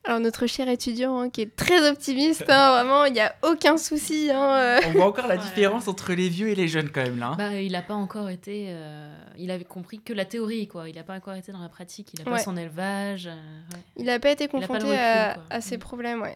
Alors, 0.08 0.22
notre 0.22 0.48
cher 0.48 0.70
étudiant 0.70 1.20
hein, 1.20 1.30
qui 1.30 1.42
est 1.42 1.54
très 1.54 1.86
optimiste, 1.90 2.46
hein, 2.48 2.72
vraiment, 2.72 3.04
il 3.04 3.12
n'y 3.12 3.20
a 3.20 3.36
aucun 3.44 3.76
souci. 3.78 4.30
hein, 4.32 4.56
euh. 4.58 4.80
On 4.88 4.92
voit 4.94 5.06
encore 5.08 5.28
la 5.28 5.36
Ouais. 5.38 5.42
différence 5.44 5.90
entre 5.90 6.14
les 6.14 6.30
vieux 6.30 6.48
et 6.48 6.56
les 6.56 6.70
jeunes 6.70 6.90
quand 6.90 7.04
même 7.04 7.20
là. 7.20 7.28
hein. 7.32 7.36
Bah, 7.38 7.54
il 7.62 7.74
n'a 7.74 7.82
pas 7.82 7.94
encore 7.94 8.30
été. 8.30 8.68
euh, 8.70 9.14
il 9.38 9.52
avait 9.52 9.66
compris 9.66 10.00
que 10.00 10.14
la 10.14 10.24
théorie, 10.24 10.68
quoi. 10.70 10.88
Il 10.88 10.96
n'a 10.96 11.04
pas 11.04 11.14
encore 11.16 11.34
été 11.34 11.52
dans 11.52 11.60
la 11.62 11.68
pratique. 11.68 12.12
Il 12.14 12.24
n'a 12.24 12.32
Ouais. 12.32 12.38
pas 12.38 12.44
son 12.44 12.56
élevage. 12.56 13.28
euh, 13.28 13.32
ouais. 13.74 13.82
Il 13.98 14.06
n'a 14.06 14.18
pas 14.20 14.32
été 14.32 14.48
pas 14.48 14.60
confronté 14.60 14.86
recul, 14.86 14.96
à, 14.98 15.36
à 15.50 15.60
ces 15.60 15.76
Mm. 15.76 15.80
problèmes, 15.82 16.22
ouais. 16.22 16.36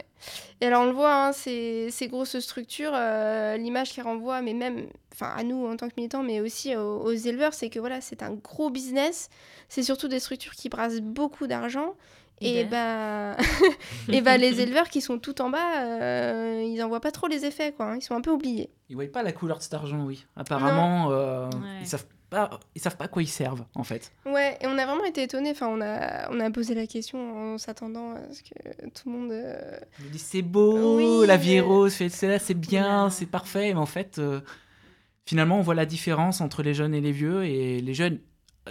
Et 0.59 0.65
alors 0.67 0.83
on 0.83 0.85
le 0.87 0.91
voit, 0.91 1.27
hein, 1.27 1.31
ces, 1.31 1.87
ces 1.91 2.07
grosses 2.09 2.37
structures, 2.39 2.91
euh, 2.93 3.55
l'image 3.57 3.91
qui 3.91 4.01
renvoie, 4.01 4.41
mais 4.41 4.53
même, 4.53 4.85
enfin 5.13 5.33
à 5.35 5.43
nous 5.43 5.65
en 5.65 5.75
tant 5.77 5.87
que 5.87 5.93
militants, 5.97 6.21
mais 6.23 6.41
aussi 6.41 6.75
aux, 6.75 6.99
aux 6.99 7.11
éleveurs, 7.13 7.53
c'est 7.53 7.69
que 7.69 7.79
voilà, 7.79 8.01
c'est 8.01 8.21
un 8.21 8.31
gros 8.31 8.69
business. 8.69 9.29
C'est 9.69 9.81
surtout 9.81 10.09
des 10.09 10.19
structures 10.19 10.53
qui 10.53 10.67
brassent 10.69 10.99
beaucoup 11.01 11.47
d'argent. 11.47 11.95
Et 12.41 12.65
bah, 12.65 13.37
et 14.09 14.21
bah 14.21 14.37
les 14.37 14.61
éleveurs 14.61 14.89
qui 14.89 15.01
sont 15.01 15.19
tout 15.19 15.41
en 15.41 15.49
bas, 15.49 15.81
euh, 15.85 16.63
ils 16.67 16.81
en 16.83 16.87
voient 16.87 17.01
pas 17.01 17.11
trop 17.11 17.27
les 17.27 17.45
effets, 17.45 17.71
quoi. 17.71 17.87
hein. 17.91 17.95
Ils 17.97 18.01
sont 18.01 18.15
un 18.15 18.21
peu 18.21 18.31
oubliés. 18.31 18.69
Ils 18.89 18.95
voient 18.95 19.05
pas 19.11 19.23
la 19.23 19.31
couleur 19.31 19.57
de 19.57 19.63
cet 19.63 19.73
argent, 19.73 20.03
oui. 20.05 20.25
Apparemment, 20.35 21.11
euh, 21.11 21.45
Ouais. 21.47 21.51
ils 21.81 21.87
savent 21.87 22.05
pas, 22.29 22.49
ils 22.75 22.81
savent 22.81 22.95
pas 22.97 23.05
à 23.05 23.07
quoi 23.09 23.21
ils 23.21 23.27
servent 23.27 23.65
en 23.75 23.83
fait. 23.83 24.11
Ouais, 24.25 24.57
et 24.61 24.67
on 24.67 24.77
a 24.77 24.85
vraiment 24.85 25.03
été 25.03 25.23
étonnés. 25.23 25.51
Enfin, 25.51 25.67
on 25.67 25.81
a, 25.81 26.29
on 26.31 26.39
a 26.39 26.49
posé 26.51 26.73
la 26.75 26.87
question 26.87 27.53
en 27.53 27.57
s'attendant 27.57 28.11
à 28.11 28.33
ce 28.33 28.41
que 28.41 28.87
tout 28.89 29.09
le 29.09 29.11
monde. 29.17 29.31
euh, 29.31 29.77
disent 30.11 30.21
c'est 30.23 30.41
beau, 30.41 30.97
Oui, 30.97 31.27
la 31.27 31.35
vie 31.37 31.55
est 31.55 31.59
rose, 31.61 31.91
c'est 31.93 32.07
c'est 32.09 32.27
là, 32.27 32.39
c'est 32.39 32.53
bien, 32.53 33.09
c'est 33.09 33.25
parfait. 33.25 33.73
Mais 33.73 33.79
en 33.79 33.85
fait, 33.85 34.17
euh, 34.19 34.39
finalement, 35.25 35.57
on 35.57 35.61
voit 35.61 35.75
la 35.75 35.85
différence 35.85 36.41
entre 36.41 36.63
les 36.63 36.73
jeunes 36.73 36.93
et 36.93 37.01
les 37.01 37.11
vieux. 37.11 37.43
Et 37.43 37.79
les 37.81 37.93
jeunes, 37.93 38.19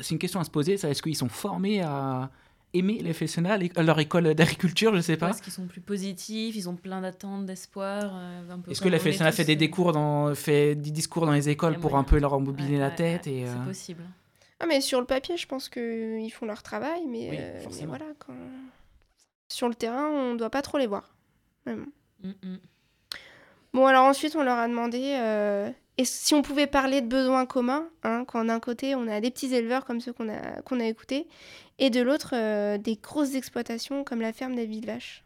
c'est 0.00 0.10
une 0.12 0.18
question 0.18 0.40
à 0.40 0.44
se 0.44 0.50
poser. 0.50 0.76
ça, 0.78 0.88
Est-ce 0.88 1.02
qu'ils 1.02 1.16
sont 1.16 1.28
formés 1.28 1.82
à 1.82 2.30
aimer 2.72 2.98
les 3.02 3.12
FSNA, 3.12 3.56
les- 3.56 3.70
leur 3.76 3.98
école 3.98 4.34
d'agriculture, 4.34 4.94
je 4.94 5.00
sais 5.00 5.16
pas. 5.16 5.26
Parce 5.28 5.40
qu'ils 5.40 5.52
sont 5.52 5.66
plus 5.66 5.80
positifs, 5.80 6.54
ils 6.56 6.68
ont 6.68 6.76
plein 6.76 7.00
d'attentes, 7.00 7.46
d'espoir. 7.46 8.12
euh, 8.14 8.56
Est-ce 8.68 8.80
que 8.80 8.88
la 8.88 8.98
FSNA 8.98 9.32
fait 9.32 9.44
des, 9.44 9.54
euh, 9.54 9.56
discours 9.56 9.92
dans, 9.92 10.34
fait 10.34 10.74
des 10.74 10.90
discours 10.90 11.26
dans 11.26 11.32
les 11.32 11.48
écoles 11.48 11.78
pour 11.78 11.90
moyen. 11.90 12.00
un 12.00 12.04
peu 12.04 12.18
leur 12.18 12.32
embobiner 12.32 12.72
ouais, 12.74 12.78
la 12.78 12.88
ouais, 12.88 12.94
tête 12.94 13.26
ouais, 13.26 13.32
et 13.32 13.44
euh, 13.46 13.52
C'est 13.58 13.68
possible. 13.68 14.04
Ah, 14.60 14.66
mais 14.66 14.80
sur 14.80 15.00
le 15.00 15.06
papier, 15.06 15.36
je 15.36 15.46
pense 15.46 15.68
qu'ils 15.68 16.30
font 16.32 16.46
leur 16.46 16.62
travail, 16.62 17.02
mais, 17.08 17.30
Oui, 17.30 17.36
euh, 17.40 17.64
mais 17.80 17.86
voilà, 17.86 18.04
quand... 18.18 18.34
sur 19.48 19.68
le 19.68 19.74
terrain, 19.74 20.08
on 20.08 20.34
doit 20.34 20.50
pas 20.50 20.62
trop 20.62 20.78
les 20.78 20.86
voir. 20.86 21.14
Mm, 21.66 21.84
mm. 22.24 22.56
Bon, 23.72 23.86
alors 23.86 24.04
ensuite, 24.04 24.34
on 24.36 24.42
leur 24.42 24.58
a 24.58 24.66
demandé 24.68 25.00
euh, 25.16 25.70
et 26.00 26.06
si 26.06 26.32
on 26.32 26.40
pouvait 26.40 26.66
parler 26.66 27.02
de 27.02 27.08
besoins 27.08 27.44
communs, 27.44 27.84
hein, 28.04 28.24
quand 28.26 28.42
d'un 28.46 28.58
côté, 28.58 28.94
on 28.94 29.06
a 29.06 29.20
des 29.20 29.30
petits 29.30 29.54
éleveurs 29.54 29.84
comme 29.84 30.00
ceux 30.00 30.14
qu'on 30.14 30.30
a, 30.30 30.62
qu'on 30.64 30.80
a 30.80 30.86
écoutés, 30.86 31.26
et 31.78 31.90
de 31.90 32.00
l'autre, 32.00 32.30
euh, 32.32 32.78
des 32.78 32.96
grosses 32.96 33.34
exploitations 33.34 34.02
comme 34.02 34.22
la 34.22 34.32
ferme 34.32 34.54
des 34.54 34.64
villes 34.64 34.86
vaches. 34.86 35.24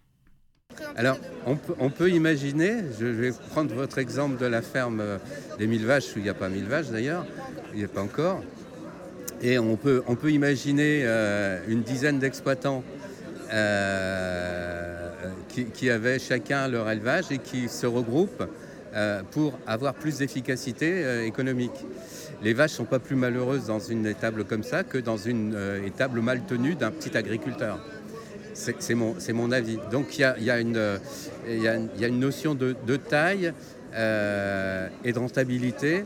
Alors, 0.97 1.17
on 1.47 1.91
peut, 1.91 2.11
imaginer, 2.11 2.79
je 2.99 3.07
vais 3.07 3.31
prendre 3.51 3.73
votre 3.73 3.99
exemple 3.99 4.37
de 4.37 4.47
la 4.47 4.63
ferme 4.63 4.99
euh, 4.99 5.19
des 5.59 5.69
mille 5.69 5.87
vaches, 5.87 6.17
où 6.17 6.19
il 6.19 6.23
n'y 6.23 6.29
a 6.29 6.35
pas 6.35 6.49
mille 6.49 6.65
vaches 6.65 6.89
d'ailleurs, 6.89 7.25
il 7.73 7.79
n'y 7.79 7.85
a 7.85 7.89
pas 7.89 8.03
encore. 8.03 8.43
Et 9.43 9.61
on 9.61 9.77
peut, 9.77 10.03
on 10.09 10.17
peut 10.17 10.33
imaginer 10.33 11.03
euh, 11.05 11.61
une 11.69 11.83
dizaine 11.83 12.19
d'exploitants 12.19 12.83
qui, 15.73 15.89
avaient 15.89 16.19
chacun 16.19 16.67
leur 16.67 16.91
élevage 16.91 17.27
et 17.31 17.39
qui 17.39 17.69
se 17.69 17.87
regroupent 17.87 18.43
pour 19.33 19.59
avoir 19.67 19.95
plus 19.95 20.19
d'efficacité 20.19 21.05
euh, 21.05 21.27
économique. 21.27 21.85
Les 22.43 22.53
vaches 22.53 22.73
ne 22.73 22.77
sont 22.77 22.85
pas 22.85 22.99
plus 22.99 23.17
malheureuses 23.17 23.67
dans 23.67 23.79
une 23.79 24.07
étable 24.07 24.45
comme 24.45 24.63
ça 24.63 24.85
que 24.85 24.99
dans 24.99 25.17
une 25.17 25.55
euh, 25.55 25.87
étable 25.87 26.21
mal 26.21 26.43
tenue 26.47 26.75
d'un 26.75 26.91
petit 26.91 27.17
agriculteur. 27.17 27.79
C'est 28.55 28.95
mon, 28.95 29.17
mon 29.33 29.51
avis. 29.51 29.79
Donc 29.91 30.17
il 30.17 30.21
y 30.21 30.25
a, 30.25 30.39
y 30.39 30.51
a 30.51 30.55
euh, 30.55 30.99
y 31.49 31.67
a 31.67 31.77
y 31.99 32.05
a 32.05 32.09
une 32.09 32.21
notion 32.21 32.55
de, 32.55 32.97
taille 32.97 33.53
euh, 33.95 34.89
et 35.05 35.13
de 35.13 35.19
rentabilité. 35.19 36.05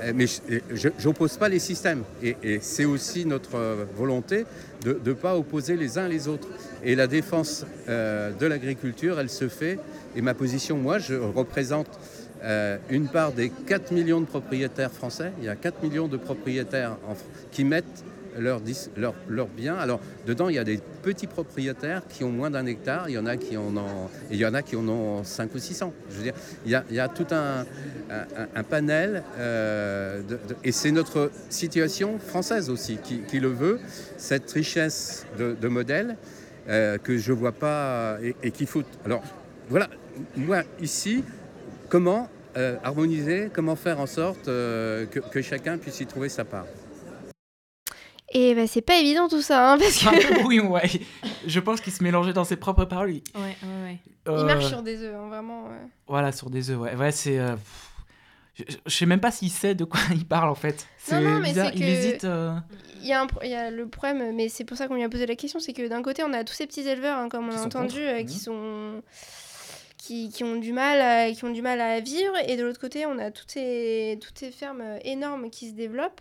Euh, 0.00 0.12
Mais 0.14 0.26
je 0.26 0.88
n'oppose 1.04 1.36
pas 1.36 1.48
les 1.48 1.58
systèmes. 1.58 2.02
Et, 2.22 2.58
c'est 2.60 2.84
aussi 2.84 3.24
notre 3.26 3.56
euh, 3.56 3.84
volonté 3.94 4.44
de 4.82 4.98
ne 5.04 5.12
pas 5.12 5.36
opposer 5.36 5.76
les 5.76 5.98
uns 5.98 6.08
les 6.08 6.28
autres. 6.28 6.48
Et 6.84 6.94
la 6.94 7.06
défense 7.06 7.64
euh, 7.88 8.32
de 8.32 8.46
l'agriculture, 8.46 9.18
elle 9.18 9.30
se 9.30 9.48
fait. 9.48 9.78
Et 10.14 10.22
ma 10.22 10.34
position, 10.34 10.76
moi, 10.76 10.98
je 10.98 11.14
représente 11.14 11.88
euh, 12.44 12.78
une 12.90 13.08
part 13.08 13.32
des 13.32 13.50
4 13.50 13.92
millions 13.92 14.20
de 14.20 14.26
propriétaires 14.26 14.92
français. 14.92 15.32
Il 15.38 15.44
y 15.44 15.48
a 15.48 15.56
4 15.56 15.82
millions 15.82 16.08
de 16.08 16.16
propriétaires 16.16 16.96
en 17.08 17.14
qui 17.50 17.64
mettent 17.64 18.04
leurs 18.38 19.48
biens. 19.48 19.76
Alors, 19.76 20.00
dedans, 20.26 20.48
il 20.48 20.56
y 20.56 20.58
a 20.58 20.64
des 20.64 20.80
petits 21.02 21.26
propriétaires 21.26 22.02
qui 22.08 22.24
ont 22.24 22.30
moins 22.30 22.50
d'un 22.50 22.66
hectare. 22.66 23.08
Il 23.08 23.14
y 23.14 23.18
en 23.18 23.26
a 23.26 23.36
qui 23.36 23.56
en 23.56 23.76
ont, 23.76 24.08
il 24.30 24.36
y 24.36 24.46
en 24.46 24.54
a 24.54 24.62
qui 24.62 24.76
en 24.76 24.88
ont 24.88 25.24
5 25.24 25.54
ou 25.54 25.58
600. 25.58 25.92
Je 26.10 26.16
veux 26.16 26.22
dire, 26.22 26.34
il 26.64 26.72
y 26.72 27.00
a, 27.00 27.08
tout 27.08 27.26
un, 27.30 27.64
panel. 28.64 29.22
euh, 29.38 30.22
et 30.64 30.72
c'est 30.72 30.90
notre 30.90 31.30
situation 31.50 32.18
française 32.18 32.70
aussi 32.70 32.98
qui, 32.98 33.40
le 33.40 33.48
veut, 33.48 33.80
cette 34.16 34.50
richesse 34.52 35.26
de, 35.38 35.68
modèles 35.68 36.16
euh, 36.68 36.98
que 36.98 37.18
je 37.18 37.32
vois 37.32 37.52
pas 37.52 38.18
et, 38.22 38.34
et 38.42 38.50
qu'il 38.50 38.66
faut. 38.66 38.82
Alors, 39.04 39.22
voilà, 39.68 39.88
moi, 40.36 40.62
ici, 40.80 41.24
comment 41.88 42.28
euh, 42.56 42.76
harmoniser, 42.82 43.50
comment 43.52 43.76
faire 43.76 44.00
en 44.00 44.06
sorte 44.06 44.48
euh, 44.48 45.06
que, 45.06 45.20
que 45.20 45.42
chacun 45.42 45.78
puisse 45.78 46.00
y 46.00 46.06
trouver 46.06 46.28
sa 46.28 46.44
part? 46.44 46.66
Et 48.32 48.54
bah, 48.54 48.66
c'est 48.66 48.80
pas 48.82 48.96
évident 48.98 49.28
tout 49.28 49.40
ça, 49.40 49.72
hein, 49.72 49.78
parce 49.80 49.98
que 49.98 50.46
oui, 50.46 50.58
ouais. 50.60 50.90
Je 51.46 51.60
pense 51.60 51.80
qu'il 51.80 51.92
se 51.92 52.02
mélangeait 52.02 52.32
dans 52.32 52.44
ses 52.44 52.56
propres 52.56 52.84
paroles. 52.84 53.12
Il, 53.12 53.22
Ouais, 53.40 53.56
ouais, 53.62 53.82
ouais. 53.84 53.98
il 54.26 54.30
euh, 54.32 54.44
marche 54.44 54.66
sur 54.66 54.82
des 54.82 55.00
œufs, 55.02 55.14
hein, 55.14 55.28
vraiment. 55.28 55.64
ouais. 55.64 55.86
Voilà, 56.08 56.32
sur 56.32 56.50
des 56.50 56.70
œufs, 56.70 56.78
ouais. 56.78 56.94
Ouais, 56.96 57.12
c'est. 57.12 57.38
euh, 57.38 57.54
je, 58.54 58.64
je 58.86 58.94
sais 58.94 59.06
même 59.06 59.20
pas 59.20 59.30
s'il 59.30 59.50
sait 59.50 59.74
de 59.74 59.84
quoi 59.84 60.00
il 60.12 60.26
parle 60.26 60.48
en 60.48 60.54
fait. 60.56 60.86
C'est 60.98 61.20
non, 61.20 61.38
mais 61.40 61.48
bizarre, 61.50 61.68
c'est 61.72 61.74
il 61.78 61.80
que- 61.80 61.86
hésite. 61.86 62.24
euh, 62.24 62.52
Il 63.00 63.06
y, 63.06 63.12
a 63.12 63.20
un 63.22 63.26
pro- 63.28 63.40
il 63.44 63.50
y 63.50 63.54
a 63.54 63.70
le 63.70 63.86
problème, 63.86 64.34
mais 64.34 64.48
c'est 64.48 64.64
pour 64.64 64.76
ça 64.76 64.88
qu'on 64.88 64.94
lui 64.96 65.04
a 65.04 65.08
posé 65.08 65.24
la 65.26 65.36
question, 65.36 65.60
c'est 65.60 65.72
que 65.72 65.86
d'un 65.86 66.02
côté, 66.02 66.24
on 66.24 66.32
a 66.32 66.42
tous 66.42 66.54
ces 66.54 66.66
petits 66.66 66.80
éleveurs, 66.88 67.18
hein, 67.18 67.28
comme 67.28 67.48
on 67.48 67.52
a 67.56 67.60
entendu, 67.62 68.00
contre. 68.00 68.20
euh, 68.22 68.24
qui 68.24 68.38
sont 68.40 69.02
qui, 70.06 70.28
qui 70.30 70.44
ont 70.44 70.56
du 70.56 70.72
mal 70.72 71.00
à, 71.00 71.32
qui 71.32 71.44
ont 71.44 71.50
du 71.52 71.62
mal 71.62 71.80
à 71.80 72.00
vivre. 72.00 72.34
Et 72.46 72.56
de 72.56 72.62
l'autre 72.62 72.80
côté, 72.80 73.06
on 73.06 73.18
a 73.18 73.30
toutes 73.30 73.50
ces, 73.50 74.18
toutes 74.22 74.38
ces 74.38 74.50
fermes 74.50 74.80
euh, 74.82 74.98
énormes 75.04 75.50
qui 75.50 75.68
se 75.70 75.74
développent. 75.74 76.20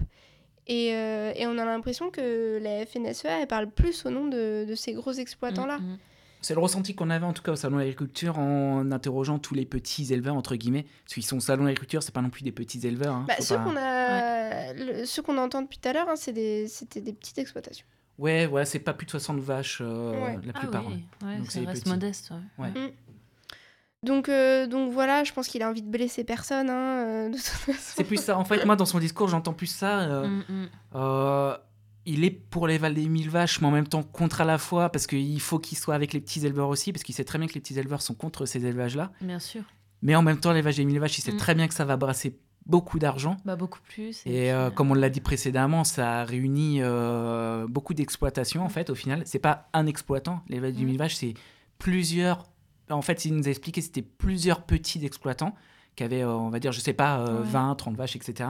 Et, 0.68 0.94
euh, 0.96 1.32
et 1.36 1.46
on 1.46 1.58
a 1.60 1.66
l'impression 1.66 2.10
que 2.10 2.60
la 2.62 2.86
FNSEA, 2.86 3.42
elle 3.42 3.48
parle 3.48 3.70
plus 3.70 4.06
au 4.06 4.10
nom 4.10 4.26
de, 4.28 4.66
de 4.68 4.76
ces 4.76 4.94
gros 4.94 5.12
exploitants-là. 5.14 5.78
Mm, 5.78 5.84
mm. 5.94 5.98
C'est 6.42 6.54
le 6.54 6.60
ressenti 6.60 6.94
qu'on 6.94 7.10
avait 7.10 7.26
en 7.26 7.34
tout 7.34 7.42
cas 7.42 7.52
au 7.54 7.56
salon 7.56 7.76
de 7.78 7.82
l'agriculture 7.82 8.38
en 8.38 8.92
interrogeant 8.92 9.40
tous 9.40 9.56
les 9.56 9.66
petits 9.66 10.12
éleveurs 10.14 10.36
entre 10.36 10.56
guillemets. 10.56 10.86
Parce 11.04 11.16
qu'ils 11.16 11.26
sont 11.26 11.38
au 11.38 11.40
salon 11.40 11.64
de 11.64 11.68
l'agriculture, 11.70 12.04
c'est 12.04 12.14
pas 12.14 12.22
non 12.22 12.30
plus 12.30 12.44
des 12.44 12.52
petits 12.52 12.86
éleveurs. 12.86 13.16
hein, 13.16 13.26
Bah, 13.28 13.36
ceux 13.40 13.56
pas- 13.56 13.64
qu'on 13.64 13.76
a, 13.76 14.74
le- 14.74 15.06
ceux 15.06 15.22
qu'on 15.24 15.38
entend 15.40 15.64
depuis 15.64 15.80
tout 15.80 15.90
à 15.90 15.94
l'heure, 15.94 16.08
hein, 16.10 16.16
c'est 16.16 16.34
des- 16.34 16.68
c'était 16.68 17.02
des 17.02 17.14
petites 17.14 17.38
exploitations. 17.40 17.86
Ouais, 18.20 18.46
ouais, 18.46 18.64
c'est 18.66 18.80
pas 18.80 18.94
plus 18.94 19.06
de 19.06 19.12
60 19.12 19.40
vaches 19.40 19.80
euh, 19.82 20.12
Ouais. 20.12 20.40
la 20.46 20.52
Ah 20.54 20.60
plupart. 20.60 20.86
oui, 20.88 21.04
ouais. 21.24 21.28
ouais, 21.30 21.38
Donc, 21.38 21.46
ça 21.48 21.60
c'est 21.60 21.66
reste 21.66 21.84
petit. 21.84 21.90
modeste. 21.92 22.32
ouais. 22.60 22.66
Ouais. 22.66 22.94
Donc, 24.06 24.30
euh, 24.30 24.68
donc 24.68 24.92
voilà, 24.94 25.24
je 25.24 25.34
pense 25.34 25.48
qu'il 25.48 25.62
a 25.64 25.70
envie 25.70 25.82
de 25.82 25.90
blesser 25.90 26.24
personne. 26.24 26.70
hein, 26.70 27.06
euh. 27.06 27.32
C'est 27.80 28.04
plus 28.04 28.22
ça. 28.22 28.38
En 28.38 28.46
fait, 28.46 28.64
moi, 28.66 28.76
dans 28.76 28.86
son 28.86 29.00
discours, 29.00 29.28
j'entends 29.28 29.54
plus 29.54 29.68
ça. 29.68 30.02
euh, 30.02 30.28
Mm, 30.28 30.44
mm. 30.48 30.70
euh, 30.96 31.58
il 32.06 32.24
est 32.24 32.30
pour 32.32 32.68
les 32.68 32.78
des 32.78 33.08
mille 33.08 33.30
vaches, 33.32 33.62
mais 33.62 33.68
en 33.68 33.72
même 33.72 33.88
temps 33.88 34.04
contre 34.04 34.42
à 34.42 34.46
la 34.46 34.58
fois, 34.60 34.90
parce 34.90 35.08
qu'il 35.08 35.42
faut 35.42 35.58
qu'il 35.60 35.78
soit 35.78 35.96
avec 35.96 36.14
les 36.14 36.22
petits 36.22 36.46
éleveurs 36.46 36.70
aussi, 36.70 36.92
parce 36.94 37.04
qu'il 37.04 37.16
sait 37.16 37.24
très 37.24 37.40
bien 37.40 37.48
que 37.48 37.54
les 37.56 37.62
petits 37.62 37.78
éleveurs 37.80 38.02
sont 38.04 38.14
contre 38.14 38.46
ces 38.46 38.64
élevages-là. 38.66 39.12
Bien 39.22 39.40
sûr. 39.40 39.64
Mais 40.04 40.16
en 40.16 40.22
même 40.22 40.40
temps, 40.40 40.52
l'élevage 40.52 40.78
des 40.78 40.86
mille 40.86 41.00
vaches, 41.00 41.18
il 41.18 41.22
sait 41.22 41.32
Mm. 41.32 41.38
très 41.38 41.56
bien 41.56 41.68
que 41.68 41.74
ça 41.74 41.84
va 41.86 41.98
brasser 41.98 42.38
beaucoup 42.68 43.00
d'argent. 43.00 43.38
Bah, 43.46 43.56
beaucoup 43.56 43.80
plus. 43.88 44.22
Et 44.28 44.52
euh, 44.52 44.68
puis, 44.68 44.76
comme 44.76 44.92
on 44.92 44.94
l'a 44.96 45.10
dit 45.10 45.22
précédemment, 45.22 45.84
ça 45.84 46.24
réunit 46.26 46.78
euh, 46.82 47.66
beaucoup 47.68 47.94
d'exploitations 47.96 48.64
en 48.64 48.70
fait. 48.70 48.90
Au 48.92 48.96
final, 48.96 49.24
c'est 49.26 49.40
pas 49.40 49.70
un 49.74 49.88
exploitant. 49.88 50.42
L'élevage 50.48 50.74
Mm. 50.76 50.86
mille 50.86 50.98
vaches, 50.98 51.16
c'est 51.16 51.34
plusieurs. 51.80 52.46
En 52.90 53.02
fait, 53.02 53.26
il 53.26 53.36
nous 53.36 53.48
a 53.48 53.50
expliqué 53.50 53.82
que 53.82 53.86
c'était 53.86 54.02
plusieurs 54.04 54.62
petits 54.64 55.04
exploitants 55.06 55.56
qui 55.96 56.04
avaient, 56.04 56.22
euh, 56.24 56.30
on 56.30 56.50
va 56.50 56.60
dire, 56.60 56.72
je 56.72 56.80
sais 56.80 56.94
pas, 56.94 57.20
euh, 57.20 57.40
Ouais. 57.42 57.48
20, 57.48 57.76
30 57.76 57.96
vaches, 57.96 58.16
etc. 58.16 58.50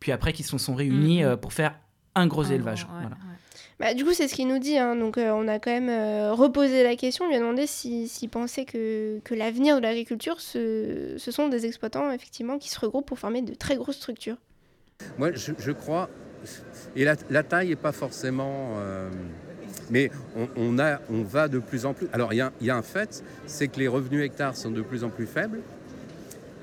Puis 0.00 0.12
après, 0.12 0.32
qui 0.32 0.42
se 0.42 0.56
sont 0.58 0.74
réunis 0.74 1.22
Mm, 1.22 1.26
mm. 1.26 1.28
euh, 1.30 1.36
pour 1.36 1.52
faire 1.52 1.78
un 2.14 2.26
gros 2.26 2.42
élevage. 2.44 2.84
gros, 2.86 2.94
ouais, 2.94 3.00
Voilà. 3.02 3.16
ouais. 3.16 3.36
Bah, 3.78 3.92
du 3.94 4.04
coup, 4.04 4.14
c'est 4.14 4.26
ce 4.26 4.34
qu'il 4.34 4.48
nous 4.48 4.58
dit. 4.58 4.78
hein. 4.78 4.96
Donc, 4.96 5.18
euh, 5.18 5.30
on 5.32 5.46
a 5.48 5.58
quand 5.58 5.70
même 5.70 5.90
euh, 5.90 6.32
reposé 6.32 6.82
la 6.82 6.96
question, 6.96 7.28
lui 7.28 7.36
a 7.36 7.38
demandé 7.38 7.66
si- 7.66 8.08
s'il 8.08 8.30
pensait 8.30 8.64
que, 8.64 9.20
que 9.22 9.34
l'avenir 9.34 9.76
de 9.76 9.82
l'agriculture, 9.82 10.40
ce, 10.40 11.14
ce 11.18 11.30
sont 11.30 11.48
des 11.48 11.66
exploitants, 11.66 12.10
effectivement, 12.10 12.58
qui 12.58 12.70
se 12.70 12.80
regroupent 12.80 13.06
pour 13.06 13.18
former 13.18 13.42
de 13.42 13.54
très 13.54 13.76
grosses 13.76 13.96
structures. 13.96 14.38
Moi, 15.18 15.32
je, 15.34 15.52
je 15.58 15.72
crois, 15.72 16.08
et 16.96 17.04
la, 17.04 17.16
la 17.28 17.42
taille 17.42 17.68
n'est 17.68 17.76
pas 17.76 17.92
forcément... 17.92 18.76
euh, 18.78 19.10
mais 19.90 20.10
on, 20.56 20.72
va 21.22 21.48
de 21.48 21.58
plus 21.58 21.86
en 21.86 21.94
plus... 21.94 22.08
Alors, 22.12 22.32
il 22.32 22.36
y 22.60 22.70
a, 22.70 22.76
un 22.76 22.82
fait, 22.82 23.22
c'est 23.46 23.68
que 23.68 23.78
les 23.78 23.88
revenus 23.88 24.24
hectares 24.24 24.56
sont 24.56 24.70
de 24.70 24.82
plus 24.82 25.04
en 25.04 25.10
plus 25.10 25.26
faibles 25.26 25.60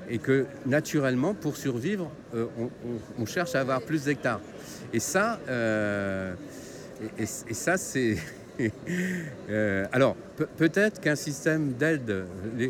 et 0.08 0.18
que, 0.18 0.46
naturellement, 0.66 1.34
pour 1.34 1.56
survivre, 1.56 2.10
euh, 2.34 2.46
on, 3.18 3.26
cherche 3.26 3.54
à 3.54 3.60
avoir 3.60 3.80
plus 3.80 4.04
d'hectares. 4.04 4.40
Et 4.92 5.00
ça, 5.00 5.40
euh, 5.48 6.34
et, 7.18 7.26
ça 7.26 7.76
c'est... 7.76 8.16
Euh, 9.50 9.84
alors, 9.90 10.14
pe- 10.36 10.46
peut-être 10.56 11.00
qu'un 11.00 11.16
système 11.16 11.72
d'aide, 11.72 12.24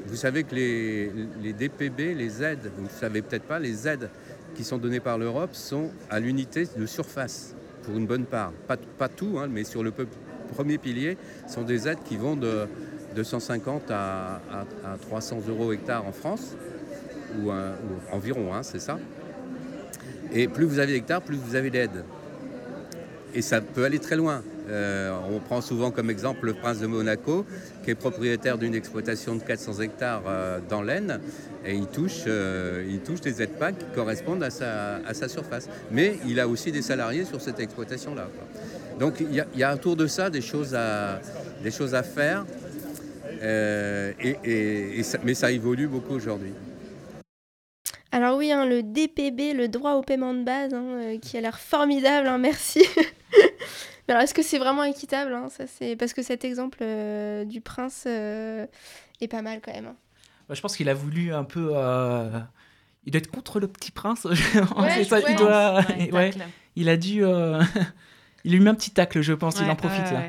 vous 0.07 0.17
savez 0.17 0.43
que 0.45 0.55
les, 0.55 1.53
DPB, 1.53 2.15
les 2.15 2.43
aides, 2.43 2.71
vous 2.75 2.85
ne 2.85 2.89
savez 2.89 3.21
peut-être 3.21 3.45
pas, 3.45 3.59
les 3.59 3.87
aides 3.87 4.09
qui 4.55 4.65
sont 4.65 4.79
données 4.79 5.01
par 5.01 5.19
l'Europe 5.19 5.55
sont 5.55 5.91
à 6.09 6.21
l'unité 6.21 6.67
de 6.77 6.87
surface, 6.87 7.55
pour 7.83 7.97
une 7.99 8.07
bonne 8.07 8.25
part. 8.25 8.53
Pas, 8.67 9.09
tout, 9.09 9.39
hein, 9.39 9.49
mais 9.51 9.65
sur 9.65 9.83
le 9.83 9.91
pe- 9.91 10.07
premier 10.53 10.79
pilier, 10.79 11.17
sont 11.49 11.63
des 11.63 11.89
aides 11.89 12.03
qui 12.05 12.17
vont 12.17 12.37
de 12.37 12.67
250 13.17 13.91
à, 13.91 14.41
à- 14.53 14.93
à 14.93 14.97
300 15.01 15.41
euros 15.49 15.73
hectare 15.73 16.07
en 16.07 16.13
France, 16.13 16.55
ou, 17.39 17.51
ou 17.51 17.53
environ, 18.13 18.55
hein, 18.55 18.63
c'est 18.63 18.81
ça. 18.81 18.99
Et 20.33 20.49
plus 20.49 20.65
vous 20.65 20.79
avez 20.79 20.93
d'hectares, 20.93 21.23
plus 21.23 21.37
vous 21.37 21.55
avez 21.55 21.71
d'aide. 21.71 22.05
Et 23.35 23.43
ça 23.43 23.61
peut 23.61 23.85
aller 23.85 23.99
très 23.99 24.17
loin. 24.17 24.43
Euh, 24.71 25.13
on 25.31 25.41
prend 25.41 25.61
souvent 25.61 25.91
comme 25.91 26.09
exemple 26.09 26.47
le 26.47 26.55
prince 26.55 26.79
de 26.79 26.87
Monaco, 26.87 27.45
qui 27.85 27.91
est 27.91 27.95
propriétaire 27.95 28.57
d'une 28.57 28.75
exploitation 28.75 29.35
de 29.35 29.43
400 29.43 29.81
hectares 29.81 30.23
euh, 30.27 30.59
dans 30.69 30.83
l'Aisne, 30.83 31.21
et 31.67 31.75
il 31.75 31.87
touche, 31.87 32.23
euh, 32.27 32.85
des 33.23 33.43
aides 33.43 33.59
PAC 33.59 33.79
qui 33.79 33.85
correspondent 33.95 34.43
à 34.43 34.51
sa 34.51 35.29
surface. 35.29 35.69
Mais 35.91 36.17
il 36.27 36.39
a 36.41 36.49
aussi 36.49 36.73
des 36.73 36.83
salariés 36.83 37.25
sur 37.25 37.41
cette 37.41 37.61
exploitation-là. 37.61 38.29
Donc 38.99 39.15
il 39.21 39.35
y, 39.35 39.41
a- 39.41 39.47
il 39.55 39.59
y 39.59 39.65
a 39.65 39.75
autour 39.75 39.97
de 39.97 40.07
ça 40.07 40.31
des 40.31 40.41
choses 40.41 40.75
à, 40.75 41.21
des 41.63 41.71
choses 41.71 41.95
à 41.95 42.03
faire, 42.03 42.45
euh, 43.43 44.13
et, 44.21 44.37
et- 44.45 44.99
et 44.99 45.03
ça- 45.03 45.19
mais 45.25 45.35
ça 45.35 45.51
évolue 45.51 45.89
beaucoup 45.89 46.15
aujourd'hui. 46.15 46.53
Alors 48.13 48.37
oui, 48.37 48.53
hein, 48.53 48.65
le 48.65 48.83
DPB, 48.85 49.55
le 49.55 49.67
droit 49.69 49.95
au 49.95 50.03
paiement 50.03 50.33
de 50.35 50.45
base, 50.45 50.73
hein, 50.73 50.85
euh, 50.85 51.19
qui 51.19 51.37
a 51.37 51.41
l'air 51.41 51.59
formidable, 51.59 52.29
hein, 52.29 52.39
merci. 52.39 52.85
Mais 52.97 53.05
alors, 54.15 54.23
est-ce 54.23 54.35
que 54.35 54.43
c'est 54.43 54.59
vraiment 54.59 54.85
équitable 54.85 55.33
hein, 55.35 55.49
ça, 55.51 55.65
c'est... 55.67 55.97
Parce 55.97 56.13
que 56.13 56.23
cet 56.23 56.45
exemple 56.45 56.79
euh, 56.83 57.45
du 57.45 57.61
prince 57.61 58.05
euh, 58.07 58.67
est 59.21 59.27
pas 59.29 59.43
mal 59.43 59.61
quand 59.61 59.73
même. 59.73 59.87
hein. 59.87 59.97
Bah, 60.49 60.55
je 60.55 60.61
pense 60.61 60.77
qu'il 60.77 60.89
a 60.89 60.95
voulu 60.95 61.33
un 61.33 61.43
peu. 61.43 61.71
euh, 61.75 62.31
Il 63.05 63.11
doit 63.13 63.19
être 63.19 63.31
contre 63.33 63.59
le 63.59 63.67
petit 63.67 63.91
prince. 63.91 64.25
Ouais, 64.77 64.91
C'est 64.95 65.05
ça, 65.05 65.17
ouais. 65.17 65.25
il 65.31 65.37
doit. 65.37 65.81
Ouais. 66.13 66.31
Il 66.77 66.89
a 66.89 66.97
dû. 66.97 67.23
Il 68.45 68.53
lui 68.53 68.61
met 68.61 68.71
un 68.71 68.75
petit 68.75 68.91
tacle, 68.91 69.21
je 69.21 69.33
pense. 69.33 69.59
il 69.61 69.71
en 69.71 69.77
profite 69.77 70.11
là. 70.13 70.23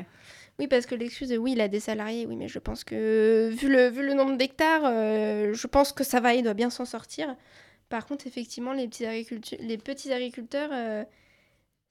Oui, 0.58 0.68
parce 0.68 0.86
que 0.86 0.94
l'excuse 0.94 1.32
oui, 1.38 1.52
il 1.52 1.60
a 1.60 1.68
des 1.68 1.80
salariés, 1.80 2.24
oui, 2.26 2.34
mais 2.36 2.48
je 2.48 2.58
pense 2.58 2.82
que 2.82 3.50
vu 3.52 3.68
le, 3.70 3.88
vu 3.90 4.02
le 4.06 4.14
nombre 4.14 4.36
d'hectares, 4.38 4.82
euh, 4.86 5.52
je 5.52 5.66
pense 5.66 5.92
que 5.92 6.02
ça 6.02 6.18
va, 6.20 6.32
il 6.34 6.42
doit 6.42 6.54
bien 6.54 6.70
s'en 6.70 6.86
sortir. 6.86 7.36
Par 7.90 8.06
contre, 8.06 8.26
effectivement, 8.26 8.72
les 8.72 8.88
petits, 8.88 9.04
agricultu- 9.04 9.58
les 9.60 9.76
petits 9.76 10.12
agriculteurs, 10.12 10.70
euh, 10.72 11.04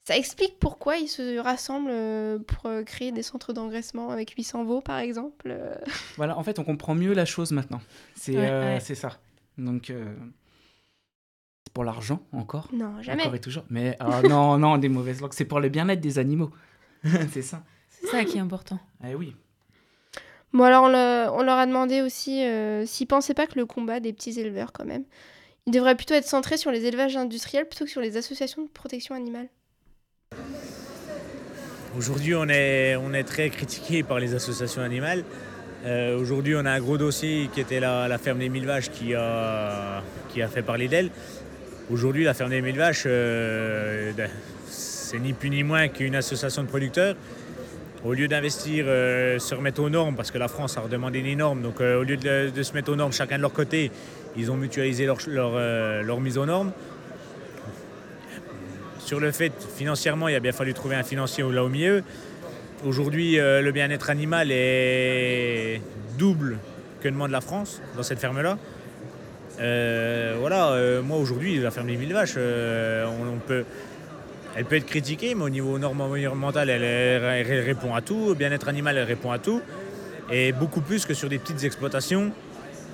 ça 0.04 0.16
explique 0.16 0.58
pourquoi 0.58 0.96
ils 0.96 1.06
se 1.08 1.38
rassemblent 1.38 1.90
euh, 1.92 2.38
pour 2.40 2.68
créer 2.84 3.12
des 3.12 3.22
centres 3.22 3.52
d'engraissement 3.52 4.10
avec 4.10 4.30
800 4.30 4.64
veaux, 4.64 4.80
par 4.80 4.98
exemple. 4.98 5.56
Voilà, 6.16 6.36
en 6.36 6.42
fait, 6.42 6.58
on 6.58 6.64
comprend 6.64 6.94
mieux 6.96 7.12
la 7.14 7.24
chose 7.24 7.52
maintenant. 7.52 7.80
C'est 8.16 8.36
Ouais, 8.36 8.50
ouais. 8.50 8.78
c'est 8.80 8.94
ça. 8.96 9.18
Donc, 9.58 9.92
pour 11.76 11.84
l'argent 11.84 12.22
encore. 12.32 12.68
Non, 12.72 13.02
jamais. 13.02 13.24
Encore 13.24 13.34
et 13.34 13.38
toujours. 13.38 13.64
Mais 13.68 13.96
ah, 14.00 14.22
non, 14.26 14.56
non, 14.56 14.78
des 14.78 14.88
mauvaises 14.88 15.20
langues. 15.20 15.34
C'est 15.34 15.44
pour 15.44 15.60
le 15.60 15.68
bien-être 15.68 16.00
des 16.00 16.18
animaux. 16.18 16.50
c'est 17.32 17.42
ça. 17.42 17.64
C'est 17.90 18.06
ça 18.06 18.24
qui 18.24 18.38
est 18.38 18.40
important. 18.40 18.78
Eh 19.06 19.14
oui. 19.14 19.36
Bon, 20.54 20.64
alors, 20.64 20.84
on, 20.84 20.88
le- 20.88 21.28
on 21.38 21.42
leur 21.42 21.58
a 21.58 21.66
demandé 21.66 22.00
aussi 22.00 22.42
euh, 22.42 22.86
s'ils 22.86 23.06
pensaient 23.06 23.34
pas 23.34 23.46
que 23.46 23.56
le 23.58 23.66
combat 23.66 24.00
des 24.00 24.14
petits 24.14 24.40
éleveurs, 24.40 24.72
quand 24.72 24.86
même, 24.86 25.04
il 25.66 25.72
devrait 25.74 25.96
plutôt 25.96 26.14
être 26.14 26.26
centré 26.26 26.56
sur 26.56 26.70
les 26.70 26.86
élevages 26.86 27.14
industriels 27.18 27.68
plutôt 27.68 27.84
que 27.84 27.90
sur 27.90 28.00
les 28.00 28.16
associations 28.16 28.62
de 28.62 28.68
protection 28.70 29.14
animale. 29.14 29.48
Aujourd'hui, 31.98 32.34
on 32.34 32.48
est, 32.48 32.96
on 32.96 33.12
est 33.12 33.24
très 33.24 33.50
critiqué 33.50 34.02
par 34.02 34.18
les 34.18 34.34
associations 34.34 34.80
animales. 34.80 35.24
Euh, 35.84 36.18
Aujourd'hui, 36.18 36.54
on 36.56 36.64
a 36.64 36.70
un 36.70 36.80
gros 36.80 36.96
dossier 36.96 37.50
qui 37.52 37.60
était 37.60 37.80
la, 37.80 38.08
la 38.08 38.16
ferme 38.16 38.38
des 38.38 38.48
mille 38.48 38.64
vaches 38.66 38.90
qui 38.90 39.14
a, 39.14 40.02
qui 40.30 40.40
a 40.40 40.48
fait 40.48 40.62
parler 40.62 40.88
d'elle. 40.88 41.10
Aujourd'hui, 41.88 42.24
la 42.24 42.34
ferme 42.34 42.50
des 42.50 42.62
mille 42.62 42.76
vaches, 42.76 43.04
euh, 43.06 44.10
c'est 44.68 45.20
ni 45.20 45.32
plus 45.32 45.50
ni 45.50 45.62
moins 45.62 45.86
qu'une 45.86 46.16
association 46.16 46.64
de 46.64 46.68
producteurs. 46.68 47.14
Au 48.04 48.12
lieu 48.12 48.26
d'investir, 48.26 48.86
euh, 48.88 49.38
se 49.38 49.54
remettre 49.54 49.80
aux 49.80 49.88
normes, 49.88 50.16
parce 50.16 50.32
que 50.32 50.38
la 50.38 50.48
France 50.48 50.76
a 50.76 50.80
redemandé 50.80 51.22
des 51.22 51.36
normes, 51.36 51.62
donc 51.62 51.80
euh, 51.80 52.00
au 52.00 52.02
lieu 52.02 52.16
de, 52.16 52.62
se 52.62 52.72
mettre 52.72 52.90
aux 52.90 52.96
normes 52.96 53.12
chacun 53.12 53.36
de 53.36 53.42
leur 53.42 53.52
côté, 53.52 53.92
ils 54.36 54.50
ont 54.50 54.56
mutualisé 54.56 55.06
leur, 55.06 55.18
leur, 55.28 56.20
mise 56.20 56.38
aux 56.38 56.46
normes. 56.46 56.72
Sur 58.98 59.20
le 59.20 59.30
fait, 59.30 59.52
financièrement, 59.76 60.26
il 60.26 60.34
a 60.34 60.40
bien 60.40 60.50
fallu 60.50 60.74
trouver 60.74 60.96
un 60.96 61.04
financier 61.04 61.44
là 61.48 61.62
au 61.62 61.68
milieu. 61.68 62.02
Aujourd'hui, 62.84 63.36
le 63.36 63.70
bien-être 63.70 64.10
animal 64.10 64.48
est 64.50 65.80
double 66.18 66.58
que 67.00 67.08
demande 67.08 67.30
la 67.30 67.40
France 67.40 67.80
dans 67.96 68.02
cette 68.02 68.18
ferme-là. 68.18 68.58
Euh, 69.60 70.36
voilà, 70.38 70.72
euh, 70.72 71.02
moi 71.02 71.16
aujourd'hui, 71.18 71.58
la 71.58 71.70
ferme 71.70 71.86
des 71.86 71.96
mille 71.96 72.12
vaches, 72.12 72.34
euh, 72.36 73.06
on, 73.06 73.36
on 73.36 73.38
peut, 73.38 73.64
elle 74.54 74.64
peut 74.64 74.76
être 74.76 74.86
critiquée, 74.86 75.34
mais 75.34 75.44
au 75.44 75.48
niveau 75.50 75.78
normes 75.78 76.00
environnementales, 76.02 76.68
elle, 76.70 76.82
elle- 76.82 77.46
elle 77.50 77.60
répond 77.64 77.94
à 77.94 78.00
tout. 78.02 78.34
Bien-être 78.34 78.68
animal, 78.68 78.96
elle 78.98 79.04
répond 79.04 79.30
à 79.32 79.38
tout. 79.38 79.60
Et 80.30 80.52
beaucoup 80.52 80.80
plus 80.80 81.06
que 81.06 81.14
sur 81.14 81.28
des 81.28 81.38
petites 81.38 81.64
exploitations 81.64 82.32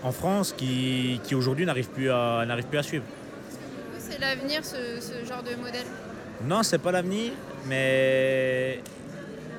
en 0.02 0.12
France 0.12 0.54
qui, 0.56 1.20
qui 1.24 1.34
aujourd'hui 1.34 1.64
n'arrivent 1.66 1.88
plus, 1.90 2.10
à- 2.10 2.44
n'arrivent 2.46 2.66
plus 2.66 2.78
à 2.78 2.82
suivre. 2.82 3.04
C'est 3.98 4.20
l'avenir, 4.20 4.64
ce, 4.64 5.00
ce 5.00 5.26
genre 5.26 5.42
de 5.42 5.54
modèle? 5.56 5.86
Non, 6.44 6.62
c'est 6.62 6.78
pas 6.78 6.92
l'avenir, 6.92 7.30
mais, 7.68 8.80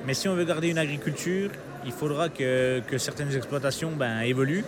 mais 0.05 0.13
si 0.13 0.27
on 0.27 0.35
veut 0.35 0.43
garder 0.43 0.67
une 0.69 0.77
agriculture, 0.77 1.49
il 1.85 1.91
faudra 1.93 2.29
que, 2.29 2.81
que 2.87 2.97
certaines 2.97 3.33
exploitations 3.35 3.91
ben, 3.97 4.19
évoluent. 4.21 4.65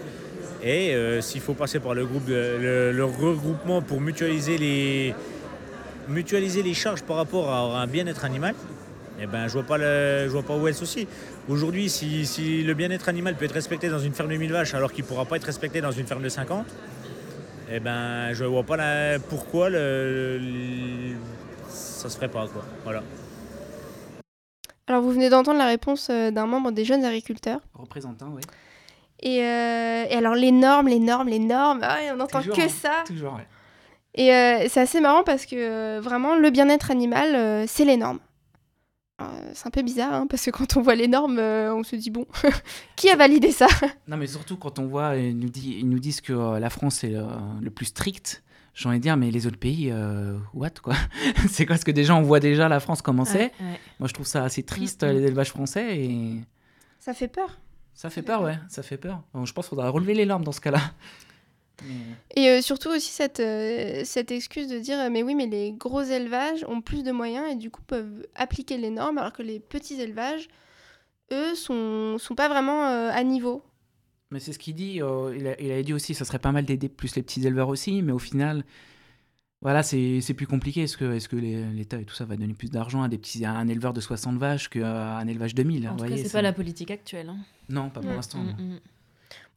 Et 0.64 0.96
euh, 0.96 1.22
s'il 1.22 1.42
faut 1.42 1.54
passer 1.54 1.80
par 1.80 1.94
le, 1.94 2.06
groupe 2.06 2.26
de- 2.26 2.58
le, 2.60 2.92
le 2.92 3.06
regroupement 3.06 3.82
pour 3.82 4.02
mutualiser 4.02 4.58
les, 4.58 5.14
mutualiser 6.08 6.64
les 6.64 6.74
charges 6.74 7.04
par 7.04 7.18
rapport 7.18 7.52
à 7.52 7.82
un 7.82 7.88
bien-être 7.88 8.26
animal, 8.26 8.56
eh 9.22 9.28
ben, 9.28 9.48
je 9.48 9.54
vois 9.54 9.64
pas 9.64 9.78
le, 9.78 10.24
je 10.26 10.32
vois 10.32 10.44
pas 10.44 10.56
où 10.58 10.68
est 10.68 10.72
le 10.72 10.76
souci. 10.78 11.08
Aujourd'hui, 11.48 11.90
si, 11.90 12.26
si 12.26 12.64
le 12.64 12.74
bien-être 12.74 13.08
animal 13.10 13.36
peut 13.36 13.46
être 13.46 13.54
respecté 13.54 13.90
dans 13.90 14.00
une 14.00 14.14
ferme 14.14 14.30
de 14.30 14.38
1000 14.38 14.52
vaches 14.52 14.74
alors 14.74 14.92
qu'il 14.92 15.04
pourra 15.04 15.26
pas 15.26 15.36
être 15.38 15.44
respecté 15.46 15.82
dans 15.82 15.92
une 15.92 16.08
ferme 16.08 16.24
de 16.24 16.30
50, 16.30 16.66
eh 17.72 17.80
ben, 17.80 18.34
je 18.34 18.44
vois 18.46 18.64
pas 18.64 18.78
la, 18.78 19.20
pourquoi 19.20 19.70
le, 19.70 20.38
le- 20.40 21.16
ça 21.70 22.10
se 22.10 22.16
ferait 22.16 22.28
pas. 22.30 22.48
Quoi. 22.48 22.64
Voilà. 22.84 23.04
Alors, 24.88 25.02
vous 25.02 25.12
venez 25.12 25.30
d'entendre 25.30 25.58
la 25.58 25.66
réponse 25.66 26.10
euh, 26.12 26.30
d'un 26.32 26.46
membre 26.46 26.72
des 26.72 26.86
jeunes 26.86 27.04
agriculteurs. 27.06 27.60
Représentant, 27.74 28.32
oui. 28.36 28.42
Et, 29.22 29.42
euh, 29.44 30.06
et 30.10 30.14
alors, 30.16 30.36
les 30.36 30.52
normes, 30.52 30.88
les 30.88 31.00
normes, 31.00 31.28
les 31.30 31.40
normes, 31.40 31.80
ah 31.84 31.98
on 32.14 32.18
n'entend 32.18 32.42
que 32.42 32.62
hein. 32.62 32.70
ça. 32.70 33.04
Toujours, 33.08 33.34
ouais. 33.36 33.48
Et 34.14 34.34
euh, 34.34 34.68
c'est 34.70 34.80
assez 34.82 35.02
marrant 35.02 35.24
parce 35.24 35.46
que 35.46 35.56
euh, 35.56 36.00
vraiment, 36.02 36.36
le 36.36 36.50
bien-être 36.50 36.92
animal, 36.92 37.36
euh, 37.36 37.66
c'est 37.68 37.86
les 37.86 37.98
normes. 37.98 38.20
C'est 39.54 39.68
un 39.68 39.72
peu 39.72 39.82
bizarre, 39.82 40.14
hein, 40.14 40.28
parce 40.30 40.44
que 40.44 40.52
quand 40.52 40.76
on 40.76 40.82
voit 40.82 40.96
les 40.96 41.08
normes, 41.08 41.40
euh, 41.40 41.74
on 41.74 41.84
se 41.84 41.96
dit, 41.96 42.10
bon, 42.12 42.26
qui 42.98 43.10
a 43.10 43.16
validé 43.16 43.52
ça? 43.52 43.68
Non, 44.10 44.18
mais 44.18 44.28
surtout 44.28 44.58
quand 44.58 44.78
on 44.78 44.88
voit, 44.88 45.16
ils 45.16 45.38
nous, 45.38 45.48
dit- 45.48 45.78
ils 45.80 45.88
nous 45.88 46.00
disent 46.00 46.20
que 46.20 46.34
euh, 46.34 46.60
la 46.60 46.70
France 46.70 47.06
est 47.06 47.16
euh, 47.16 47.24
le 47.62 47.70
plus 47.72 47.86
strict. 47.86 48.44
J'ai 48.74 48.90
envie 48.90 48.98
de 48.98 49.04
dire, 49.04 49.16
mais 49.16 49.32
les 49.32 49.48
autres 49.48 49.58
pays, 49.58 49.90
euh, 49.90 50.38
what 50.54 50.72
quoi? 50.84 50.96
C'est 51.50 51.66
parce 51.66 51.86
que 51.86 51.92
déjà, 51.92 52.14
on 52.14 52.24
voit 52.24 52.42
déjà 52.42 52.68
la 52.68 52.82
France 52.82 53.02
comment 53.02 53.24
c'est. 53.24 53.38
Ouais, 53.38 53.52
ouais. 53.62 53.80
Moi, 54.02 54.10
je 54.10 54.14
trouve 54.14 54.28
ça 54.28 54.44
assez 54.44 54.64
triste, 54.64 55.04
Mm, 55.04 55.08
mm. 55.08 55.12
les 55.14 55.24
élevages 55.28 55.50
français, 55.50 55.98
et 55.98 56.42
Ça 57.00 57.14
fait 57.14 57.30
peur. 57.30 57.58
Ça 57.96 58.10
fait 58.12 58.22
peur, 58.22 58.44
ouais, 58.44 58.58
ça 58.70 58.84
fait 58.84 58.98
peur. 58.98 59.24
Donc, 59.34 59.48
je 59.48 59.54
pense 59.54 59.66
qu'il 59.66 59.70
faudra 59.72 59.90
relever 59.90 60.14
les 60.14 60.26
normes 60.28 60.44
dans 60.44 60.52
ce 60.52 60.62
cas-là. 60.62 60.82
Et 62.38 62.48
euh, 62.50 62.62
surtout 62.62 62.90
aussi 62.90 63.12
cette, 63.12 63.40
euh, 63.42 64.02
cette 64.06 64.32
excuse 64.32 64.68
de 64.70 64.80
dire, 64.80 64.98
euh, 65.00 65.10
mais 65.10 65.24
oui, 65.24 65.36
mais 65.36 65.46
les 65.48 65.74
gros 65.74 66.02
élevages 66.04 66.64
ont 66.70 66.82
plus 66.82 67.04
de 67.04 67.12
moyens 67.12 67.52
et 67.52 67.56
du 67.56 67.70
coup 67.70 67.82
peuvent 67.82 68.26
appliquer 68.36 68.78
les 68.78 68.90
normes, 68.90 69.18
alors 69.18 69.34
que 69.34 69.44
les 69.44 69.60
petits 69.60 70.00
élevages, 70.00 70.48
eux, 71.34 71.54
sont, 71.56 72.18
sont 72.18 72.34
pas 72.36 72.48
vraiment 72.48 72.86
euh, 72.86 73.10
à 73.12 73.24
niveau. 73.24 73.62
Mais 74.32 74.40
c'est 74.40 74.54
ce 74.54 74.60
qu'il 74.60 74.76
dit. 74.76 75.02
euh, 75.02 75.36
il, 75.38 75.48
a, 75.48 75.60
il 75.62 75.70
avait 75.72 75.84
dit 75.84 75.94
aussi, 75.94 76.14
ça 76.14 76.24
serait 76.24 76.40
pas 76.40 76.52
mal 76.54 76.64
d'aider 76.66 76.88
plus 76.90 77.14
les 77.16 77.22
petits 77.24 77.46
éleveurs 77.46 77.68
aussi, 77.70 78.02
mais 78.02 78.12
au 78.14 78.20
final, 78.20 78.64
voilà, 79.62 79.84
c'est 79.84 80.22
c'est 80.22 80.34
plus 80.34 80.48
compliqué. 80.48 80.84
Est-ce 80.84 80.96
que, 80.98 81.14
est 81.14 81.28
que 81.28 81.36
les- 81.36 81.64
l'État 81.74 82.00
et 82.00 82.06
tout 82.06 82.16
ça 82.16 82.24
va 82.26 82.36
donner 82.38 82.54
plus 82.54 82.72
d'argent 82.72 83.04
à, 83.04 83.10
des 83.10 83.18
petits, 83.18 83.44
à 83.46 83.52
un 83.52 83.68
éleveur 83.68 83.94
de 83.94 84.00
60 84.02 84.38
vaches 84.38 84.70
qu'à 84.70 85.18
un 85.18 85.28
élevage 85.28 85.56
de 85.56 85.64
1000 85.64 85.88
En 85.88 85.92
tout 85.92 85.98
cas, 86.04 86.08
voyez, 86.08 86.24
c'est 86.24 86.30
ça- 86.30 86.38
pas 86.40 86.42
la 86.42 86.54
politique 86.54 86.90
actuelle. 86.92 87.30
hein. 87.30 87.38
Non, 87.70 87.90
pas 87.90 88.02
pour 88.02 88.12
Mm, 88.12 88.16
l'instant. 88.16 88.40
Mm, 88.40 88.62
mm. 88.62 88.80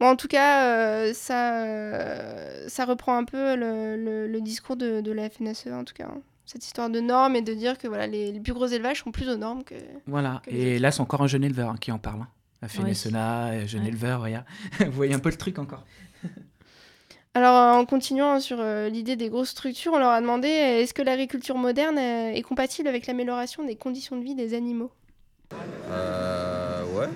Bon, 0.00 0.06
en 0.06 0.16
tout 0.16 0.28
cas, 0.28 0.64
euh, 0.66 1.12
ça, 1.14 1.64
euh, 1.64 2.68
ça 2.68 2.84
reprend 2.84 3.16
un 3.16 3.24
peu 3.24 3.56
le, 3.56 3.96
le- 3.96 4.26
le 4.28 4.40
discours 4.40 4.76
de, 4.76 5.00
de 5.00 5.12
la 5.12 5.28
FNSE, 5.28 5.68
en 5.72 5.84
tout 5.84 5.94
cas. 5.94 6.06
hein. 6.06 6.20
Cette 6.46 6.64
histoire 6.64 6.88
de 6.88 7.00
normes 7.00 7.36
et 7.36 7.42
de 7.42 7.52
dire 7.52 7.76
que 7.76 7.88
voilà, 7.88 8.06
les, 8.06 8.32
les 8.32 8.40
plus 8.40 8.54
gros 8.54 8.66
élevages 8.66 9.02
sont 9.02 9.10
plus 9.12 9.28
aux 9.28 9.36
normes 9.36 9.64
que... 9.64 9.74
Voilà, 10.06 10.40
que 10.46 10.50
et 10.50 10.78
là, 10.78 10.90
c'est 10.90 11.00
encore 11.02 11.20
un 11.22 11.26
jeune 11.26 11.44
éleveur 11.44 11.68
hein, 11.70 11.76
qui 11.78 11.92
en 11.92 11.98
parle. 11.98 12.22
hein. 12.22 12.28
La 12.62 12.68
Oui. 12.82 12.94
FNSEA, 12.94 13.48
euh, 13.52 13.66
jeune 13.66 13.82
Ouais. 13.82 13.88
éleveur, 13.88 14.22
regarde. 14.22 14.44
vous 14.80 14.90
voyez 14.92 15.12
un 15.14 15.18
peu 15.18 15.28
le 15.28 15.36
truc 15.36 15.58
encore. 15.58 15.84
Alors, 17.34 17.76
en 17.76 17.84
continuant 17.84 18.40
sur 18.40 18.58
euh, 18.60 18.88
l'idée 18.88 19.14
des 19.14 19.28
grosses 19.28 19.50
structures, 19.50 19.92
on 19.92 19.98
leur 19.98 20.08
a 20.10 20.20
demandé 20.20 20.48
est-ce 20.48 20.94
que 20.94 21.02
l'agriculture 21.02 21.56
moderne 21.56 21.98
est 21.98 22.42
compatible 22.42 22.88
avec 22.88 23.06
l'amélioration 23.06 23.64
des 23.64 23.76
conditions 23.76 24.16
de 24.16 24.24
vie 24.24 24.34
des 24.34 24.54
animaux? 24.54 24.90
Euh, 25.90 26.84
ouais, 26.98 27.06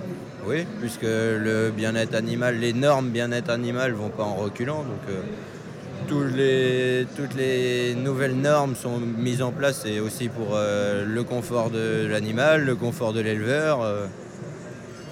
oui, 0.47 0.65
puisque 0.81 1.03
le 1.03 1.71
bien-être 1.71 2.15
animal, 2.15 2.59
les 2.59 2.73
normes 2.73 3.11
bien-être 3.11 3.51
animal 3.51 3.93
vont 3.93 4.09
pas 4.09 4.25
en 4.25 4.35
reculant. 4.35 4.79
Donc, 4.79 5.09
euh, 5.09 7.05
toutes 7.17 7.35
les 7.37 7.95
nouvelles 7.95 8.35
normes 8.35 8.75
sont 8.75 8.99
mises 8.99 9.41
en 9.41 9.53
place 9.53 9.85
et 9.87 10.01
aussi 10.01 10.29
pour 10.29 10.55
euh, 10.55 11.05
le 11.07 11.23
confort 11.23 11.71
de 11.71 12.07
l'animal, 12.11 12.65
le 12.65 12.75
confort 12.75 13.13
de 13.13 13.21
l'éleveur. 13.21 13.83
euh. 13.83 14.07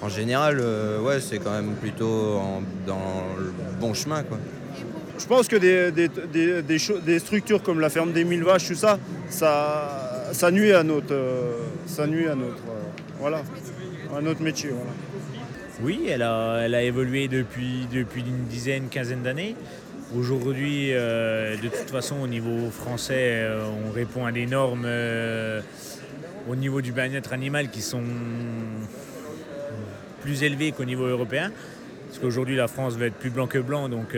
en 0.03 0.09
général, 0.09 0.61
ouais, 1.03 1.21
c'est 1.21 1.39
quand 1.39 1.53
même 1.53 1.75
plutôt 1.81 2.41
dans 2.87 3.23
le 3.39 3.53
bon 3.81 3.95
chemin. 3.95 4.25
Je 5.19 5.27
pense 5.27 5.47
que 5.49 5.57
des, 5.57 7.19
structures 7.19 7.63
comme 7.63 7.79
la 7.81 7.91
ferme 7.91 8.13
des 8.13 8.25
mille 8.25 8.43
vaches, 8.43 8.67
tout 8.69 8.75
ça, 8.75 8.99
ça, 9.29 10.51
nuit 10.51 10.73
à 10.73 10.83
notre, 10.83 11.17
ça 11.87 12.07
nuit 12.07 12.27
à 12.27 12.35
notre, 12.35 12.63
voilà, 13.21 13.43
métier. 14.41 14.71
Oui, 15.83 16.09
elle 16.11 16.23
a, 16.23 16.83
évolué 16.83 17.27
depuis, 17.29 17.87
une 18.17 18.45
dizaine, 18.49 18.89
quinzaine 18.91 19.23
d'années. 19.23 19.57
Aujourd'hui, 20.15 20.93
euh, 20.93 21.57
de 21.57 21.69
toute 21.69 21.91
façon, 21.91 22.17
au 22.21 22.27
niveau 22.27 22.71
français, 22.71 23.45
euh, 23.45 23.65
on 23.87 23.91
répond 23.91 24.27
à 24.27 24.33
des 24.33 24.45
normes 24.45 24.85
euh, 24.85 25.63
au 26.51 26.57
niveau 26.57 26.83
du 26.83 26.93
bien-être 26.93 27.33
animal 27.33 27.71
qui 27.71 27.81
sont 27.81 28.03
plus 30.21 30.43
élevées 30.43 30.73
qu'au 30.73 30.85
niveau 30.85 31.07
européen. 31.07 31.51
Parce 32.09 32.19
qu'aujourd'hui, 32.19 32.57
la 32.57 32.69
France 32.69 32.97
veut 32.97 33.07
être 33.07 33.15
plus 33.15 33.31
blanc 33.31 33.47
que 33.47 33.59
blanc, 33.59 33.89
donc, 33.89 34.15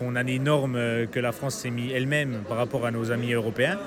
on 0.00 0.16
a 0.16 0.24
des 0.24 0.38
normes 0.38 0.78
que 1.10 1.20
la 1.20 1.32
France 1.32 1.56
s'est 1.56 1.70
mis 1.70 1.90
elle-même 1.90 2.44
par 2.48 2.56
rapport 2.56 2.86
à 2.86 2.90
nos 2.92 3.10
amis 3.10 3.32
européens. 3.32 3.78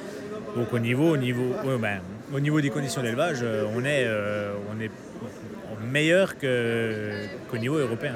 Donc 0.56 0.74
au 0.74 0.80
niveau, 0.80 1.16
ben, 1.16 2.02
des 2.62 2.70
conditions 2.70 3.02
d'élevage, 3.02 3.44
on 3.76 3.86
est 3.86 4.92
meilleur 5.90 6.38
que- 6.38 7.26
qu'au 7.50 7.58
niveau 7.58 7.78
européen. 7.78 8.16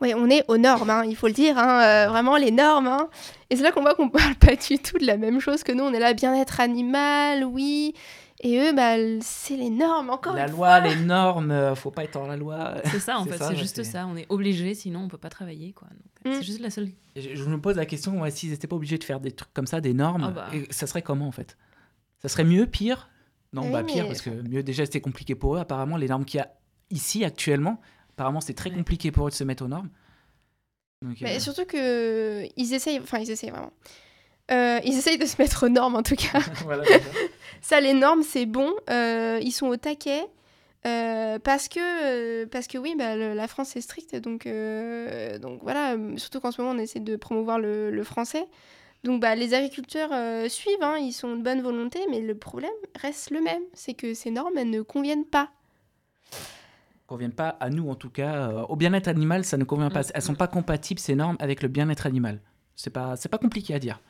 Oui, 0.00 0.12
on 0.16 0.30
est 0.30 0.44
aux 0.46 0.58
normes, 0.58 0.90
hein, 0.90 1.02
il 1.04 1.16
faut 1.16 1.26
le 1.26 1.32
dire, 1.32 1.58
hein, 1.58 1.82
euh, 1.82 2.08
vraiment 2.08 2.36
les 2.36 2.52
normes. 2.52 2.86
hein. 2.86 3.08
Et 3.50 3.56
c'est 3.56 3.62
là 3.64 3.72
qu'on 3.72 3.80
voit 3.82 3.94
qu'on 3.96 4.08
parle 4.10 4.36
pas 4.36 4.54
du 4.54 4.78
tout 4.78 4.96
de 4.98 5.06
la 5.06 5.16
même 5.16 5.40
chose 5.40 5.64
que 5.64 5.72
nous. 5.72 5.82
On 5.82 5.92
est 5.92 5.98
là, 5.98 6.14
bien-être 6.14 6.60
animal, 6.60 7.44
oui. 7.44 7.94
Et 8.40 8.60
eux, 8.60 8.72
bah, 8.72 8.94
c'est 9.20 9.56
les 9.56 9.70
normes, 9.70 10.10
encore 10.10 10.36
La 10.36 10.46
une 10.46 10.52
loi, 10.52 10.80
fois. 10.80 10.88
les 10.88 10.94
normes, 10.94 11.50
euh, 11.50 11.74
faut 11.74 11.90
pas 11.90 12.04
être 12.04 12.14
hors 12.14 12.28
la 12.28 12.36
loi. 12.36 12.74
C'est 12.84 13.00
ça, 13.00 13.18
en 13.18 13.24
fait, 13.26 13.38
c'est 13.42 13.56
juste 13.56 13.82
ça. 13.82 14.06
On 14.06 14.16
est 14.16 14.26
obligé, 14.28 14.74
sinon 14.74 15.00
on 15.00 15.08
peut 15.08 15.18
pas 15.18 15.30
travailler. 15.30 15.72
quoi. 15.72 15.88
Mm. 16.24 16.34
C'est 16.34 16.42
juste 16.44 16.60
la 16.60 16.70
seule. 16.70 16.90
Je, 17.16 17.34
je 17.34 17.44
me 17.46 17.60
pose 17.60 17.74
la 17.74 17.86
question, 17.86 18.20
ouais, 18.20 18.30
s'ils 18.30 18.50
n'étaient 18.50 18.68
pas 18.68 18.76
obligés 18.76 18.98
de 18.98 19.02
faire 19.02 19.18
des 19.18 19.32
trucs 19.32 19.52
comme 19.52 19.66
ça, 19.66 19.80
des 19.80 19.94
normes, 19.94 20.26
Ah 20.28 20.30
bah. 20.30 20.46
et 20.52 20.68
ça 20.70 20.86
serait 20.86 21.02
comment 21.02 21.26
en 21.26 21.32
fait? 21.32 21.56
Ça 22.22 22.28
serait 22.28 22.44
mieux, 22.44 22.66
pire? 22.66 23.08
Non, 23.52 23.62
Oui, 23.62 23.70
bah 23.72 23.82
pire, 23.82 24.02
mais- 24.04 24.08
parce 24.08 24.20
que 24.22 24.30
mieux 24.30 24.62
déjà 24.62 24.84
c'était 24.84 25.00
compliqué 25.00 25.34
pour 25.34 25.56
eux. 25.56 25.58
Apparemment, 25.58 25.96
les 25.96 26.08
normes 26.08 26.24
qu'il 26.24 26.38
y 26.38 26.42
a 26.42 26.50
ici 26.90 27.24
actuellement, 27.24 27.80
apparemment 28.10 28.40
c'est 28.40 28.54
très 28.54 28.70
compliqué 28.70 29.10
pour 29.10 29.26
eux 29.26 29.30
de 29.30 29.34
se 29.34 29.44
mettre 29.44 29.64
aux 29.64 29.68
normes. 29.68 29.88
Donc, 31.02 31.16
Mais 31.20 31.36
euh, 31.36 31.40
surtout 31.40 31.64
que 31.64 32.44
ils 32.56 32.74
essayent, 32.74 32.98
enfin 33.00 33.18
ils 33.18 33.30
essayent 33.30 33.50
vraiment. 33.50 33.72
Euh, 34.50 34.80
ils 34.84 34.96
essayent 34.96 35.18
de 35.18 35.26
se 35.26 35.40
mettre 35.40 35.66
aux 35.66 35.68
normes 35.68 35.96
en 35.96 36.02
tout 36.02 36.16
cas. 36.16 36.40
voilà. 36.64 36.82
Ça, 37.60 37.80
les 37.80 37.92
normes, 37.92 38.22
c'est 38.22 38.46
bon. 38.46 38.72
euh, 38.90 39.38
ils 39.42 39.52
sont 39.52 39.66
au 39.66 39.76
taquet. 39.76 40.24
euh, 40.86 41.38
parce 41.38 41.68
que 41.68 41.80
euh, 41.80 42.46
parce 42.46 42.66
que 42.68 42.78
oui 42.78 42.94
bah, 42.96 43.16
le- 43.16 43.34
la 43.34 43.48
France 43.48 43.74
est 43.76 43.80
stricte 43.80 44.14
donc 44.14 44.46
euh, 44.46 45.36
donc 45.38 45.60
voilà 45.62 45.96
surtout 46.16 46.38
qu'en 46.40 46.52
ce 46.52 46.62
moment 46.62 46.74
on 46.76 46.78
essaie 46.78 47.00
de 47.00 47.16
promouvoir 47.16 47.58
le, 47.58 47.90
le 47.90 48.04
français 48.04 48.46
donc 49.04 49.20
bah, 49.20 49.34
les 49.34 49.54
agriculteurs 49.54 50.10
euh, 50.12 50.48
suivent 50.48 50.82
hein, 50.82 50.96
ils 50.98 51.12
sont 51.12 51.36
de 51.36 51.42
bonne 51.42 51.62
volonté 51.62 52.00
mais 52.10 52.20
le 52.20 52.34
problème 52.34 52.70
reste 53.00 53.30
le 53.30 53.40
même 53.40 53.62
c'est 53.74 53.94
que 53.94 54.14
ces 54.14 54.30
normes 54.30 54.56
elles 54.56 54.70
ne 54.70 54.82
conviennent 54.82 55.24
pas 55.24 55.50
conviennent 57.06 57.32
pas 57.32 57.56
à 57.60 57.70
nous 57.70 57.88
en 57.88 57.94
tout 57.94 58.10
cas. 58.10 58.50
euh, 58.50 58.62
au 58.68 58.76
bien-être 58.76 59.08
animal, 59.08 59.44
ça 59.44 59.56
ne 59.56 59.64
convient 59.64 59.88
pas. 59.90 60.02
Elles 60.14 60.22
sont 60.22 60.34
pas 60.34 60.46
compatibles 60.46 61.00
ces 61.00 61.14
normes 61.14 61.36
avec 61.40 61.62
le 61.62 61.68
bien-être 61.68 62.06
animal. 62.06 62.40
C'est 62.76 62.90
pas 62.90 63.16
c'est 63.16 63.30
pas 63.30 63.38
compliqué 63.38 63.74
à 63.74 63.78
dire. 63.78 64.00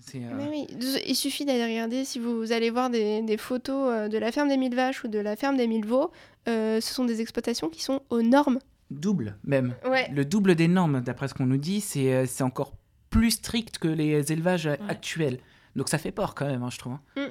C'est, 0.00 0.18
euh, 0.18 0.30
Mais 0.36 0.48
oui, 0.50 0.66
il 1.06 1.14
suffit 1.16 1.46
d'aller 1.46 1.64
regarder, 1.64 2.04
si 2.04 2.18
vous 2.18 2.52
allez 2.52 2.68
voir 2.68 2.90
des, 2.90 3.22
des 3.22 3.38
photos 3.38 3.88
euh, 3.90 4.08
de 4.08 4.18
la 4.18 4.30
ferme 4.30 4.48
des 4.48 4.58
mille 4.58 4.74
vaches 4.74 5.02
ou 5.04 5.08
de 5.08 5.18
la 5.18 5.34
ferme 5.34 5.56
des 5.56 5.66
mille 5.66 5.86
veaux, 5.86 6.10
euh, 6.46 6.82
ce 6.82 6.92
sont 6.92 7.06
des 7.06 7.22
exploitations 7.22 7.70
qui 7.70 7.82
sont 7.82 8.02
aux 8.10 8.20
normes. 8.20 8.58
double 8.90 9.38
même. 9.44 9.74
Ouais. 9.88 10.10
Le 10.12 10.26
double 10.26 10.54
des 10.54 10.68
normes, 10.68 11.00
d'après 11.00 11.28
ce 11.28 11.34
qu'on 11.34 11.46
nous 11.46 11.56
dit, 11.56 11.80
c'est 11.80 12.26
c'est 12.26 12.44
encore 12.44 12.74
plus 13.18 13.30
strict 13.32 13.78
que 13.78 13.88
les 13.88 14.32
élevages 14.32 14.66
actuels. 14.88 15.38
Donc 15.76 15.88
ça 15.88 15.98
fait 15.98 16.10
peur 16.12 16.34
quand 16.34 16.46
même, 16.46 16.62
hein, 16.62 16.70
je 16.70 16.78
trouve. 16.78 16.94
hein. 17.16 17.28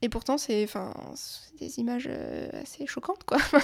Et 0.00 0.08
pourtant, 0.08 0.38
c'est 0.38 0.68
des 1.58 1.80
images 1.80 2.08
euh, 2.08 2.48
assez 2.62 2.86
choquantes, 2.86 3.24
quoi. 3.24 3.38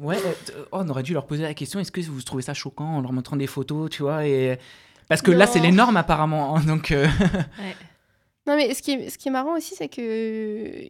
Ouais, 0.00 0.16
euh, 0.16 0.64
oh, 0.72 0.78
on 0.80 0.88
aurait 0.88 1.04
dû 1.04 1.12
leur 1.12 1.24
poser 1.24 1.44
la 1.44 1.54
question 1.54 1.78
est-ce 1.78 1.92
que 1.92 2.00
vous 2.00 2.20
trouvez 2.22 2.42
ça 2.42 2.52
choquant 2.52 2.96
en 2.96 3.00
leur 3.00 3.12
montrant 3.12 3.36
des 3.36 3.46
photos, 3.46 3.88
tu 3.90 4.02
vois 4.02 4.26
et... 4.26 4.58
Parce 5.08 5.22
que 5.22 5.30
là, 5.30 5.46
c'est 5.46 5.60
les 5.60 5.70
normes 5.70 5.96
apparemment. 5.96 6.56
hein, 6.56 6.64
donc, 6.64 6.90
euh, 6.90 7.06
Non, 8.48 8.56
mais 8.56 8.74
ce 8.74 8.82
qui 8.82 8.90
est, 8.92 9.08
ce 9.08 9.18
qui 9.18 9.28
est 9.28 9.30
marrant 9.30 9.56
aussi, 9.56 9.74
c'est 9.76 9.88
que 9.88 10.80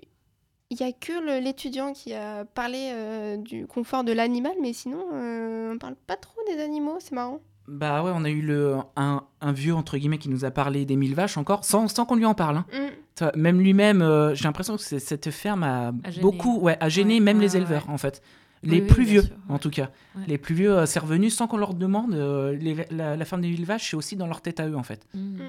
il 0.71 0.81
y 0.81 0.83
a 0.83 0.91
que 0.93 1.39
l'étudiant 1.41 1.93
qui 1.93 2.15
a 2.15 2.47
parlé 2.47 2.93
euh, 2.95 3.37
du 3.37 3.67
confort 3.67 4.05
de 4.05 4.13
l'animal, 4.13 4.55
mais 4.63 4.73
sinon, 4.73 5.05
on 5.13 5.77
parle 5.79 5.97
pas 6.07 6.17
trop 6.17 6.41
des 6.49 6.63
animaux, 6.63 6.97
c'est 7.01 7.13
marrant. 7.13 7.41
Bah 7.67 8.03
ouais, 8.03 8.11
on 8.15 8.25
a 8.25 8.31
eu 8.31 8.43
le, 8.43 8.77
un, 8.97 9.23
un 9.41 9.53
vieux, 9.53 9.75
entre 9.75 9.97
guillemets, 9.97 10.19
qui 10.19 10.29
nous 10.29 10.45
a 10.45 10.51
parlé 10.51 10.85
des 10.85 10.97
mille 10.97 11.15
vaches 11.15 11.37
encore, 11.39 11.65
sans, 11.65 11.89
sans 11.89 12.05
qu'on 12.05 12.17
lui 12.17 12.27
en 12.27 12.35
parle. 12.35 12.59
hein. 12.59 12.67
Mm. 12.73 13.27
Même 13.37 13.61
lui-même, 13.61 14.03
euh, 14.03 14.35
j'ai 14.35 14.45
l'impression 14.45 14.77
que 14.77 14.83
cette 14.83 15.31
ferme 15.31 15.63
a, 15.63 15.93
beaucoup, 16.21 16.59
ouais, 16.61 16.77
a 16.81 16.89
gêné 16.89 17.15
Ouais, 17.15 17.21
même 17.21 17.41
les 17.41 17.57
éleveurs, 17.57 17.87
ouais. 17.89 17.95
en 17.95 17.99
fait. 17.99 18.23
Les 18.63 18.81
oui, 18.81 18.87
plus 18.87 19.05
vieux, 19.05 19.23
sûr, 19.23 19.35
en 19.51 19.59
tout 19.59 19.69
cas. 19.71 19.91
Ouais. 20.17 20.23
Les 20.27 20.39
plus 20.39 20.55
vieux, 20.55 20.73
euh, 20.73 20.87
c'est 20.87 20.99
revenu 20.99 21.29
sans 21.31 21.47
qu'on 21.47 21.59
leur 21.59 21.75
demande. 21.75 22.15
euh, 22.15 22.57
les- 22.57 22.87
la, 22.91 23.15
la 23.15 23.25
ferme 23.25 23.43
des 23.43 23.49
mille 23.49 23.65
vaches, 23.67 23.91
c'est 23.91 23.97
aussi 23.97 24.17
dans 24.17 24.27
leur 24.27 24.41
tête 24.41 24.59
à 24.59 24.67
eux, 24.67 24.75
en 24.77 24.83
fait. 24.83 25.07
Mm. 25.15 25.41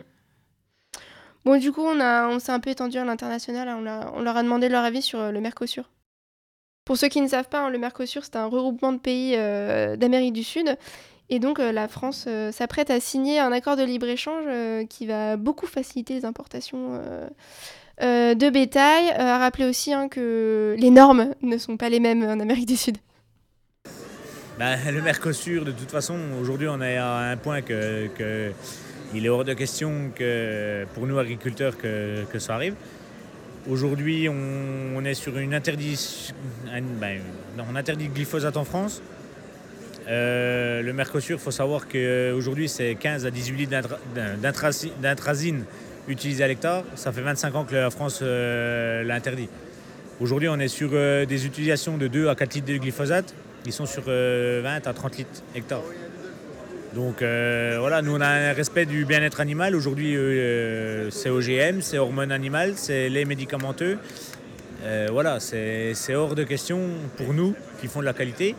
Bon, 1.46 1.58
du 1.60 1.72
coup, 1.72 1.82
on, 1.82 2.00
a, 2.00 2.28
on 2.28 2.40
s'est 2.40 2.52
un 2.52 2.60
peu 2.60 2.70
étendu 2.72 2.98
à 2.98 3.06
l'international. 3.06 3.68
hein. 3.68 3.78
On, 3.82 3.86
a- 3.88 4.12
on 4.16 4.22
leur 4.22 4.36
a 4.36 4.44
demandé 4.44 4.68
leur 4.68 4.84
avis 4.84 5.02
sur 5.02 5.20
euh, 5.20 5.32
le 5.32 5.40
Mercosur. 5.42 5.90
Pour 6.86 6.98
ceux 6.98 7.08
qui 7.08 7.22
ne 7.22 7.28
savent 7.28 7.50
pas, 7.50 7.66
hein, 7.66 7.70
le 7.70 7.78
Mercosur, 7.80 8.24
c'est 8.24 8.36
un 8.36 8.46
regroupement 8.46 8.92
de 8.94 9.00
pays 9.00 9.34
euh, 9.38 9.96
d'Amérique 9.96 10.34
du 10.34 10.44
Sud. 10.44 10.78
Et 11.30 11.40
donc, 11.40 11.60
euh, 11.60 11.72
la 11.72 11.88
France 11.88 12.26
euh, 12.28 12.52
s'apprête 12.52 12.92
à 12.92 13.00
signer 13.00 13.40
un 13.40 13.52
accord 13.52 13.78
de 13.78 13.84
libre-échange 13.84 14.46
euh, 14.48 14.86
qui 14.86 15.08
va 15.08 15.38
beaucoup 15.38 15.66
faciliter 15.66 16.14
les 16.14 16.26
importations 16.26 17.02
de 18.02 18.50
bétail. 18.50 19.10
Euh, 19.10 19.22
à 19.22 19.40
rappeler 19.40 19.66
aussi 19.66 19.94
hein, 19.94 20.08
que 20.08 20.76
les 20.78 20.90
normes 20.92 21.34
ne 21.42 21.58
sont 21.58 21.78
pas 21.78 21.90
les 21.90 22.00
mêmes 22.00 22.24
en 22.24 22.40
Amérique 22.40 22.68
du 22.68 22.78
Sud. 22.78 22.98
Ben, 24.60 24.78
le 24.90 25.02
Mercosur, 25.02 25.66
de 25.66 25.72
toute 25.72 25.92
façon, 25.92 26.18
aujourd'hui, 26.40 26.68
on 26.70 26.82
est 26.82 26.98
à 26.98 27.18
un 27.18 27.38
point 27.38 27.62
que, 27.62 28.10
il 29.14 29.26
est 29.26 29.30
hors 29.30 29.44
de 29.44 29.54
question 29.54 30.12
que 30.16 30.86
pour 30.94 31.08
nous 31.08 31.18
agriculteurs 31.18 31.78
que, 31.78 32.24
que 32.32 32.40
ça 32.40 32.56
arrive. 32.56 32.76
Aujourd'hui, 33.70 34.30
on, 34.30 35.04
est 35.04 35.16
sur 35.16 35.38
une 35.38 35.54
interdit, 35.54 36.32
un- 36.72 36.82
ben, 36.82 37.20
on 37.70 37.76
interdit 37.76 38.06
le 38.08 38.14
glyphosate 38.14 38.58
en 38.58 38.64
France. 38.64 39.02
Euh, 40.08 40.82
le 40.82 40.94
Mercosur, 40.94 41.38
il 41.40 41.42
faut 41.42 41.52
savoir 41.52 41.88
qu'aujourd'hui, 41.88 42.70
c'est 42.70 42.96
15 42.96 43.26
à 43.26 43.32
18 43.32 43.56
litres 43.56 44.00
d'intrazine 45.02 45.64
utilisés 46.08 46.44
à 46.44 46.48
l'hectare. 46.48 46.84
Ça 46.96 47.12
fait 47.12 47.22
25 47.22 47.56
ans 47.56 47.64
que 47.64 47.76
la 47.76 47.90
France 47.90 48.20
euh, 48.22 49.04
l'a 49.04 49.16
interdit. 49.16 49.50
Aujourd'hui, 50.20 50.48
on 50.48 50.60
est 50.60 50.68
sur 50.68 50.92
euh, 50.94 51.26
des 51.26 51.46
utilisations 51.46 51.98
de 51.98 52.08
2 52.08 52.30
à 52.30 52.36
4 52.36 52.54
litres 52.54 52.68
de 52.68 52.78
glyphosate. 52.78 53.34
Ils 53.66 53.74
sont 53.74 53.86
sur 53.86 54.04
euh, 54.08 54.62
20 54.64 54.88
à 54.88 54.94
30 54.94 55.18
litres 55.18 55.44
hectare. 55.56 55.82
Donc 56.96 57.22
euh, 57.22 57.76
voilà, 57.78 58.02
nous 58.02 58.16
on 58.16 58.22
a 58.22 58.28
un 58.28 58.54
respect 58.54 58.86
du 58.86 59.04
bien-être 59.04 59.42
animal. 59.42 59.76
Aujourd'hui, 59.76 60.16
euh, 60.16 61.10
c'est 61.12 61.30
OGM, 61.30 61.82
c'est 61.82 61.98
hormones 61.98 62.32
animales, 62.32 62.74
c'est 62.78 63.10
lait 63.10 63.26
médicamenteux. 63.26 63.98
Euh, 64.86 65.10
voilà, 65.12 65.42
c'est 65.42 65.94
hors 66.16 66.36
de 66.36 66.44
question 66.44 66.80
pour 67.18 67.34
nous 67.34 67.54
qui 67.82 67.88
font 67.88 68.00
de 68.00 68.06
la 68.06 68.14
qualité 68.14 68.56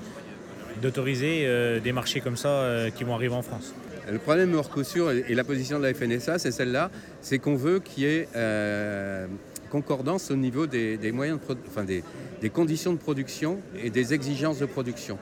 d'autoriser 0.83 1.43
euh, 1.45 1.81
des 1.81 1.93
marchés 1.93 2.21
comme 2.21 2.37
ça 2.37 2.49
euh, 2.49 2.91
qui 2.91 3.05
vont 3.05 3.15
arriver 3.15 3.35
en 3.35 3.43
France. 3.43 3.75
Le 4.11 4.19
problème 4.19 4.51
Mercosur 4.51 5.11
et 5.11 5.25
et 5.29 5.35
la 5.35 5.45
position 5.45 5.79
de 5.79 5.85
la 5.85 5.95
FNSA, 5.95 6.39
c'est 6.39 6.53
celle-là, 6.53 6.91
c'est 7.21 7.39
qu'on 7.39 7.57
veut 7.57 7.81
qu'il 7.81 8.05
y 8.05 8.07
ait 8.07 8.29
euh, 8.37 9.27
concordance 9.71 10.31
au 10.31 10.37
niveau 10.37 10.67
des, 10.67 10.97
des 10.97 11.11
moyens 11.11 11.41
de 11.49 11.57
enfin 11.67 11.85
des, 11.85 12.05
des 12.41 12.51
conditions 12.51 12.93
de 12.93 12.99
production 12.99 13.61
et 13.83 13.91
des 13.91 14.15
exigences 14.15 14.59
de 14.59 14.67
production. 14.67 15.19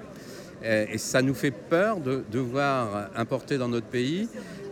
Et 0.63 0.97
ça 0.97 1.21
nous 1.21 1.35
fait 1.35 1.51
peur 1.51 2.01
de 2.01 2.25
devoir 2.33 3.11
importer 3.17 3.59
dans 3.59 3.69
notre 3.69 3.87
pays 3.87 4.29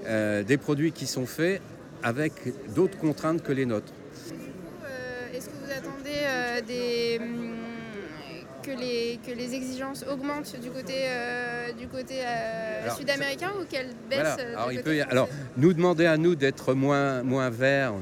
euh, 0.06 0.42
des 0.42 0.56
produits 0.56 0.90
qui 0.90 1.06
sont 1.06 1.26
faits 1.26 1.60
avec 2.02 2.32
d'autres 2.74 2.98
contraintes 2.98 3.42
que 3.42 3.52
les 3.52 3.66
nôtres. 3.66 3.92
Euh, 4.84 5.36
Est-ce 5.36 5.46
que 5.46 5.54
vous 5.64 5.70
attendez 5.70 6.18
euh, 6.24 6.60
des, 6.66 7.20
que, 8.62 8.70
les, 8.70 9.18
que 9.26 9.32
les 9.32 9.54
exigences 9.54 10.04
augmentent 10.10 10.56
du 10.60 10.70
côté, 10.70 10.94
euh, 11.06 11.72
du 11.72 11.86
côté 11.88 12.20
euh, 12.24 12.90
sud-américain 12.96 13.50
ou 13.60 13.64
qu'elles 13.64 13.90
baissent 14.08 14.20
Voilà. 14.20 14.36
euh, 14.40 14.50
du 14.50 14.54
Alors, 14.56 14.72
il 14.72 14.82
peut 14.82 15.00
alors, 15.10 15.28
nous 15.56 15.72
demander 15.72 16.06
à 16.06 16.16
nous 16.16 16.34
d'être 16.34 16.74
moins, 16.74 17.22
moins 17.22 17.50
verts, 17.50 17.94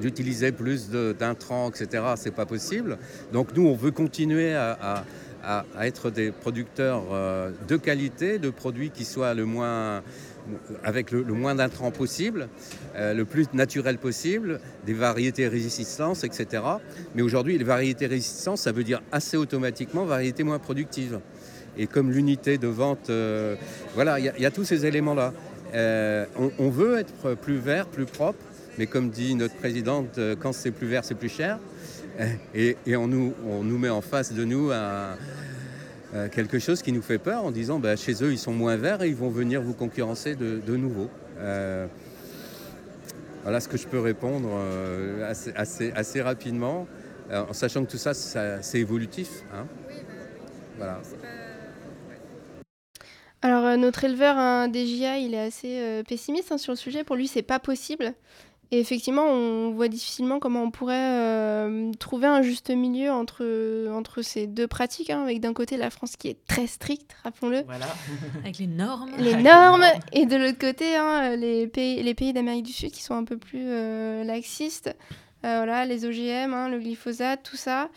d'utiliser 0.00 0.50
plus 0.52 0.90
d'intrants, 0.90 1.70
etc., 1.70 2.02
c'est 2.16 2.34
pas 2.34 2.46
possible. 2.46 2.98
Donc 3.32 3.54
nous, 3.56 3.66
on 3.66 3.74
veut 3.76 3.90
continuer 3.92 4.54
à, 4.54 4.72
à- 4.80 5.04
à- 5.44 5.64
à 5.76 5.86
être 5.86 6.10
des 6.10 6.30
producteurs 6.30 7.02
de 7.68 7.76
qualité, 7.76 8.38
de 8.38 8.50
produits 8.50 8.90
qui 8.90 9.04
soient 9.04 9.34
le 9.34 9.44
moins 9.44 10.02
avec 10.84 11.10
le, 11.10 11.22
moins 11.24 11.54
d'intrants 11.54 11.90
possible, 11.90 12.48
euh, 12.96 13.14
le 13.14 13.24
plus 13.24 13.46
naturel 13.52 13.98
possible, 13.98 14.60
des 14.86 14.94
variétés 14.94 15.48
résistances, 15.48 16.24
etc. 16.24 16.62
Mais 17.14 17.22
aujourd'hui, 17.22 17.58
les 17.58 17.64
variétés 17.64 18.06
résistantes, 18.06 18.58
ça 18.58 18.72
veut 18.72 18.84
dire 18.84 19.02
assez 19.12 19.36
automatiquement 19.36 20.04
variétés 20.04 20.42
moins 20.44 20.58
productives. 20.58 21.20
Et 21.78 21.86
comme 21.86 22.10
l'unité 22.10 22.58
de 22.58 22.68
vente, 22.68 23.08
euh, 23.10 23.56
voilà, 23.94 24.18
il 24.18 24.24
y, 24.38 24.46
a- 24.46 24.50
tous 24.50 24.64
ces 24.64 24.84
éléments-là. 24.86 25.32
Euh, 25.74 26.26
on, 26.58 26.68
veut 26.68 26.98
être 26.98 27.34
plus 27.34 27.56
vert, 27.56 27.86
plus 27.86 28.04
propre, 28.04 28.38
mais 28.78 28.86
comme 28.86 29.08
dit 29.08 29.34
notre 29.34 29.54
présidente, 29.56 30.20
quand 30.40 30.52
c'est 30.52 30.70
plus 30.70 30.86
vert, 30.86 31.02
c'est 31.04 31.14
plus 31.14 31.30
cher. 31.30 31.58
Et, 32.54 32.76
et 32.86 32.94
on, 32.94 33.08
nous, 33.08 33.32
on 33.48 33.62
nous 33.62 33.78
met 33.78 33.88
en 33.88 34.02
face 34.02 34.34
de 34.34 34.44
nous 34.44 34.70
un- 34.70 35.16
euh, 36.14 36.28
quelque 36.28 36.58
chose 36.58 36.82
qui 36.82 36.92
nous 36.92 37.02
fait 37.02 37.18
peur 37.18 37.44
en 37.44 37.50
disant 37.50 37.78
bah, 37.78 37.96
chez 37.96 38.22
eux, 38.22 38.32
ils 38.32 38.38
sont 38.38 38.52
moins 38.52 38.76
verts 38.76 39.02
et 39.02 39.08
ils 39.08 39.14
vont 39.16 39.30
venir 39.30 39.62
vous 39.62 39.74
concurrencer 39.74 40.34
de, 40.36 40.58
de 40.64 40.76
nouveau. 40.76 41.08
Euh, 41.38 41.86
voilà 43.42 43.60
ce 43.60 43.68
que 43.68 43.76
je 43.76 43.86
peux 43.88 43.98
répondre 44.00 44.48
euh, 44.52 45.28
assez, 45.28 45.52
assez- 45.56 45.92
assez 45.92 46.20
rapidement, 46.22 46.86
en 47.32 47.52
sachant 47.52 47.84
que 47.84 47.90
tout 47.90 47.96
ça, 47.98 48.12
c'est 48.14 48.78
évolutif. 48.78 49.28
hein. 49.54 49.66
Voilà. 50.76 51.00
Alors, 53.40 53.76
notre 53.76 54.04
éleveur, 54.04 54.36
un 54.36 54.68
DJA, 54.68 55.18
il 55.18 55.34
est 55.34 55.40
assez 55.46 56.02
pessimiste 56.06 56.52
hein, 56.52 56.58
sur 56.58 56.72
le 56.72 56.76
sujet. 56.76 57.02
Pour 57.04 57.16
lui, 57.16 57.26
c'est 57.26 57.42
pas 57.42 57.58
possible. 57.58 58.12
Et 58.74 58.80
effectivement, 58.80 59.26
on 59.26 59.72
voit 59.72 59.88
difficilement 59.88 60.38
comment 60.38 60.62
on 60.62 60.70
pourrait 60.70 60.94
euh, 60.96 61.92
trouver 61.98 62.26
un 62.26 62.40
juste 62.40 62.70
milieu 62.70 63.12
entre, 63.12 63.44
entre 63.92 64.22
ces 64.22 64.46
deux 64.46 64.66
pratiques, 64.66 65.10
hein, 65.10 65.22
avec 65.24 65.40
d'un 65.40 65.52
côté 65.52 65.76
la 65.76 65.90
France 65.90 66.16
qui 66.16 66.28
est 66.28 66.38
très 66.46 66.66
stricte, 66.66 67.14
rappelons-le, 67.22 67.64
Voilà. 67.66 67.84
Avec 68.42 68.56
les 68.58 68.66
normes. 68.66 69.10
les 69.18 69.36
normes, 69.36 69.84
et 70.12 70.24
de 70.24 70.36
l'autre 70.36 70.58
côté, 70.58 70.96
hein, 70.96 71.36
les 71.36 71.66
pays, 71.66 72.02
les 72.02 72.14
pays 72.14 72.32
d'Amérique 72.32 72.64
du 72.64 72.72
Sud 72.72 72.90
qui 72.92 73.02
sont 73.02 73.14
un 73.14 73.24
peu 73.24 73.36
plus 73.36 73.62
euh, 73.66 74.24
laxistes. 74.24 74.88
Euh, 75.44 75.56
voilà, 75.58 75.84
les 75.84 76.06
OGM, 76.06 76.54
hein, 76.54 76.70
le 76.70 76.78
glyphosate, 76.78 77.42
tout 77.42 77.56
ça. 77.56 77.90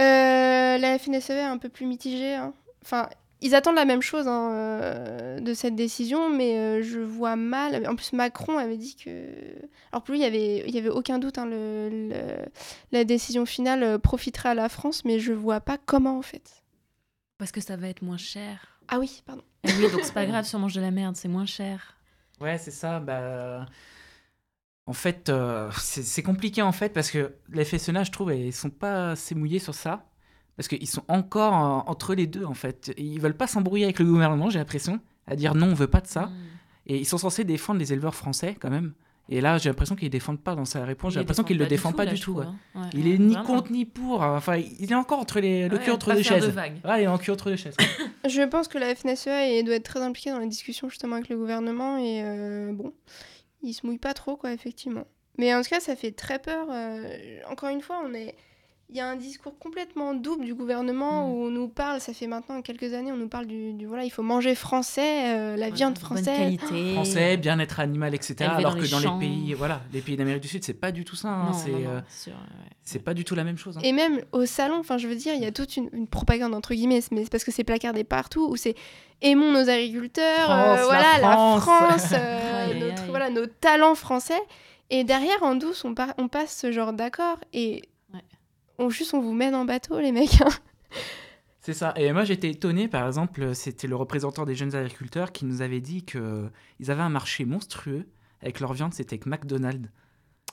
Euh, 0.00 0.78
la 0.78 0.98
FNSEA 0.98 1.34
est 1.34 1.40
un 1.42 1.58
peu 1.58 1.68
plus 1.68 1.84
mitigée. 1.86 2.34
hein. 2.34 2.52
Enfin, 2.82 3.08
ils 3.42 3.54
attendent 3.54 3.76
la 3.76 3.84
même 3.84 4.02
chose 4.02 4.26
hein, 4.28 4.50
euh, 4.52 5.40
de 5.40 5.52
cette 5.54 5.76
décision, 5.76 6.30
mais 6.30 6.56
euh, 6.58 6.82
je 6.82 7.00
vois 7.00 7.36
mal. 7.36 7.86
En 7.86 7.94
plus, 7.96 8.12
Macron 8.12 8.58
avait 8.58 8.76
dit 8.78 8.96
que. 8.96 9.10
Alors 9.92 10.02
pour 10.02 10.12
lui, 10.12 10.20
il 10.20 10.22
y 10.22 10.26
avait, 10.26 10.64
il 10.66 10.74
y 10.74 10.78
avait 10.78 10.88
aucun 10.88 11.18
doute. 11.18 11.38
hein, 11.38 11.46
le, 11.46 11.88
le- 11.90 12.44
la 12.92 13.04
décision 13.04 13.44
finale 13.46 13.82
euh, 13.82 13.98
profiterait 13.98 14.50
à 14.50 14.54
la 14.54 14.68
France, 14.68 15.04
mais 15.04 15.18
je 15.18 15.32
vois 15.32 15.60
pas 15.60 15.78
comment 15.78 16.18
en 16.18 16.22
fait. 16.22 16.62
Parce 17.38 17.52
que 17.52 17.60
ça 17.60 17.76
va 17.76 17.88
être 17.88 18.02
moins 18.02 18.16
cher. 18.16 18.78
Ah 18.88 18.98
oui, 18.98 19.22
pardon. 19.26 19.42
Eh 19.64 19.68
oui, 19.72 19.90
donc 19.90 20.00
c'est 20.04 20.14
pas 20.14 20.24
grave 20.26 20.44
si 20.46 20.56
on 20.56 20.60
mange 20.60 20.74
de 20.74 20.80
la 20.80 20.90
merde, 20.90 21.16
c'est 21.16 21.28
moins 21.28 21.44
cher. 21.46 21.96
Ouais, 22.40 22.56
c'est 22.58 22.70
ça. 22.70 23.00
Bah, 23.00 23.66
en 24.86 24.92
fait, 24.92 25.28
euh, 25.28 25.70
c'est 25.78 26.02
c'est 26.04 26.22
compliqué 26.22 26.62
en 26.62 26.72
fait 26.72 26.90
parce 26.90 27.10
que 27.10 27.34
les 27.50 27.64
FSNA, 27.64 28.04
je 28.04 28.10
trouve, 28.12 28.32
ils 28.34 28.52
sont 28.52 28.70
pas 28.70 29.10
assez 29.10 29.34
mouillés 29.34 29.58
sur 29.58 29.74
ça 29.74 30.04
parce 30.56 30.68
qu'ils 30.68 30.88
sont 30.88 31.02
encore 31.08 31.54
euh, 31.54 31.90
entre 31.90 32.14
les 32.14 32.26
deux 32.26 32.44
en 32.44 32.54
fait. 32.54 32.92
Ils 32.98 33.20
veulent 33.20 33.36
pas 33.36 33.46
s'embrouiller 33.46 33.84
avec 33.84 33.98
le 33.98 34.04
gouvernement, 34.06 34.50
j'ai 34.50 34.58
l'impression, 34.58 35.00
à 35.26 35.36
dire 35.36 35.54
non, 35.54 35.66
on 35.68 35.74
veut 35.74 35.86
pas 35.88 36.00
de 36.00 36.06
Mm. 36.06 36.10
ça. 36.10 36.30
Et 36.86 36.98
ils 36.98 37.04
sont 37.06 37.18
censés 37.18 37.44
défendre 37.44 37.80
les 37.80 37.92
éleveurs 37.92 38.14
français 38.14 38.56
quand 38.60 38.70
même. 38.70 38.92
Et 39.28 39.40
là, 39.40 39.58
j'ai 39.58 39.68
l'impression 39.68 39.96
qu'ils 39.96 40.08
défendent 40.08 40.40
pas 40.40 40.54
dans 40.54 40.64
sa 40.64 40.84
réponse. 40.84 41.12
J'ai 41.14 41.18
l'impression 41.18 41.42
qu'ils 41.42 41.58
le 41.58 41.66
défendent 41.66 41.96
pas 41.96 42.06
du 42.06 42.14
tout. 42.14 42.34
trouve, 42.34 42.44
ouais. 42.44 42.46
hein. 42.76 42.82
Ouais, 42.82 42.88
il 42.94 43.06
ouais, 43.08 43.14
est 43.14 43.18
ni 43.18 43.32
vraiment. 43.34 43.44
contre 43.44 43.72
ni 43.72 43.84
pour. 43.84 44.22
Enfin, 44.22 44.54
il 44.56 44.92
est 44.92 44.94
encore 44.94 45.18
entre 45.18 45.40
les, 45.40 45.68
le 45.68 45.78
Ouais, 45.78 45.82
cul 45.82 45.90
entre 45.90 46.12
deux 46.12 46.18
de 46.18 46.22
chaises. 46.22 46.48
vagues. 46.50 46.76
Ouais, 46.84 47.00
il 47.00 47.04
est 47.04 47.08
en 47.08 47.18
cul 47.18 47.32
entre 47.32 47.50
deux 47.50 47.56
chaises. 47.56 47.76
Je 48.28 48.42
pense 48.42 48.68
que 48.68 48.78
la 48.78 48.94
FNSEA 48.94 49.64
doit 49.64 49.74
être 49.74 49.82
très 49.82 50.00
impliquée 50.00 50.30
dans 50.30 50.38
les 50.38 50.46
discussions 50.46 50.88
justement 50.88 51.16
avec 51.16 51.28
le 51.28 51.36
gouvernement 51.36 51.96
et 51.98 52.22
euh, 52.22 52.72
bon, 52.72 52.92
ils 53.62 53.72
se 53.72 53.84
mouillent 53.84 53.98
pas 53.98 54.14
trop 54.14 54.36
quoi, 54.36 54.52
effectivement. 54.52 55.04
Mais 55.38 55.52
en 55.56 55.62
tout 55.62 55.70
cas, 55.70 55.80
ça 55.80 55.96
fait 55.96 56.12
très 56.12 56.38
peur. 56.38 56.68
euh, 56.70 57.40
encore 57.50 57.70
une 57.70 57.80
fois, 57.80 58.00
on 58.08 58.14
est. 58.14 58.36
Il 58.88 58.94
y 58.96 59.00
a 59.00 59.08
un 59.08 59.16
discours 59.16 59.58
complètement 59.58 60.14
double 60.14 60.44
du 60.44 60.54
gouvernement 60.54 61.28
où 61.28 61.46
on 61.46 61.50
nous 61.50 61.66
parle, 61.66 62.00
ça 62.00 62.12
fait 62.14 62.28
maintenant 62.28 62.62
quelques 62.62 62.94
années, 62.94 63.10
on 63.10 63.16
nous 63.16 63.28
parle 63.28 63.46
du, 63.46 63.72
du- 63.72 63.84
voilà, 63.84 64.04
il 64.04 64.10
faut 64.10 64.22
manger 64.22 64.54
français, 64.54 65.34
euh, 65.36 65.56
la 65.56 65.70
viande 65.70 65.94
bonne 65.94 66.04
française. 66.04 66.38
qualité. 66.38 66.92
Français, 66.92 67.36
bien-être 67.36 67.80
animal, 67.80 68.14
etc. 68.14 68.34
Élevé 68.38 68.54
alors 68.58 68.74
dans 68.74 68.78
que 68.78 68.84
les 68.84 68.90
dans 68.90 69.00
champs. 69.00 69.18
les 69.18 69.26
pays, 69.26 69.54
voilà, 69.54 69.80
les 69.92 70.00
pays 70.02 70.16
d'Amérique 70.16 70.42
du 70.42 70.46
Sud, 70.48 70.62
c'est 70.62 70.72
pas 70.74 70.92
du 70.92 71.04
tout 71.04 71.16
ça. 71.16 71.28
hein. 71.30 71.52
C'est 71.52 71.72
euh, 71.74 72.00
c'est 72.84 72.98
ouais. 72.98 73.02
pas 73.04 73.12
du 73.12 73.24
tout 73.24 73.34
la 73.34 73.42
même 73.42 73.58
chose. 73.58 73.76
hein. 73.76 73.80
Et 73.82 73.90
même 73.92 74.20
au 74.30 74.46
salon, 74.46 74.76
enfin 74.78 74.98
je 74.98 75.08
veux 75.08 75.16
dire, 75.16 75.34
il 75.34 75.42
y 75.42 75.46
a 75.46 75.52
toute 75.52 75.76
une, 75.76 75.90
une 75.92 76.06
propagande 76.06 76.54
entre 76.54 76.72
guillemets, 76.72 77.00
mais 77.10 77.24
c'est 77.24 77.30
parce 77.30 77.42
que 77.42 77.50
c'est 77.50 77.64
placardé 77.64 78.04
partout, 78.04 78.46
où 78.48 78.54
c'est 78.54 78.76
aimons 79.20 79.50
nos 79.50 79.68
agriculteurs, 79.68 80.44
France, 80.44 80.54
euh, 80.58 80.76
la 80.76 80.84
voilà 80.84 81.18
la 81.20 81.60
France. 81.60 82.12
Euh, 82.12 82.74
notre- 82.88 83.06
voilà 83.08 83.30
nos 83.30 83.46
talents 83.46 83.96
français. 83.96 84.40
Et 84.90 85.02
derrière 85.02 85.42
en 85.42 85.56
douce, 85.56 85.84
on, 85.84 85.92
on 86.18 86.28
passe 86.28 86.56
ce 86.56 86.70
genre 86.70 86.92
d'accord 86.92 87.38
et. 87.52 87.82
On 88.78 88.88
juste 88.90 89.14
on 89.14 89.20
vous 89.20 89.32
mène 89.34 89.54
en 89.54 89.64
bateau 89.64 89.98
les 90.00 90.12
mecs. 90.12 90.40
hein. 90.40 90.48
C'est 91.60 91.74
ça. 91.74 91.92
Et 91.96 92.12
moi, 92.12 92.24
j'étais 92.24 92.50
étonné, 92.50 92.86
par 92.86 93.06
exemple, 93.06 93.54
c'était 93.54 93.88
le 93.88 93.96
représentant 93.96 94.44
des 94.44 94.54
jeunes 94.54 94.74
agriculteurs 94.76 95.32
qui 95.32 95.44
nous 95.44 95.62
avait 95.62 95.80
dit 95.80 96.04
qu'ils 96.04 96.90
avaient 96.90 97.02
un 97.02 97.08
marché 97.08 97.44
monstrueux 97.44 98.06
avec 98.40 98.60
leur 98.60 98.72
viande, 98.72 98.94
c'était 98.94 99.18
que 99.18 99.28
McDonald's. 99.28 99.88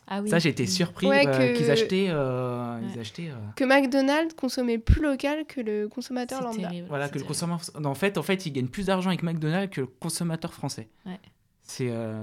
Ah 0.07 0.21
oui. 0.21 0.29
Ça, 0.29 0.37
été 0.37 0.65
surpris 0.65 1.07
Ouais, 1.07 1.25
euh, 1.27 1.53
que- 1.53 1.57
qu'ils 1.57 1.69
achetaient. 1.71 2.07
euh, 2.09 2.79
ils 2.93 2.99
achetaient 2.99 3.29
euh, 3.29 3.35
que 3.55 3.63
McDonald's 3.63 4.33
consommait 4.33 4.77
plus 4.77 5.01
local 5.01 5.45
que 5.45 5.61
le 5.61 5.87
consommateur 5.87 6.39
C'est 6.39 6.45
lambda. 6.45 6.67
terrible. 6.69 6.87
voilà, 6.89 7.07
que 7.07 7.19
le 7.19 7.23
consommateur. 7.25 7.85
En 7.85 7.93
fait, 7.93 8.17
en 8.17 8.23
fait, 8.23 8.45
ils 8.45 8.51
gagnent 8.51 8.67
plus 8.67 8.87
d'argent 8.87 9.09
avec 9.09 9.23
McDonald's 9.23 9.73
que 9.73 9.81
le 9.81 9.87
consommateur 9.87 10.53
français. 10.53 10.89
Ouais. 11.05 11.19
C'est. 11.61 11.87
euh, 11.91 12.21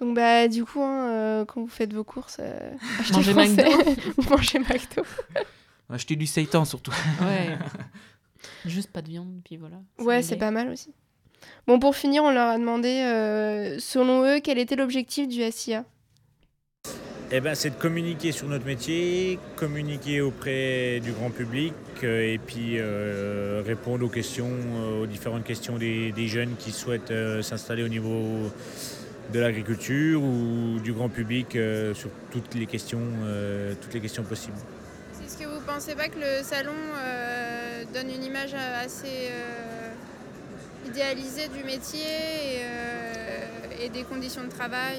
Donc 0.00 0.16
bah 0.16 0.48
du 0.48 0.64
coup, 0.64 0.82
hein, 0.82 1.08
euh, 1.10 1.44
quand 1.44 1.60
vous 1.60 1.68
faites 1.68 1.92
vos 1.92 2.04
courses, 2.04 2.38
euh, 2.40 2.70
achetez 3.00 3.14
Mangez 3.14 3.32
français. 3.32 3.64
McDo. 3.64 4.12
Vous 4.16 4.30
mangez 4.30 4.58
McDo. 4.58 5.02
Acheter 5.90 6.16
du 6.16 6.26
seitan 6.26 6.64
surtout. 6.64 6.92
Ouais. 7.20 7.56
Juste 8.64 8.90
pas 8.90 9.02
de 9.02 9.08
viande, 9.08 9.40
puis 9.44 9.56
voilà. 9.56 9.76
Ouais, 9.98 10.22
c'est 10.22 10.36
pas 10.36 10.50
mal 10.50 10.68
aussi. 10.70 10.92
Bon, 11.66 11.78
pour 11.78 11.94
finir, 11.94 12.24
on 12.24 12.30
leur 12.30 12.48
a 12.48 12.58
demandé, 12.58 12.88
euh, 12.88 13.78
selon 13.78 14.24
eux, 14.24 14.40
quel 14.40 14.58
était 14.58 14.76
l'objectif 14.76 15.28
du 15.28 15.42
SIA. 15.50 15.84
Eh 17.30 17.40
ben, 17.40 17.54
c'est 17.54 17.70
de 17.70 17.74
communiquer 17.74 18.32
sur 18.32 18.48
notre 18.48 18.66
métier, 18.66 19.38
communiquer 19.56 20.20
auprès 20.20 21.00
du 21.00 21.10
grand 21.12 21.30
public 21.30 21.72
euh, 22.02 22.32
et 22.34 22.38
puis 22.38 22.78
euh, 22.78 23.62
répondre 23.64 24.04
aux 24.04 24.08
questions, 24.08 24.52
aux 25.00 25.06
différentes 25.06 25.42
questions 25.42 25.78
des, 25.78 26.12
des 26.12 26.28
jeunes 26.28 26.54
qui 26.58 26.70
souhaitent 26.70 27.10
euh, 27.10 27.40
s'installer 27.42 27.82
au 27.82 27.88
niveau 27.88 28.52
de 29.32 29.40
l'agriculture 29.40 30.22
ou 30.22 30.78
du 30.80 30.92
grand 30.92 31.08
public 31.08 31.56
euh, 31.56 31.94
sur 31.94 32.10
toutes 32.30 32.54
les 32.54 32.66
questions, 32.66 33.00
euh, 33.24 33.74
toutes 33.80 33.94
les 33.94 34.00
questions 34.00 34.22
possibles. 34.22 34.56
Est-ce 35.24 35.38
que 35.38 35.44
vous 35.48 35.60
pensez 35.66 35.94
pas 35.94 36.08
que 36.08 36.18
le 36.18 36.42
salon 36.42 36.72
euh, 36.96 37.84
donne 37.94 38.10
une 38.10 38.22
image 38.22 38.54
assez 38.54 39.30
idéalisée 40.86 41.48
du 41.48 41.64
métier 41.64 42.00
et, 43.80 43.84
et 43.84 43.88
des 43.88 44.02
conditions 44.02 44.44
de 44.44 44.50
travail 44.50 44.98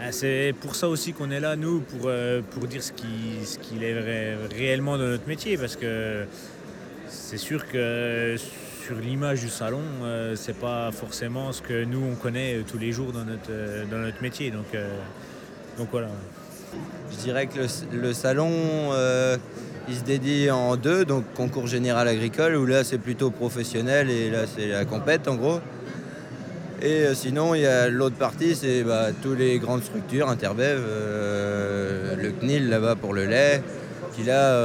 Ah, 0.00 0.10
C'est 0.12 0.52
pour 0.60 0.74
ça 0.74 0.88
aussi 0.88 1.12
qu'on 1.12 1.30
est 1.30 1.40
là, 1.40 1.56
nous, 1.56 1.80
pour, 1.80 2.10
pour 2.50 2.66
dire 2.66 2.82
ce 2.82 2.92
qui- 2.92 3.44
ce 3.44 3.58
qu'il 3.58 3.82
est 3.84 3.98
ré- 3.98 4.36
réellement 4.54 4.98
de 4.98 5.06
notre 5.06 5.26
métier, 5.28 5.56
parce 5.56 5.76
que 5.76 6.24
c'est 7.08 7.38
sûr 7.38 7.66
que 7.68 8.36
sur 8.86 9.00
l'image 9.00 9.40
du 9.40 9.48
salon, 9.48 9.80
euh, 10.04 10.36
c'est 10.36 10.56
pas 10.56 10.92
forcément 10.92 11.50
ce 11.50 11.60
que 11.60 11.82
nous 11.84 12.00
on 12.04 12.14
connaît 12.14 12.54
euh, 12.54 12.62
tous 12.64 12.78
les 12.78 12.92
jours 12.92 13.10
dans 13.10 13.24
notre, 13.24 13.50
euh, 13.50 13.84
dans 13.90 13.98
notre 13.98 14.22
métier. 14.22 14.52
Donc, 14.52 14.66
donc 15.76 15.88
voilà. 15.90 16.06
Je 17.10 17.16
dirais 17.16 17.48
que 17.48 17.58
le, 17.92 18.12
salon, 18.12 18.48
il 19.88 19.94
se 19.96 20.04
dédie 20.04 20.52
en 20.52 20.76
deux, 20.76 21.04
donc 21.04 21.24
concours 21.34 21.66
général 21.66 22.06
agricole, 22.06 22.54
où 22.54 22.64
là 22.64 22.84
c'est 22.84 22.98
plutôt 22.98 23.30
professionnel 23.30 24.08
et 24.08 24.30
là 24.30 24.44
c'est 24.46 24.68
la 24.68 24.84
compète 24.84 25.26
en 25.26 25.34
gros. 25.34 25.58
Et 26.80 27.06
sinon, 27.14 27.56
il 27.56 27.62
y 27.62 27.66
a 27.66 27.88
l'autre 27.88 28.16
partie, 28.16 28.54
c'est 28.54 28.84
bah, 28.84 29.08
toutes 29.20 29.38
les 29.38 29.58
grandes 29.58 29.82
structures, 29.82 30.28
Interbev, 30.28 30.80
le 32.22 32.30
CNIL 32.38 32.68
là-bas 32.68 32.94
pour 32.94 33.14
le 33.14 33.24
lait, 33.24 33.62
qui 34.14 34.22
là, 34.22 34.60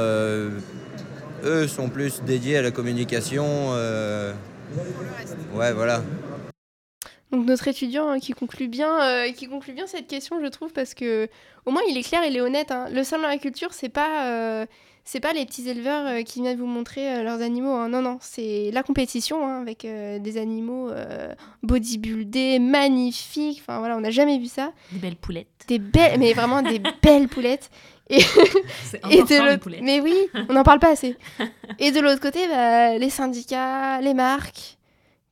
eux 1.44 1.66
sont 1.68 1.88
plus 1.88 2.22
dédiés 2.22 2.56
à 2.58 2.62
la 2.62 2.70
communication. 2.70 3.44
euh, 3.72 4.32
ouais, 5.54 5.72
voilà. 5.72 6.02
Donc 7.30 7.46
notre 7.46 7.66
étudiant 7.68 8.08
hein, 8.10 8.18
qui 8.20 8.32
conclut 8.32 8.68
bien, 8.68 9.02
euh, 9.02 9.32
qui 9.32 9.46
conclut 9.48 9.72
bien 9.72 9.86
cette 9.86 10.06
question, 10.06 10.38
je 10.42 10.48
trouve, 10.48 10.72
parce 10.72 10.92
que 10.92 11.28
au 11.64 11.70
moins 11.70 11.80
il 11.88 11.96
est 11.96 12.02
clair, 12.02 12.20
il 12.28 12.36
est 12.36 12.42
honnête. 12.42 12.70
hein. 12.70 12.88
Le 12.92 13.02
salon 13.04 13.22
de 13.22 13.28
l'agriculture, 13.28 13.72
c'est 13.72 13.88
pas, 13.88 14.26
euh, 14.26 14.66
c'est 15.04 15.20
pas 15.20 15.32
les 15.32 15.46
petits 15.46 15.66
éleveurs 15.66 16.06
euh, 16.06 16.22
qui 16.24 16.42
viennent 16.42 16.58
vous 16.58 16.66
montrer 16.66 17.10
euh, 17.10 17.22
leurs 17.22 17.40
animaux. 17.40 17.72
hein. 17.72 17.88
Non, 17.88 18.02
non, 18.02 18.18
c'est 18.20 18.70
la 18.74 18.82
compétition 18.82 19.46
hein, 19.48 19.62
avec 19.62 19.86
euh, 19.86 20.18
des 20.18 20.36
animaux 20.36 20.90
euh, 20.90 21.32
bodybuildés, 21.62 22.58
magnifiques. 22.58 23.62
Enfin 23.66 23.78
voilà, 23.78 23.96
on 23.96 24.00
n'a 24.00 24.10
jamais 24.10 24.38
vu 24.38 24.46
ça. 24.46 24.72
Des 24.92 24.98
belles 24.98 25.16
poulettes. 25.16 25.46
Des 25.68 25.78
belles, 25.78 26.18
mais 26.18 26.34
vraiment 26.34 26.60
des 26.60 26.82
belles 27.02 27.28
poulettes. 27.28 27.70
Et, 28.10 28.18
les 29.10 29.38
l'autre- 29.38 29.70
mais 29.82 30.00
oui, 30.00 30.14
on 30.48 30.52
n'en 30.52 30.62
parle 30.64 30.78
pas 30.80 30.90
assez. 30.92 31.16
Et 31.78 31.92
de 31.92 32.00
l'autre 32.00 32.20
côté, 32.20 32.46
bah, 32.48 32.98
les 32.98 33.10
syndicats, 33.10 34.00
les 34.00 34.14
marques, 34.14 34.76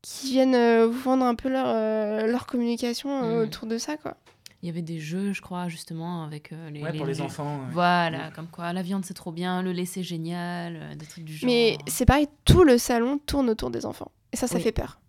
qui 0.02 0.32
viennent 0.32 0.54
euh, 0.54 0.86
vous 0.86 0.98
vendre 0.98 1.24
un 1.24 1.34
peu 1.34 1.48
leur, 1.50 1.66
euh, 1.68 2.26
leur 2.26 2.46
communication 2.46 3.22
euh, 3.22 3.40
Mm. 3.40 3.48
autour 3.48 3.66
de 3.66 3.76
ça, 3.78 3.96
quoi. 3.96 4.16
Il 4.62 4.66
y 4.66 4.70
avait 4.70 4.82
des 4.82 4.98
jeux, 4.98 5.32
je 5.32 5.40
crois, 5.42 5.68
justement, 5.68 6.22
avec 6.24 6.52
euh, 6.52 6.70
les, 6.70 6.82
Ouais, 6.82 6.92
pour 6.96 7.06
les 7.06 7.20
enfants, 7.20 7.56
ouais. 7.60 7.72
Voilà, 7.72 8.30
comme 8.34 8.46
quoi 8.46 8.72
la 8.72 8.82
viande 8.82 9.04
c'est 9.06 9.14
trop 9.14 9.32
bien, 9.32 9.62
le 9.62 9.72
lait 9.72 9.86
c'est 9.86 10.02
génial, 10.02 10.76
euh, 10.76 10.94
des 10.94 11.06
trucs 11.06 11.24
du 11.24 11.34
genre. 11.34 11.48
Mais 11.50 11.76
c'est 11.86 12.04
pareil, 12.06 12.28
tout 12.44 12.62
le 12.64 12.76
salon 12.78 13.18
tourne 13.24 13.48
autour 13.50 13.70
des 13.70 13.84
enfants. 13.86 14.10
Et 14.32 14.36
ça, 14.36 14.46
ça 14.46 14.56
Oui. 14.56 14.62
fait 14.62 14.72
peur. 14.72 15.00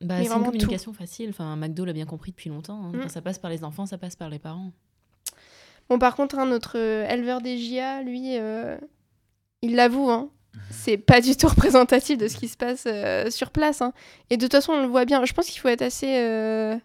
Bah, 0.00 0.14
Mais 0.18 0.24
c'est 0.24 0.32
une 0.32 0.38
tout. 0.38 0.44
communication 0.46 0.92
facile. 0.92 1.30
Enfin, 1.30 1.54
McDo 1.56 1.84
l'a 1.84 1.92
bien 1.92 2.06
compris 2.06 2.30
depuis 2.30 2.48
longtemps. 2.50 2.80
hein. 2.86 2.92
Quand 3.02 3.08
ça 3.10 3.20
passe 3.20 3.38
par 3.38 3.50
les 3.50 3.64
enfants, 3.64 3.84
ça 3.84 3.98
passe 3.98 4.16
par 4.16 4.30
les 4.30 4.38
parents. 4.38 4.72
Bon, 5.90 5.98
par 5.98 6.16
contre, 6.16 6.38
hein, 6.38 6.46
notre 6.46 6.78
euh, 6.78 7.06
éleveur 7.08 7.40
des 7.42 7.58
JA, 7.58 8.00
lui, 8.02 8.38
euh, 8.38 8.78
il 9.62 9.74
l'avoue, 9.76 10.08
hein, 10.10 10.30
c'est 10.70 10.96
pas 10.96 11.20
du 11.20 11.36
tout 11.36 11.48
représentatif 11.48 12.16
de 12.16 12.28
ce 12.28 12.36
qui 12.36 12.48
se 12.48 12.56
passe 12.56 12.84
euh, 12.86 13.28
sur 13.30 13.50
place. 13.50 13.82
hein. 13.82 13.92
Et 14.30 14.36
de 14.36 14.42
toute 14.44 14.52
façon, 14.52 14.72
on 14.72 14.80
le 14.82 14.88
voit 14.88 15.04
bien. 15.04 15.24
Je 15.24 15.32
pense 15.32 15.46
qu'il 15.46 15.60
faut 15.60 15.68
être 15.68 15.82
assez. 15.82 16.06
euh, 16.18 16.76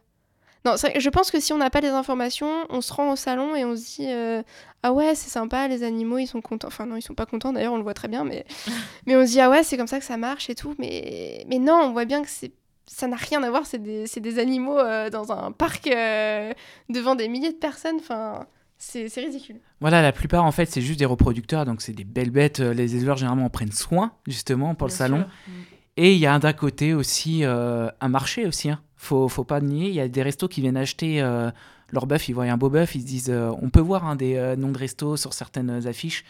Non, 0.66 0.74
je 0.78 1.10
pense 1.10 1.30
que 1.32 1.40
si 1.40 1.54
on 1.54 1.58
n'a 1.58 1.70
pas 1.70 1.82
les 1.82 1.90
informations, 1.90 2.52
on 2.70 2.82
se 2.82 2.92
rend 2.94 3.12
au 3.12 3.16
salon 3.16 3.56
et 3.56 3.64
on 3.64 3.76
se 3.76 3.98
dit 3.98 4.08
euh, 4.12 4.42
Ah 4.84 4.92
ouais, 4.92 5.14
c'est 5.16 5.30
sympa, 5.30 5.68
les 5.68 5.84
animaux, 5.84 6.18
ils 6.18 6.28
sont 6.28 6.42
contents. 6.42 6.68
Enfin, 6.70 6.88
non, 6.88 6.96
ils 6.96 7.04
sont 7.04 7.14
pas 7.16 7.28
contents, 7.28 7.54
d'ailleurs, 7.54 7.74
on 7.74 7.78
le 7.78 7.84
voit 7.84 7.94
très 7.94 8.08
bien, 8.08 8.24
mais, 8.24 8.46
mais 9.06 9.16
on 9.16 9.26
se 9.26 9.32
dit 9.34 9.40
Ah 9.42 9.50
ouais, 9.52 9.62
c'est 9.64 9.78
comme 9.78 9.88
ça 9.88 10.00
que 10.00 10.06
ça 10.06 10.18
marche 10.18 10.50
et 10.50 10.56
tout. 10.56 10.74
Mais, 10.80 11.46
mais 11.48 11.60
non, 11.60 11.76
on 11.84 11.92
voit 11.92 12.06
bien 12.06 12.24
que 12.24 12.30
c'est. 12.30 12.52
Ça 12.88 13.08
n'a 13.08 13.16
rien 13.18 13.42
à 13.44 13.50
voir, 13.50 13.66
c'est 13.66 13.80
des, 13.82 14.06
des 14.18 14.40
animaux 14.40 14.78
euh, 14.80 15.10
dans 15.10 15.32
un 15.32 15.52
parc 15.52 15.88
euh, 15.88 16.54
devant 16.90 17.16
des 17.16 17.28
milliers 17.30 17.52
de 17.52 17.58
personnes. 17.58 17.98
Enfin, 18.00 18.46
c'est 18.78 19.08
ridicule. 19.22 19.58
Voilà, 19.82 20.02
la 20.02 20.12
plupart 20.12 20.44
en 20.46 20.52
fait 20.52 20.66
c'est 20.70 20.82
juste 20.82 21.00
des 21.00 21.06
reproducteurs, 21.06 21.66
donc 21.66 21.82
c'est 21.82 21.94
des 21.94 22.04
belles 22.04 22.30
bêtes. 22.30 22.60
euh, 22.60 22.74
Les 22.74 22.96
éleveurs 22.96 23.18
généralement 23.18 23.46
en 23.46 23.50
prennent 23.50 23.72
soin 23.72 24.12
justement 24.28 24.76
pour 24.76 24.88
le 24.88 24.92
salon. 24.94 25.18
sûr. 25.20 25.28
Mm. 25.48 25.52
Et 25.98 26.14
il 26.14 26.20
y 26.20 26.28
a 26.28 26.38
d'un 26.40 26.54
côté 26.54 26.94
aussi 26.94 27.46
euh, 27.46 27.90
un 28.02 28.10
marché 28.10 28.46
aussi. 28.46 28.70
Hein. 28.70 28.80
Faut, 28.98 29.30
faut 29.30 29.46
pas 29.46 29.62
nier. 29.62 29.88
Il 29.88 29.96
y 29.96 30.02
a 30.02 30.08
des 30.10 30.24
restos 30.24 30.48
qui 30.50 30.60
viennent 30.62 30.76
acheter 30.78 31.22
euh, 31.22 31.50
leur 31.94 32.06
bœuf. 32.06 32.28
Ils 32.28 32.34
voient 32.34 32.44
un 32.46 32.58
beau 32.58 32.70
bœuf, 32.70 32.96
ils 32.96 33.02
se 33.02 33.06
disent. 33.08 33.30
euh, 33.30 33.52
on 33.62 33.70
peut 33.70 33.80
voir 33.80 34.06
hein, 34.06 34.16
des 34.18 34.56
noms 34.58 34.72
de 34.74 34.78
restos 34.78 35.16
sur 35.16 35.34
certaines 35.34 35.88
affiches. 35.88 36.26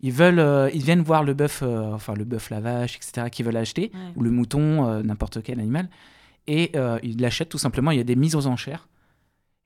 Ils 0.00 0.10
veulent, 0.12 0.70
ils 0.74 0.82
viennent 0.82 1.00
voir 1.02 1.22
le 1.22 1.32
bœuf, 1.32 1.62
enfin 1.62 2.14
le 2.14 2.24
bœuf, 2.24 2.50
la 2.50 2.60
vache, 2.60 2.96
etc. 2.96 3.28
qu'ils 3.30 3.46
veulent 3.46 3.56
acheter, 3.56 3.90
Ouais. 3.94 4.00
ou 4.16 4.22
le 4.22 4.30
mouton, 4.30 5.00
n'importe 5.02 5.42
quel 5.42 5.60
animal, 5.60 5.88
et 6.46 6.72
ils 7.02 7.18
l'achètent 7.20 7.48
tout 7.48 7.56
simplement. 7.58 7.90
Il 7.90 7.96
y 7.96 8.00
a 8.00 8.04
des 8.04 8.16
mises 8.16 8.34
aux 8.34 8.46
enchères. 8.46 8.86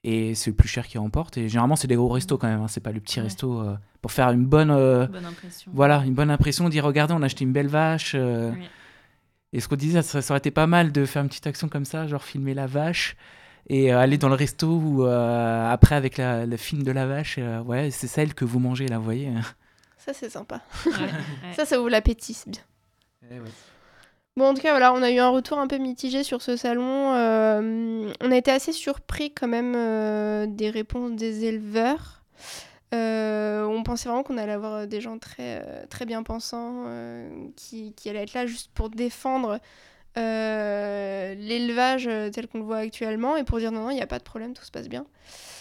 Et 0.05 0.35
c'est 0.35 0.51
le 0.51 0.57
plus 0.57 0.69
cher 0.69 0.87
qui 0.87 0.97
remporte. 0.99 1.37
Et 1.39 1.49
généralement, 1.49 1.75
c'est 1.77 1.89
des 1.89 1.97
gros 1.97 2.09
restos 2.09 2.39
quand 2.39 2.47
même. 2.49 2.61
hein. 2.63 2.69
C'est 2.69 2.81
pas 2.81 2.93
le 2.93 3.01
petit 3.01 3.19
Ouais. 3.19 3.25
resto 3.25 3.61
euh, 3.61 3.77
pour 4.01 4.13
faire 4.13 4.31
une 4.31 4.47
bonne, 4.47 4.71
euh, 4.71 5.07
Bonne 5.07 5.25
impression. 5.27 5.73
voilà, 5.75 6.03
une 6.07 6.15
bonne 6.15 6.31
impression. 6.31 6.69
Dire 6.69 6.85
regardez, 6.85 7.15
on 7.15 7.23
a 7.23 7.27
acheté 7.27 7.45
une 7.45 7.53
belle 7.53 7.67
vache. 7.69 8.13
euh, 8.15 8.53
Oui. 8.53 8.69
Et 9.53 9.61
ce 9.61 9.69
qu'on 9.69 9.77
disait, 9.77 10.03
ça, 10.03 10.21
ça 10.23 10.33
aurait 10.35 10.39
été 10.39 10.51
pas 10.51 10.67
mal 10.67 10.93
de 10.93 11.05
faire 11.07 11.23
une 11.23 11.29
petite 11.29 11.47
action 11.47 11.69
comme 11.69 11.85
ça, 11.87 12.07
genre 12.07 12.23
filmer 12.23 12.53
la 12.55 12.67
vache 12.67 13.17
et 13.71 13.93
euh, 13.93 13.99
aller 13.99 14.19
dans 14.19 14.29
le 14.29 14.35
resto 14.35 14.69
ou 14.69 15.05
euh, 15.07 15.71
après 15.73 15.95
avec 15.95 16.17
la- 16.19 16.45
le 16.47 16.57
film 16.59 16.83
de 16.83 16.93
la 16.93 17.07
vache. 17.07 17.37
euh, 17.39 17.61
ouais, 17.63 17.91
c'est 17.91 18.07
celle 18.09 18.35
que 18.35 18.45
vous 18.45 18.59
mangez 18.61 18.87
là, 18.89 18.99
vous 18.99 19.05
voyez. 19.05 19.33
Ça, 19.97 20.13
c'est 20.13 20.29
sympa. 20.31 20.61
Ouais, 20.87 20.93
ouais. 21.03 21.55
Ça, 21.57 21.65
ça 21.65 21.79
ouvre 21.81 21.89
l'appétit, 21.91 22.35
c'est 22.35 22.51
bien. 22.51 22.63
Bon, 24.39 24.51
en 24.51 24.55
tout 24.55 24.63
cas, 24.63 24.71
voilà, 24.71 24.95
on 24.95 25.03
a 25.03 25.11
eu 25.11 25.19
un 25.19 25.31
retour 25.31 25.59
un 25.59 25.67
peu 25.67 25.79
mitigé 25.79 26.23
sur 26.23 26.43
ce 26.43 26.57
salon. 26.57 27.13
Euh, 27.13 28.09
on 28.21 28.31
a 28.31 28.37
été 28.37 28.53
assez 28.53 28.71
surpris 28.73 29.33
quand 29.33 29.49
même 29.49 29.75
euh, 29.77 30.47
des 30.47 30.71
réponses 30.71 31.17
des 31.17 31.45
éleveurs. 31.47 32.23
Euh, 32.95 33.65
on 33.65 33.83
pensait 33.83 34.09
vraiment 34.09 34.23
qu'on 34.23 34.39
allait 34.39 34.53
avoir 34.53 34.87
des 34.87 35.01
gens 35.01 35.19
très, 35.19 35.65
bien 36.07 36.23
pensants 36.23 36.85
qui, 37.57 37.95
qui 37.95 38.09
allaient 38.11 38.23
être 38.23 38.35
là 38.35 38.47
juste 38.47 38.71
pour 38.75 38.91
défendre 38.91 39.59
l'élevage 40.15 42.09
tel 42.33 42.47
qu'on 42.47 42.59
le 42.59 42.65
voit 42.65 42.77
actuellement 42.77 43.37
et 43.37 43.43
pour 43.43 43.59
dire 43.59 43.73
non, 43.73 43.83
non, 43.83 43.91
il 43.91 43.97
n'y 43.97 44.03
a 44.03 44.07
pas 44.07 44.21
de 44.21 44.25
problème, 44.25 44.55
tout 44.55 44.63
se 44.63 44.71
passe 44.71 44.89
bien. 44.89 45.05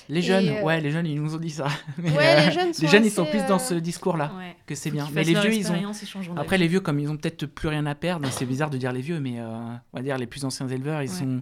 Les 0.09 0.21
jeunes, 0.21 0.47
euh, 0.49 0.61
ouais, 0.63 0.79
les 0.81 0.91
jeunes, 0.91 1.05
ils 1.05 1.21
nous 1.21 1.35
ont 1.35 1.39
dit 1.39 1.49
ça. 1.49 1.67
Mais, 1.97 2.11
Ouais, 2.11 2.41
les 2.41 2.47
euh, 2.47 2.51
jeunes 2.51 2.73
sont 2.73 2.85
ils 3.03 3.11
sont 3.11 3.25
plus 3.25 3.45
dans 3.45 3.55
euh, 3.55 3.59
ce 3.59 3.73
discours-là 3.73 4.31
Ouais. 4.37 4.55
que 4.65 4.73
c'est 4.75 4.91
bien. 4.91 5.07
Mais 5.13 5.23
les 5.23 5.33
vieux, 5.33 5.53
ils 5.53 5.71
ont. 5.71 5.75
ils 5.75 6.31
Après, 6.39 6.57
les 6.57 6.67
vieux, 6.67 6.79
comme 6.79 6.99
ils 6.99 7.09
ont 7.09 7.17
peut-être 7.17 7.45
plus 7.45 7.67
rien 7.67 7.85
à 7.85 7.95
perdre, 7.95 8.29
c'est 8.31 8.45
bizarre 8.45 8.69
de 8.69 8.77
dire 8.77 8.93
les 8.93 9.01
vieux, 9.01 9.19
mais 9.19 9.39
euh, 9.39 9.47
on 9.93 9.97
va 9.97 10.01
dire 10.01 10.17
les 10.17 10.27
plus 10.27 10.45
anciens 10.45 10.67
éleveurs, 10.67 11.01
ils 11.01 11.09
Ouais. 11.09 11.15
sont. 11.15 11.41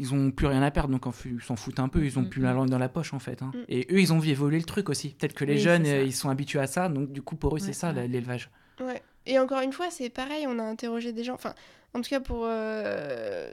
Ils 0.00 0.12
ont 0.12 0.32
plus 0.32 0.48
rien 0.48 0.60
à 0.62 0.72
perdre, 0.72 0.90
donc 0.90 1.04
ils 1.24 1.40
s'en 1.40 1.54
foutent 1.54 1.78
un 1.78 1.88
peu, 1.88 2.04
ils 2.04 2.18
ont 2.18 2.22
Mm, 2.22 2.28
plus 2.28 2.40
mm. 2.40 2.44
la 2.44 2.52
langue 2.52 2.68
dans 2.68 2.78
la 2.78 2.88
poche 2.88 3.14
en 3.14 3.20
fait. 3.20 3.42
hein. 3.42 3.52
Mm. 3.54 3.58
Et 3.68 3.86
eux, 3.92 4.00
ils 4.00 4.12
ont 4.12 4.18
vu 4.18 4.30
évoluer 4.30 4.58
le 4.58 4.64
truc 4.64 4.88
aussi. 4.88 5.10
Peut-être 5.10 5.34
que 5.34 5.44
les 5.44 5.54
Oui, 5.54 5.60
jeunes, 5.60 5.86
euh, 5.86 6.02
ils 6.02 6.12
sont 6.12 6.30
habitués 6.30 6.58
à 6.58 6.66
ça, 6.66 6.88
donc 6.88 7.12
du 7.12 7.22
coup, 7.22 7.36
pour 7.36 7.54
eux, 7.54 7.60
c'est 7.60 7.72
ça 7.72 7.92
l'élevage. 7.92 8.50
Ouais. 8.80 9.00
Et 9.24 9.38
encore 9.38 9.60
une 9.60 9.72
fois, 9.72 9.86
c'est 9.90 10.10
pareil, 10.10 10.46
on 10.48 10.58
a 10.58 10.64
interrogé 10.64 11.12
des 11.12 11.22
gens. 11.22 11.34
Enfin, 11.34 11.54
en 11.94 12.00
tout 12.00 12.10
cas, 12.10 12.18
pour 12.18 12.40
euh, 12.44 13.48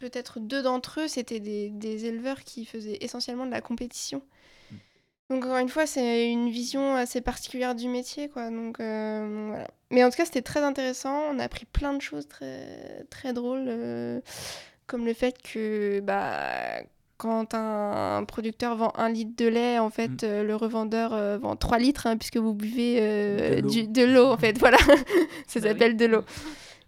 peut-être 0.00 0.40
deux 0.40 0.62
d'entre 0.62 1.00
eux, 1.02 1.08
c'était 1.08 1.38
des, 1.40 1.70
des 1.70 2.06
éleveurs 2.06 2.42
qui 2.42 2.64
faisaient 2.64 2.98
essentiellement 3.00 3.46
de 3.46 3.50
la 3.52 3.60
compétition. 3.60 4.22
Donc, 5.28 5.44
encore 5.44 5.58
une 5.58 5.68
fois, 5.68 5.86
c'est 5.86 6.28
une 6.28 6.50
vision 6.50 6.96
assez 6.96 7.20
particulière 7.20 7.76
du 7.76 7.86
métier, 7.86 8.28
quoi. 8.28 8.50
Donc, 8.50 8.80
euh, 8.80 9.46
voilà. 9.50 9.68
Mais 9.92 10.02
en 10.02 10.10
tout 10.10 10.16
cas, 10.16 10.24
c'était 10.24 10.42
très 10.42 10.60
intéressant. 10.60 11.16
On 11.32 11.38
a 11.38 11.44
appris 11.44 11.66
plein 11.66 11.94
de 11.94 12.02
choses 12.02 12.26
très, 12.26 13.04
très 13.10 13.32
drôles, 13.32 13.66
euh, 13.68 14.20
comme 14.88 15.06
le 15.06 15.14
fait 15.14 15.36
que, 15.40 16.00
bah, 16.00 16.82
quand 17.16 17.54
un 17.54 18.24
producteur 18.24 18.74
vend 18.74 18.92
un 18.96 19.08
litre 19.08 19.36
de 19.36 19.46
lait, 19.46 19.78
en 19.78 19.90
fait, 19.90 20.08
Mm. 20.08 20.18
euh, 20.24 20.42
le 20.42 20.56
revendeur 20.56 21.12
euh, 21.14 21.38
vend 21.38 21.54
3 21.54 21.78
litres, 21.78 22.08
hein, 22.08 22.16
puisque 22.16 22.38
vous 22.38 22.54
buvez 22.54 22.96
euh, 23.00 23.60
De 23.60 24.02
l'eau. 24.04 24.26
en 24.32 24.36
fait. 24.36 24.54
Voilà, 24.58 24.78
ça 25.46 25.60
Bah 25.60 25.68
s'appelle 25.68 25.96
de 25.96 26.06
l'eau. 26.06 26.24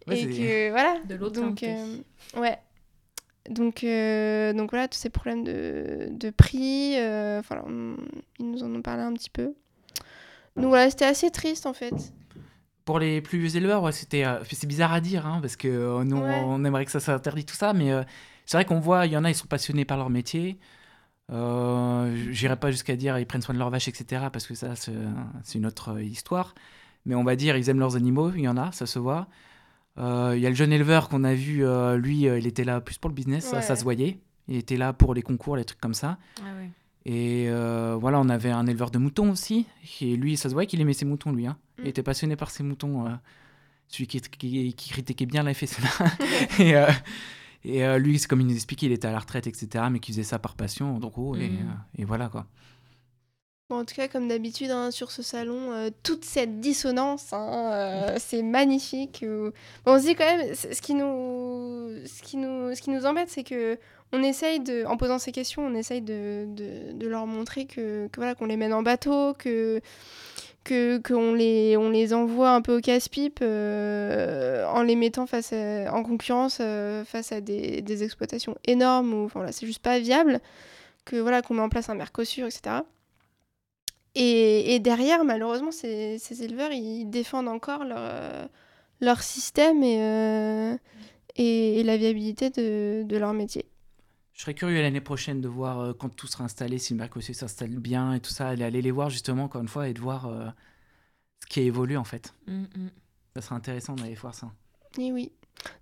Ouais, 0.08 0.20
et 0.20 0.26
que, 0.26 0.70
voilà. 0.70 0.96
De 1.04 1.14
l'eau 1.14 1.30
Donc, 1.30 1.62
euh, 1.62 1.96
ouais. 2.38 2.58
Donc, 3.50 3.82
euh, 3.84 4.52
donc 4.52 4.70
voilà, 4.70 4.86
tous 4.88 4.98
ces 4.98 5.10
problèmes 5.10 5.42
de, 5.44 6.08
de 6.10 6.30
prix, 6.30 6.94
euh, 6.96 7.40
enfin, 7.40 7.62
on- 7.66 7.96
ils 8.38 8.50
nous 8.50 8.62
en 8.62 8.74
ont 8.74 8.82
parlé 8.82 9.02
un 9.02 9.12
petit 9.14 9.30
peu. 9.30 9.54
Donc 10.56 10.66
voilà, 10.66 10.88
c'était 10.90 11.06
assez 11.06 11.30
triste 11.30 11.66
en 11.66 11.72
fait. 11.72 11.94
Pour 12.84 12.98
les 12.98 13.20
plus 13.20 13.38
vieux 13.38 13.56
éleveurs, 13.56 13.82
ouais, 13.82 13.92
c'était, 13.92 14.24
euh, 14.24 14.38
c'est 14.50 14.66
bizarre 14.66 14.92
à 14.92 15.00
dire, 15.00 15.26
hein, 15.26 15.38
parce 15.40 15.56
que 15.56 15.68
euh, 15.68 16.04
nous, 16.04 16.16
Ouais. 16.18 16.42
on 16.44 16.64
aimerait 16.64 16.84
que 16.84 16.90
ça 16.90 17.00
s'interdit 17.00 17.44
tout 17.44 17.54
ça, 17.54 17.72
mais 17.72 17.92
euh, 17.92 18.02
c'est 18.46 18.56
vrai 18.56 18.64
qu'on 18.64 18.80
voit, 18.80 19.06
il 19.06 19.12
y 19.12 19.16
en 19.16 19.24
a, 19.24 19.30
ils 19.30 19.34
sont 19.34 19.46
passionnés 19.46 19.84
par 19.84 19.96
leur 19.98 20.10
métier. 20.10 20.58
Euh, 21.30 22.14
J'irai 22.30 22.56
pas 22.56 22.70
jusqu'à 22.70 22.96
dire 22.96 23.18
ils 23.18 23.26
prennent 23.26 23.42
soin 23.42 23.54
de 23.54 23.58
leurs 23.58 23.70
vaches, 23.70 23.88
etc., 23.88 24.30
parce 24.32 24.46
que 24.46 24.54
ça, 24.54 24.74
c'est 24.76 24.92
une 25.58 25.66
autre 25.66 25.92
euh, 25.94 26.02
histoire. 26.02 26.54
Mais 27.06 27.14
on 27.14 27.24
va 27.24 27.36
dire, 27.36 27.56
ils 27.56 27.68
aiment 27.68 27.80
leurs 27.80 27.96
animaux, 27.96 28.30
il 28.34 28.42
y 28.42 28.48
en 28.48 28.56
a, 28.56 28.70
ça 28.72 28.86
se 28.86 28.98
voit. 28.98 29.26
Euh, 29.98 30.32
Il 30.36 30.40
y 30.42 30.46
a 30.46 30.48
le 30.48 30.54
jeune 30.54 30.72
éleveur 30.72 31.08
qu'on 31.08 31.24
a 31.24 31.34
vu, 31.34 31.64
euh, 31.64 31.96
lui, 31.96 32.26
euh, 32.28 32.38
il 32.38 32.46
était 32.46 32.64
là 32.64 32.80
plus 32.80 32.98
pour 32.98 33.10
le 33.10 33.14
business, 33.14 33.44
ça, 33.60 33.76
se 33.76 33.82
voyait. 33.82 34.18
Il 34.48 34.56
était 34.56 34.76
là 34.76 34.92
pour 34.92 35.14
les 35.14 35.22
concours, 35.22 35.56
les 35.56 35.64
trucs 35.64 35.80
comme 35.80 35.94
ça. 35.94 36.18
Ah 36.40 36.44
ouais. 36.58 36.70
Et 37.04 37.46
euh, 37.48 37.96
voilà, 38.00 38.20
on 38.20 38.28
avait 38.28 38.50
un 38.50 38.66
éleveur 38.66 38.90
de 38.90 38.98
moutons 38.98 39.30
aussi. 39.30 39.66
Et 40.00 40.16
lui, 40.16 40.36
ça 40.36 40.48
se 40.48 40.54
voyait 40.54 40.66
qu'il 40.66 40.80
aimait 40.80 40.92
ses 40.92 41.04
moutons, 41.04 41.32
lui. 41.32 41.46
hein. 41.46 41.56
Il 41.78 41.84
Mm. 41.84 41.88
était 41.88 42.02
passionné 42.02 42.36
par 42.36 42.50
ses 42.50 42.62
moutons. 42.62 43.06
euh, 43.06 43.10
celui 43.88 44.06
qui, 44.06 44.20
qui, 44.22 44.72
qui 44.72 44.90
critiquait 44.90 45.26
bien 45.26 45.42
la 45.42 45.52
FSLA. 45.54 45.88
et 46.58 46.76
euh, 46.76 46.86
et 47.64 47.84
euh, 47.84 47.98
lui, 47.98 48.18
c'est 48.18 48.26
comme 48.26 48.40
il 48.40 48.46
nous 48.46 48.54
expliquait, 48.54 48.86
il 48.86 48.92
était 48.92 49.06
à 49.06 49.12
la 49.12 49.18
retraite, 49.20 49.46
etc. 49.46 49.84
Mais 49.90 49.98
qu'il 50.00 50.14
faisait 50.14 50.24
ça 50.24 50.38
par 50.38 50.54
passion. 50.54 50.98
Donc, 50.98 51.18
oh, 51.18 51.36
et, 51.36 51.48
Mm. 51.50 51.56
euh, 51.58 51.98
et 52.02 52.04
voilà, 52.04 52.28
quoi. 52.28 52.46
En 53.72 53.84
tout 53.84 53.94
cas, 53.94 54.08
comme 54.08 54.28
d'habitude, 54.28 54.70
hein, 54.70 54.90
sur 54.90 55.10
ce 55.10 55.22
salon, 55.22 55.72
euh, 55.72 55.90
toute 56.02 56.24
cette 56.24 56.60
dissonance, 56.60 57.32
hein, 57.32 57.70
euh, 57.72 58.16
c'est 58.18 58.42
magnifique. 58.42 59.22
euh. 59.22 59.50
Bon, 59.84 59.94
on 59.94 59.98
se 59.98 60.04
dit 60.06 60.14
quand 60.14 60.24
même, 60.24 60.54
ce 60.54 60.80
qui 60.80 60.94
nous, 60.94 61.88
ce 62.06 62.22
qui 62.22 62.36
nous, 62.36 62.74
ce 62.74 62.80
qui 62.82 62.90
nous 62.90 63.06
embête, 63.06 63.28
c'est 63.30 63.44
que 63.44 63.78
on 64.12 64.22
essaye 64.22 64.60
de, 64.60 64.84
en 64.84 64.96
posant 64.98 65.18
ces 65.18 65.32
questions, 65.32 65.62
on 65.66 65.74
essaye 65.74 66.02
de, 66.02 66.44
de, 66.48 66.92
de 66.92 67.06
leur 67.08 67.26
montrer 67.26 67.64
que, 67.64 68.08
que 68.08 68.16
voilà, 68.20 68.34
qu'on 68.34 68.44
les 68.46 68.58
mène 68.58 68.74
en 68.74 68.82
bateau, 68.82 69.34
que 69.34 69.80
que 70.64 70.98
qu'on 70.98 71.34
les 71.34 71.76
on 71.76 71.90
les 71.90 72.14
envoie 72.14 72.50
un 72.50 72.60
peu 72.62 72.76
au 72.76 72.80
casse-pipe 72.80 73.40
euh, 73.42 74.64
en 74.66 74.82
les 74.82 74.94
mettant 74.96 75.26
face 75.26 75.52
à- 75.52 75.92
en 75.92 76.02
concurrence 76.04 76.58
face 77.04 77.32
à 77.32 77.40
des, 77.40 77.80
des 77.82 78.04
exploitations 78.04 78.56
énormes 78.64 79.12
où 79.12 79.24
enfin, 79.24 79.40
voilà, 79.40 79.50
c'est 79.52 79.66
juste 79.66 79.82
pas 79.82 79.98
viable 79.98 80.40
que 81.04 81.16
voilà 81.16 81.42
qu'on 81.42 81.54
met 81.54 81.62
en 81.62 81.68
place 81.68 81.88
un 81.88 81.94
Mercosur 81.96 82.46
etc 82.46 82.76
et, 84.14 84.74
et 84.74 84.78
derrière 84.78 85.24
malheureusement 85.24 85.70
ces, 85.72 86.18
ces 86.18 86.42
éleveurs 86.42 86.72
ils 86.72 87.06
défendent 87.06 87.48
encore 87.48 87.84
leur 87.84 87.98
euh, 88.00 88.46
leur 89.00 89.22
système 89.22 89.82
et, 89.82 89.98
euh, 90.00 90.76
et, 91.36 91.80
et 91.80 91.82
la 91.82 91.96
viabilité 91.96 92.50
de, 92.50 93.02
de 93.04 93.16
leur 93.16 93.32
métier 93.32 93.64
Je 94.32 94.42
serais 94.42 94.54
curieux 94.54 94.80
l'année 94.80 95.00
prochaine 95.00 95.40
de 95.40 95.48
voir 95.48 95.80
euh, 95.80 95.92
quand 95.92 96.08
tout 96.14 96.26
sera 96.26 96.44
installé, 96.44 96.78
si 96.78 96.92
le 96.94 96.98
Mercosur 96.98 97.34
s'installe 97.34 97.70
bien 97.70 98.14
et 98.14 98.20
tout 98.20 98.30
ça, 98.30 98.48
aller, 98.48 98.64
aller 98.64 98.80
les 98.82 98.90
voir 98.90 99.10
justement, 99.10 99.44
encore 99.44 99.60
une 99.62 99.68
fois, 99.68 99.88
et 99.88 99.92
de 99.94 100.00
voir 100.00 100.26
euh, 100.26 100.46
ce 101.40 101.46
qui 101.48 101.60
a 101.60 101.62
évolué 101.64 101.96
en 101.96 102.04
fait. 102.04 102.32
Mm, 102.46 102.62
mm. 102.62 102.90
Ça 103.34 103.40
serait 103.42 103.54
intéressant 103.56 103.94
d'aller 103.94 104.14
voir 104.14 104.34
ça. 104.34 104.50
Et 104.98 105.10
oui. 105.10 105.32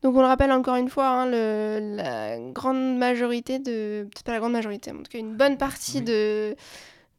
Donc 0.03 0.15
on 0.17 0.21
le 0.21 0.27
rappelle 0.27 0.53
encore 0.53 0.77
une 0.77 0.89
fois, 0.89 1.09
hein, 1.09 1.27
le- 1.27 1.97
la 1.97 2.39
grande 2.53 2.97
majorité 2.97 3.59
de... 3.59 4.05
Peut-être 4.11 4.25
pas 4.25 4.33
la 4.33 4.39
grande 4.39 4.53
majorité, 4.53 4.93
mais 4.93 5.01
en 5.01 5.03
tout 5.03 5.11
cas 5.13 5.19
une 5.19 5.37
bonne 5.37 5.59
partie 5.59 6.01
de, 6.03 6.55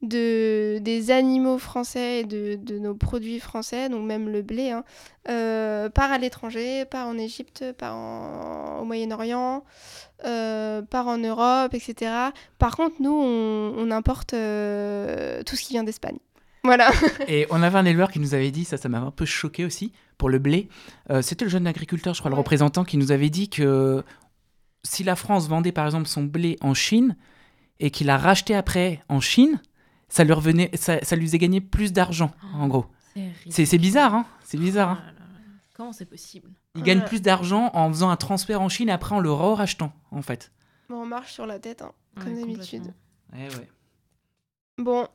de, 0.01 0.79
des 0.79 1.11
animaux 1.11 1.57
français 1.57 2.21
et 2.21 2.23
de, 2.23 2.55
de 2.55 2.79
nos 2.79 2.95
produits 2.95 3.39
français, 3.39 3.87
donc 3.89 4.05
même 4.05 4.29
le 4.29 4.41
blé, 4.41 4.71
hein, 4.71 4.83
euh, 5.29 5.89
part 5.89 6.11
à 6.11 6.17
l'étranger, 6.17 6.85
part 6.85 7.07
en 7.07 7.17
Égypte, 7.17 7.63
part 7.77 7.95
en- 7.95 8.79
au 8.81 8.85
Moyen-Orient, 8.85 9.63
euh, 10.25 10.81
part 10.81 11.07
en 11.07 11.17
Europe, 11.17 11.73
etc. 11.73 12.11
Par 12.57 12.75
contre, 12.75 12.95
nous, 12.99 13.11
on, 13.13 13.73
on 13.77 13.91
importe 13.91 14.33
euh, 14.33 15.43
tout 15.43 15.55
ce 15.55 15.63
qui 15.63 15.73
vient 15.73 15.83
d'Espagne. 15.83 16.17
Voilà. 16.63 16.91
Et 17.27 17.47
on 17.49 17.61
avait 17.63 17.77
un 17.77 17.85
éleveur 17.85 18.11
qui 18.11 18.19
nous 18.19 18.33
avait 18.33 18.51
dit, 18.51 18.65
ça, 18.65 18.77
ça 18.77 18.89
m'avait 18.89 19.05
un 19.07 19.11
peu 19.11 19.25
choqué 19.25 19.65
aussi, 19.65 19.93
pour 20.17 20.29
le 20.29 20.39
blé. 20.39 20.67
Euh, 21.09 21.21
C'était 21.21 21.45
le 21.45 21.51
jeune 21.51 21.67
agriculteur, 21.67 22.13
je 22.13 22.19
crois, 22.21 22.29
le 22.29 22.37
représentant, 22.37 22.83
qui 22.83 22.97
nous 22.97 23.11
avait 23.11 23.29
dit 23.29 23.49
que 23.49 24.03
si 24.83 25.03
la 25.03 25.15
France 25.15 25.47
vendait 25.47 25.71
par 25.71 25.85
exemple 25.85 26.07
son 26.07 26.23
blé 26.23 26.57
en 26.61 26.73
Chine 26.73 27.15
et 27.79 27.91
qu'il 27.91 28.09
a 28.09 28.17
racheté 28.17 28.55
après 28.55 29.01
en 29.09 29.19
Chine, 29.21 29.59
ça 30.11 30.23
lui, 30.23 30.33
revenait, 30.33 30.69
ça, 30.75 31.03
ça 31.03 31.15
lui 31.15 31.25
faisait 31.25 31.37
gagner 31.39 31.61
plus 31.61 31.93
d'argent, 31.93 32.31
en 32.53 32.67
gros. 32.67 32.85
c'est 33.49 33.77
bizarre, 33.77 34.13
hein 34.13 34.25
C'est 34.43 34.57
bizarre. 34.59 34.89
hein 34.91 35.01
Comment 35.73 35.93
c'est 35.93 36.05
possible 36.05 36.51
Il 36.75 36.83
gagne 36.83 37.01
plus 37.01 37.21
d'argent 37.21 37.71
en 37.73 37.87
faisant 37.89 38.09
un 38.09 38.17
transfert 38.17 38.61
en 38.61 38.69
Chine 38.69 38.89
et 38.89 38.91
après 38.91 39.15
en 39.15 39.19
le 39.19 39.31
rachetant, 39.31 39.93
en 40.11 40.21
fait. 40.21 40.51
Bon, 40.89 40.97
on 41.01 41.05
marche 41.05 41.31
sur 41.33 41.45
la 41.47 41.57
tête, 41.59 41.81
hein, 41.81 41.93
comme 42.19 42.33
Ouais, 42.33 42.41
d'habitude. 42.41 42.93
Ouais, 43.33 43.47
ouais. 43.57 43.69
Bon. 44.77 45.07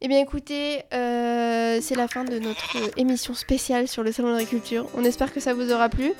Eh 0.00 0.08
bien 0.08 0.20
écoutez, 0.20 0.82
euh, 0.92 1.78
c'est 1.80 1.94
la 1.94 2.08
fin 2.08 2.24
de 2.24 2.38
notre 2.38 2.76
euh, 2.76 2.90
émission 2.96 3.32
spéciale 3.32 3.88
sur 3.88 4.02
le 4.02 4.12
Salon 4.12 4.28
de 4.28 4.34
l'Agriculture. 4.34 4.86
On 4.96 5.04
espère 5.04 5.32
que 5.32 5.40
ça 5.40 5.54
vous 5.54 5.72
aura 5.72 5.88
plu. 5.88 6.12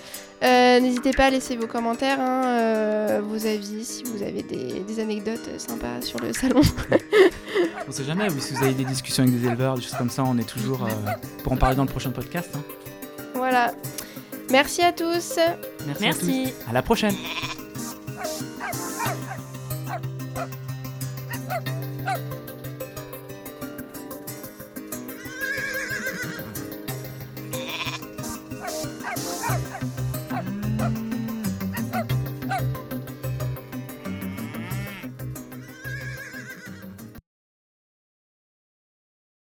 Euh, 0.42 0.80
n'hésitez 0.80 1.10
pas 1.10 1.26
à 1.26 1.30
laisser 1.30 1.56
vos 1.56 1.66
commentaires, 1.66 2.20
hein, 2.20 3.20
vos 3.20 3.46
avis, 3.46 3.84
si 3.84 4.04
vous 4.04 4.22
avez 4.22 4.42
des, 4.42 5.00
anecdotes 5.00 5.58
sympas 5.58 6.00
sur 6.02 6.20
le 6.20 6.32
salon. 6.32 6.60
on 7.84 7.88
ne 7.88 7.92
sait 7.92 8.04
jamais, 8.04 8.30
si 8.38 8.54
vous 8.54 8.62
avez 8.62 8.74
des 8.74 8.84
discussions 8.84 9.24
avec 9.24 9.38
des 9.38 9.46
éleveurs, 9.46 9.74
des 9.74 9.82
choses 9.82 9.96
comme 9.98 10.10
ça, 10.10 10.22
on 10.24 10.38
est 10.38 10.48
toujours 10.48 10.86
pour 11.42 11.52
en 11.52 11.56
parler 11.56 11.76
dans 11.76 11.84
le 11.84 11.90
prochain 11.90 12.10
podcast. 12.10 12.50
Hein. 12.56 12.62
Voilà. 13.34 13.72
Merci 14.50 14.82
à 14.82 14.92
tous. 14.92 15.38
Merci. 16.00 16.52
À, 16.66 16.70
à 16.70 16.72
la 16.72 16.82
prochaine. 16.82 17.14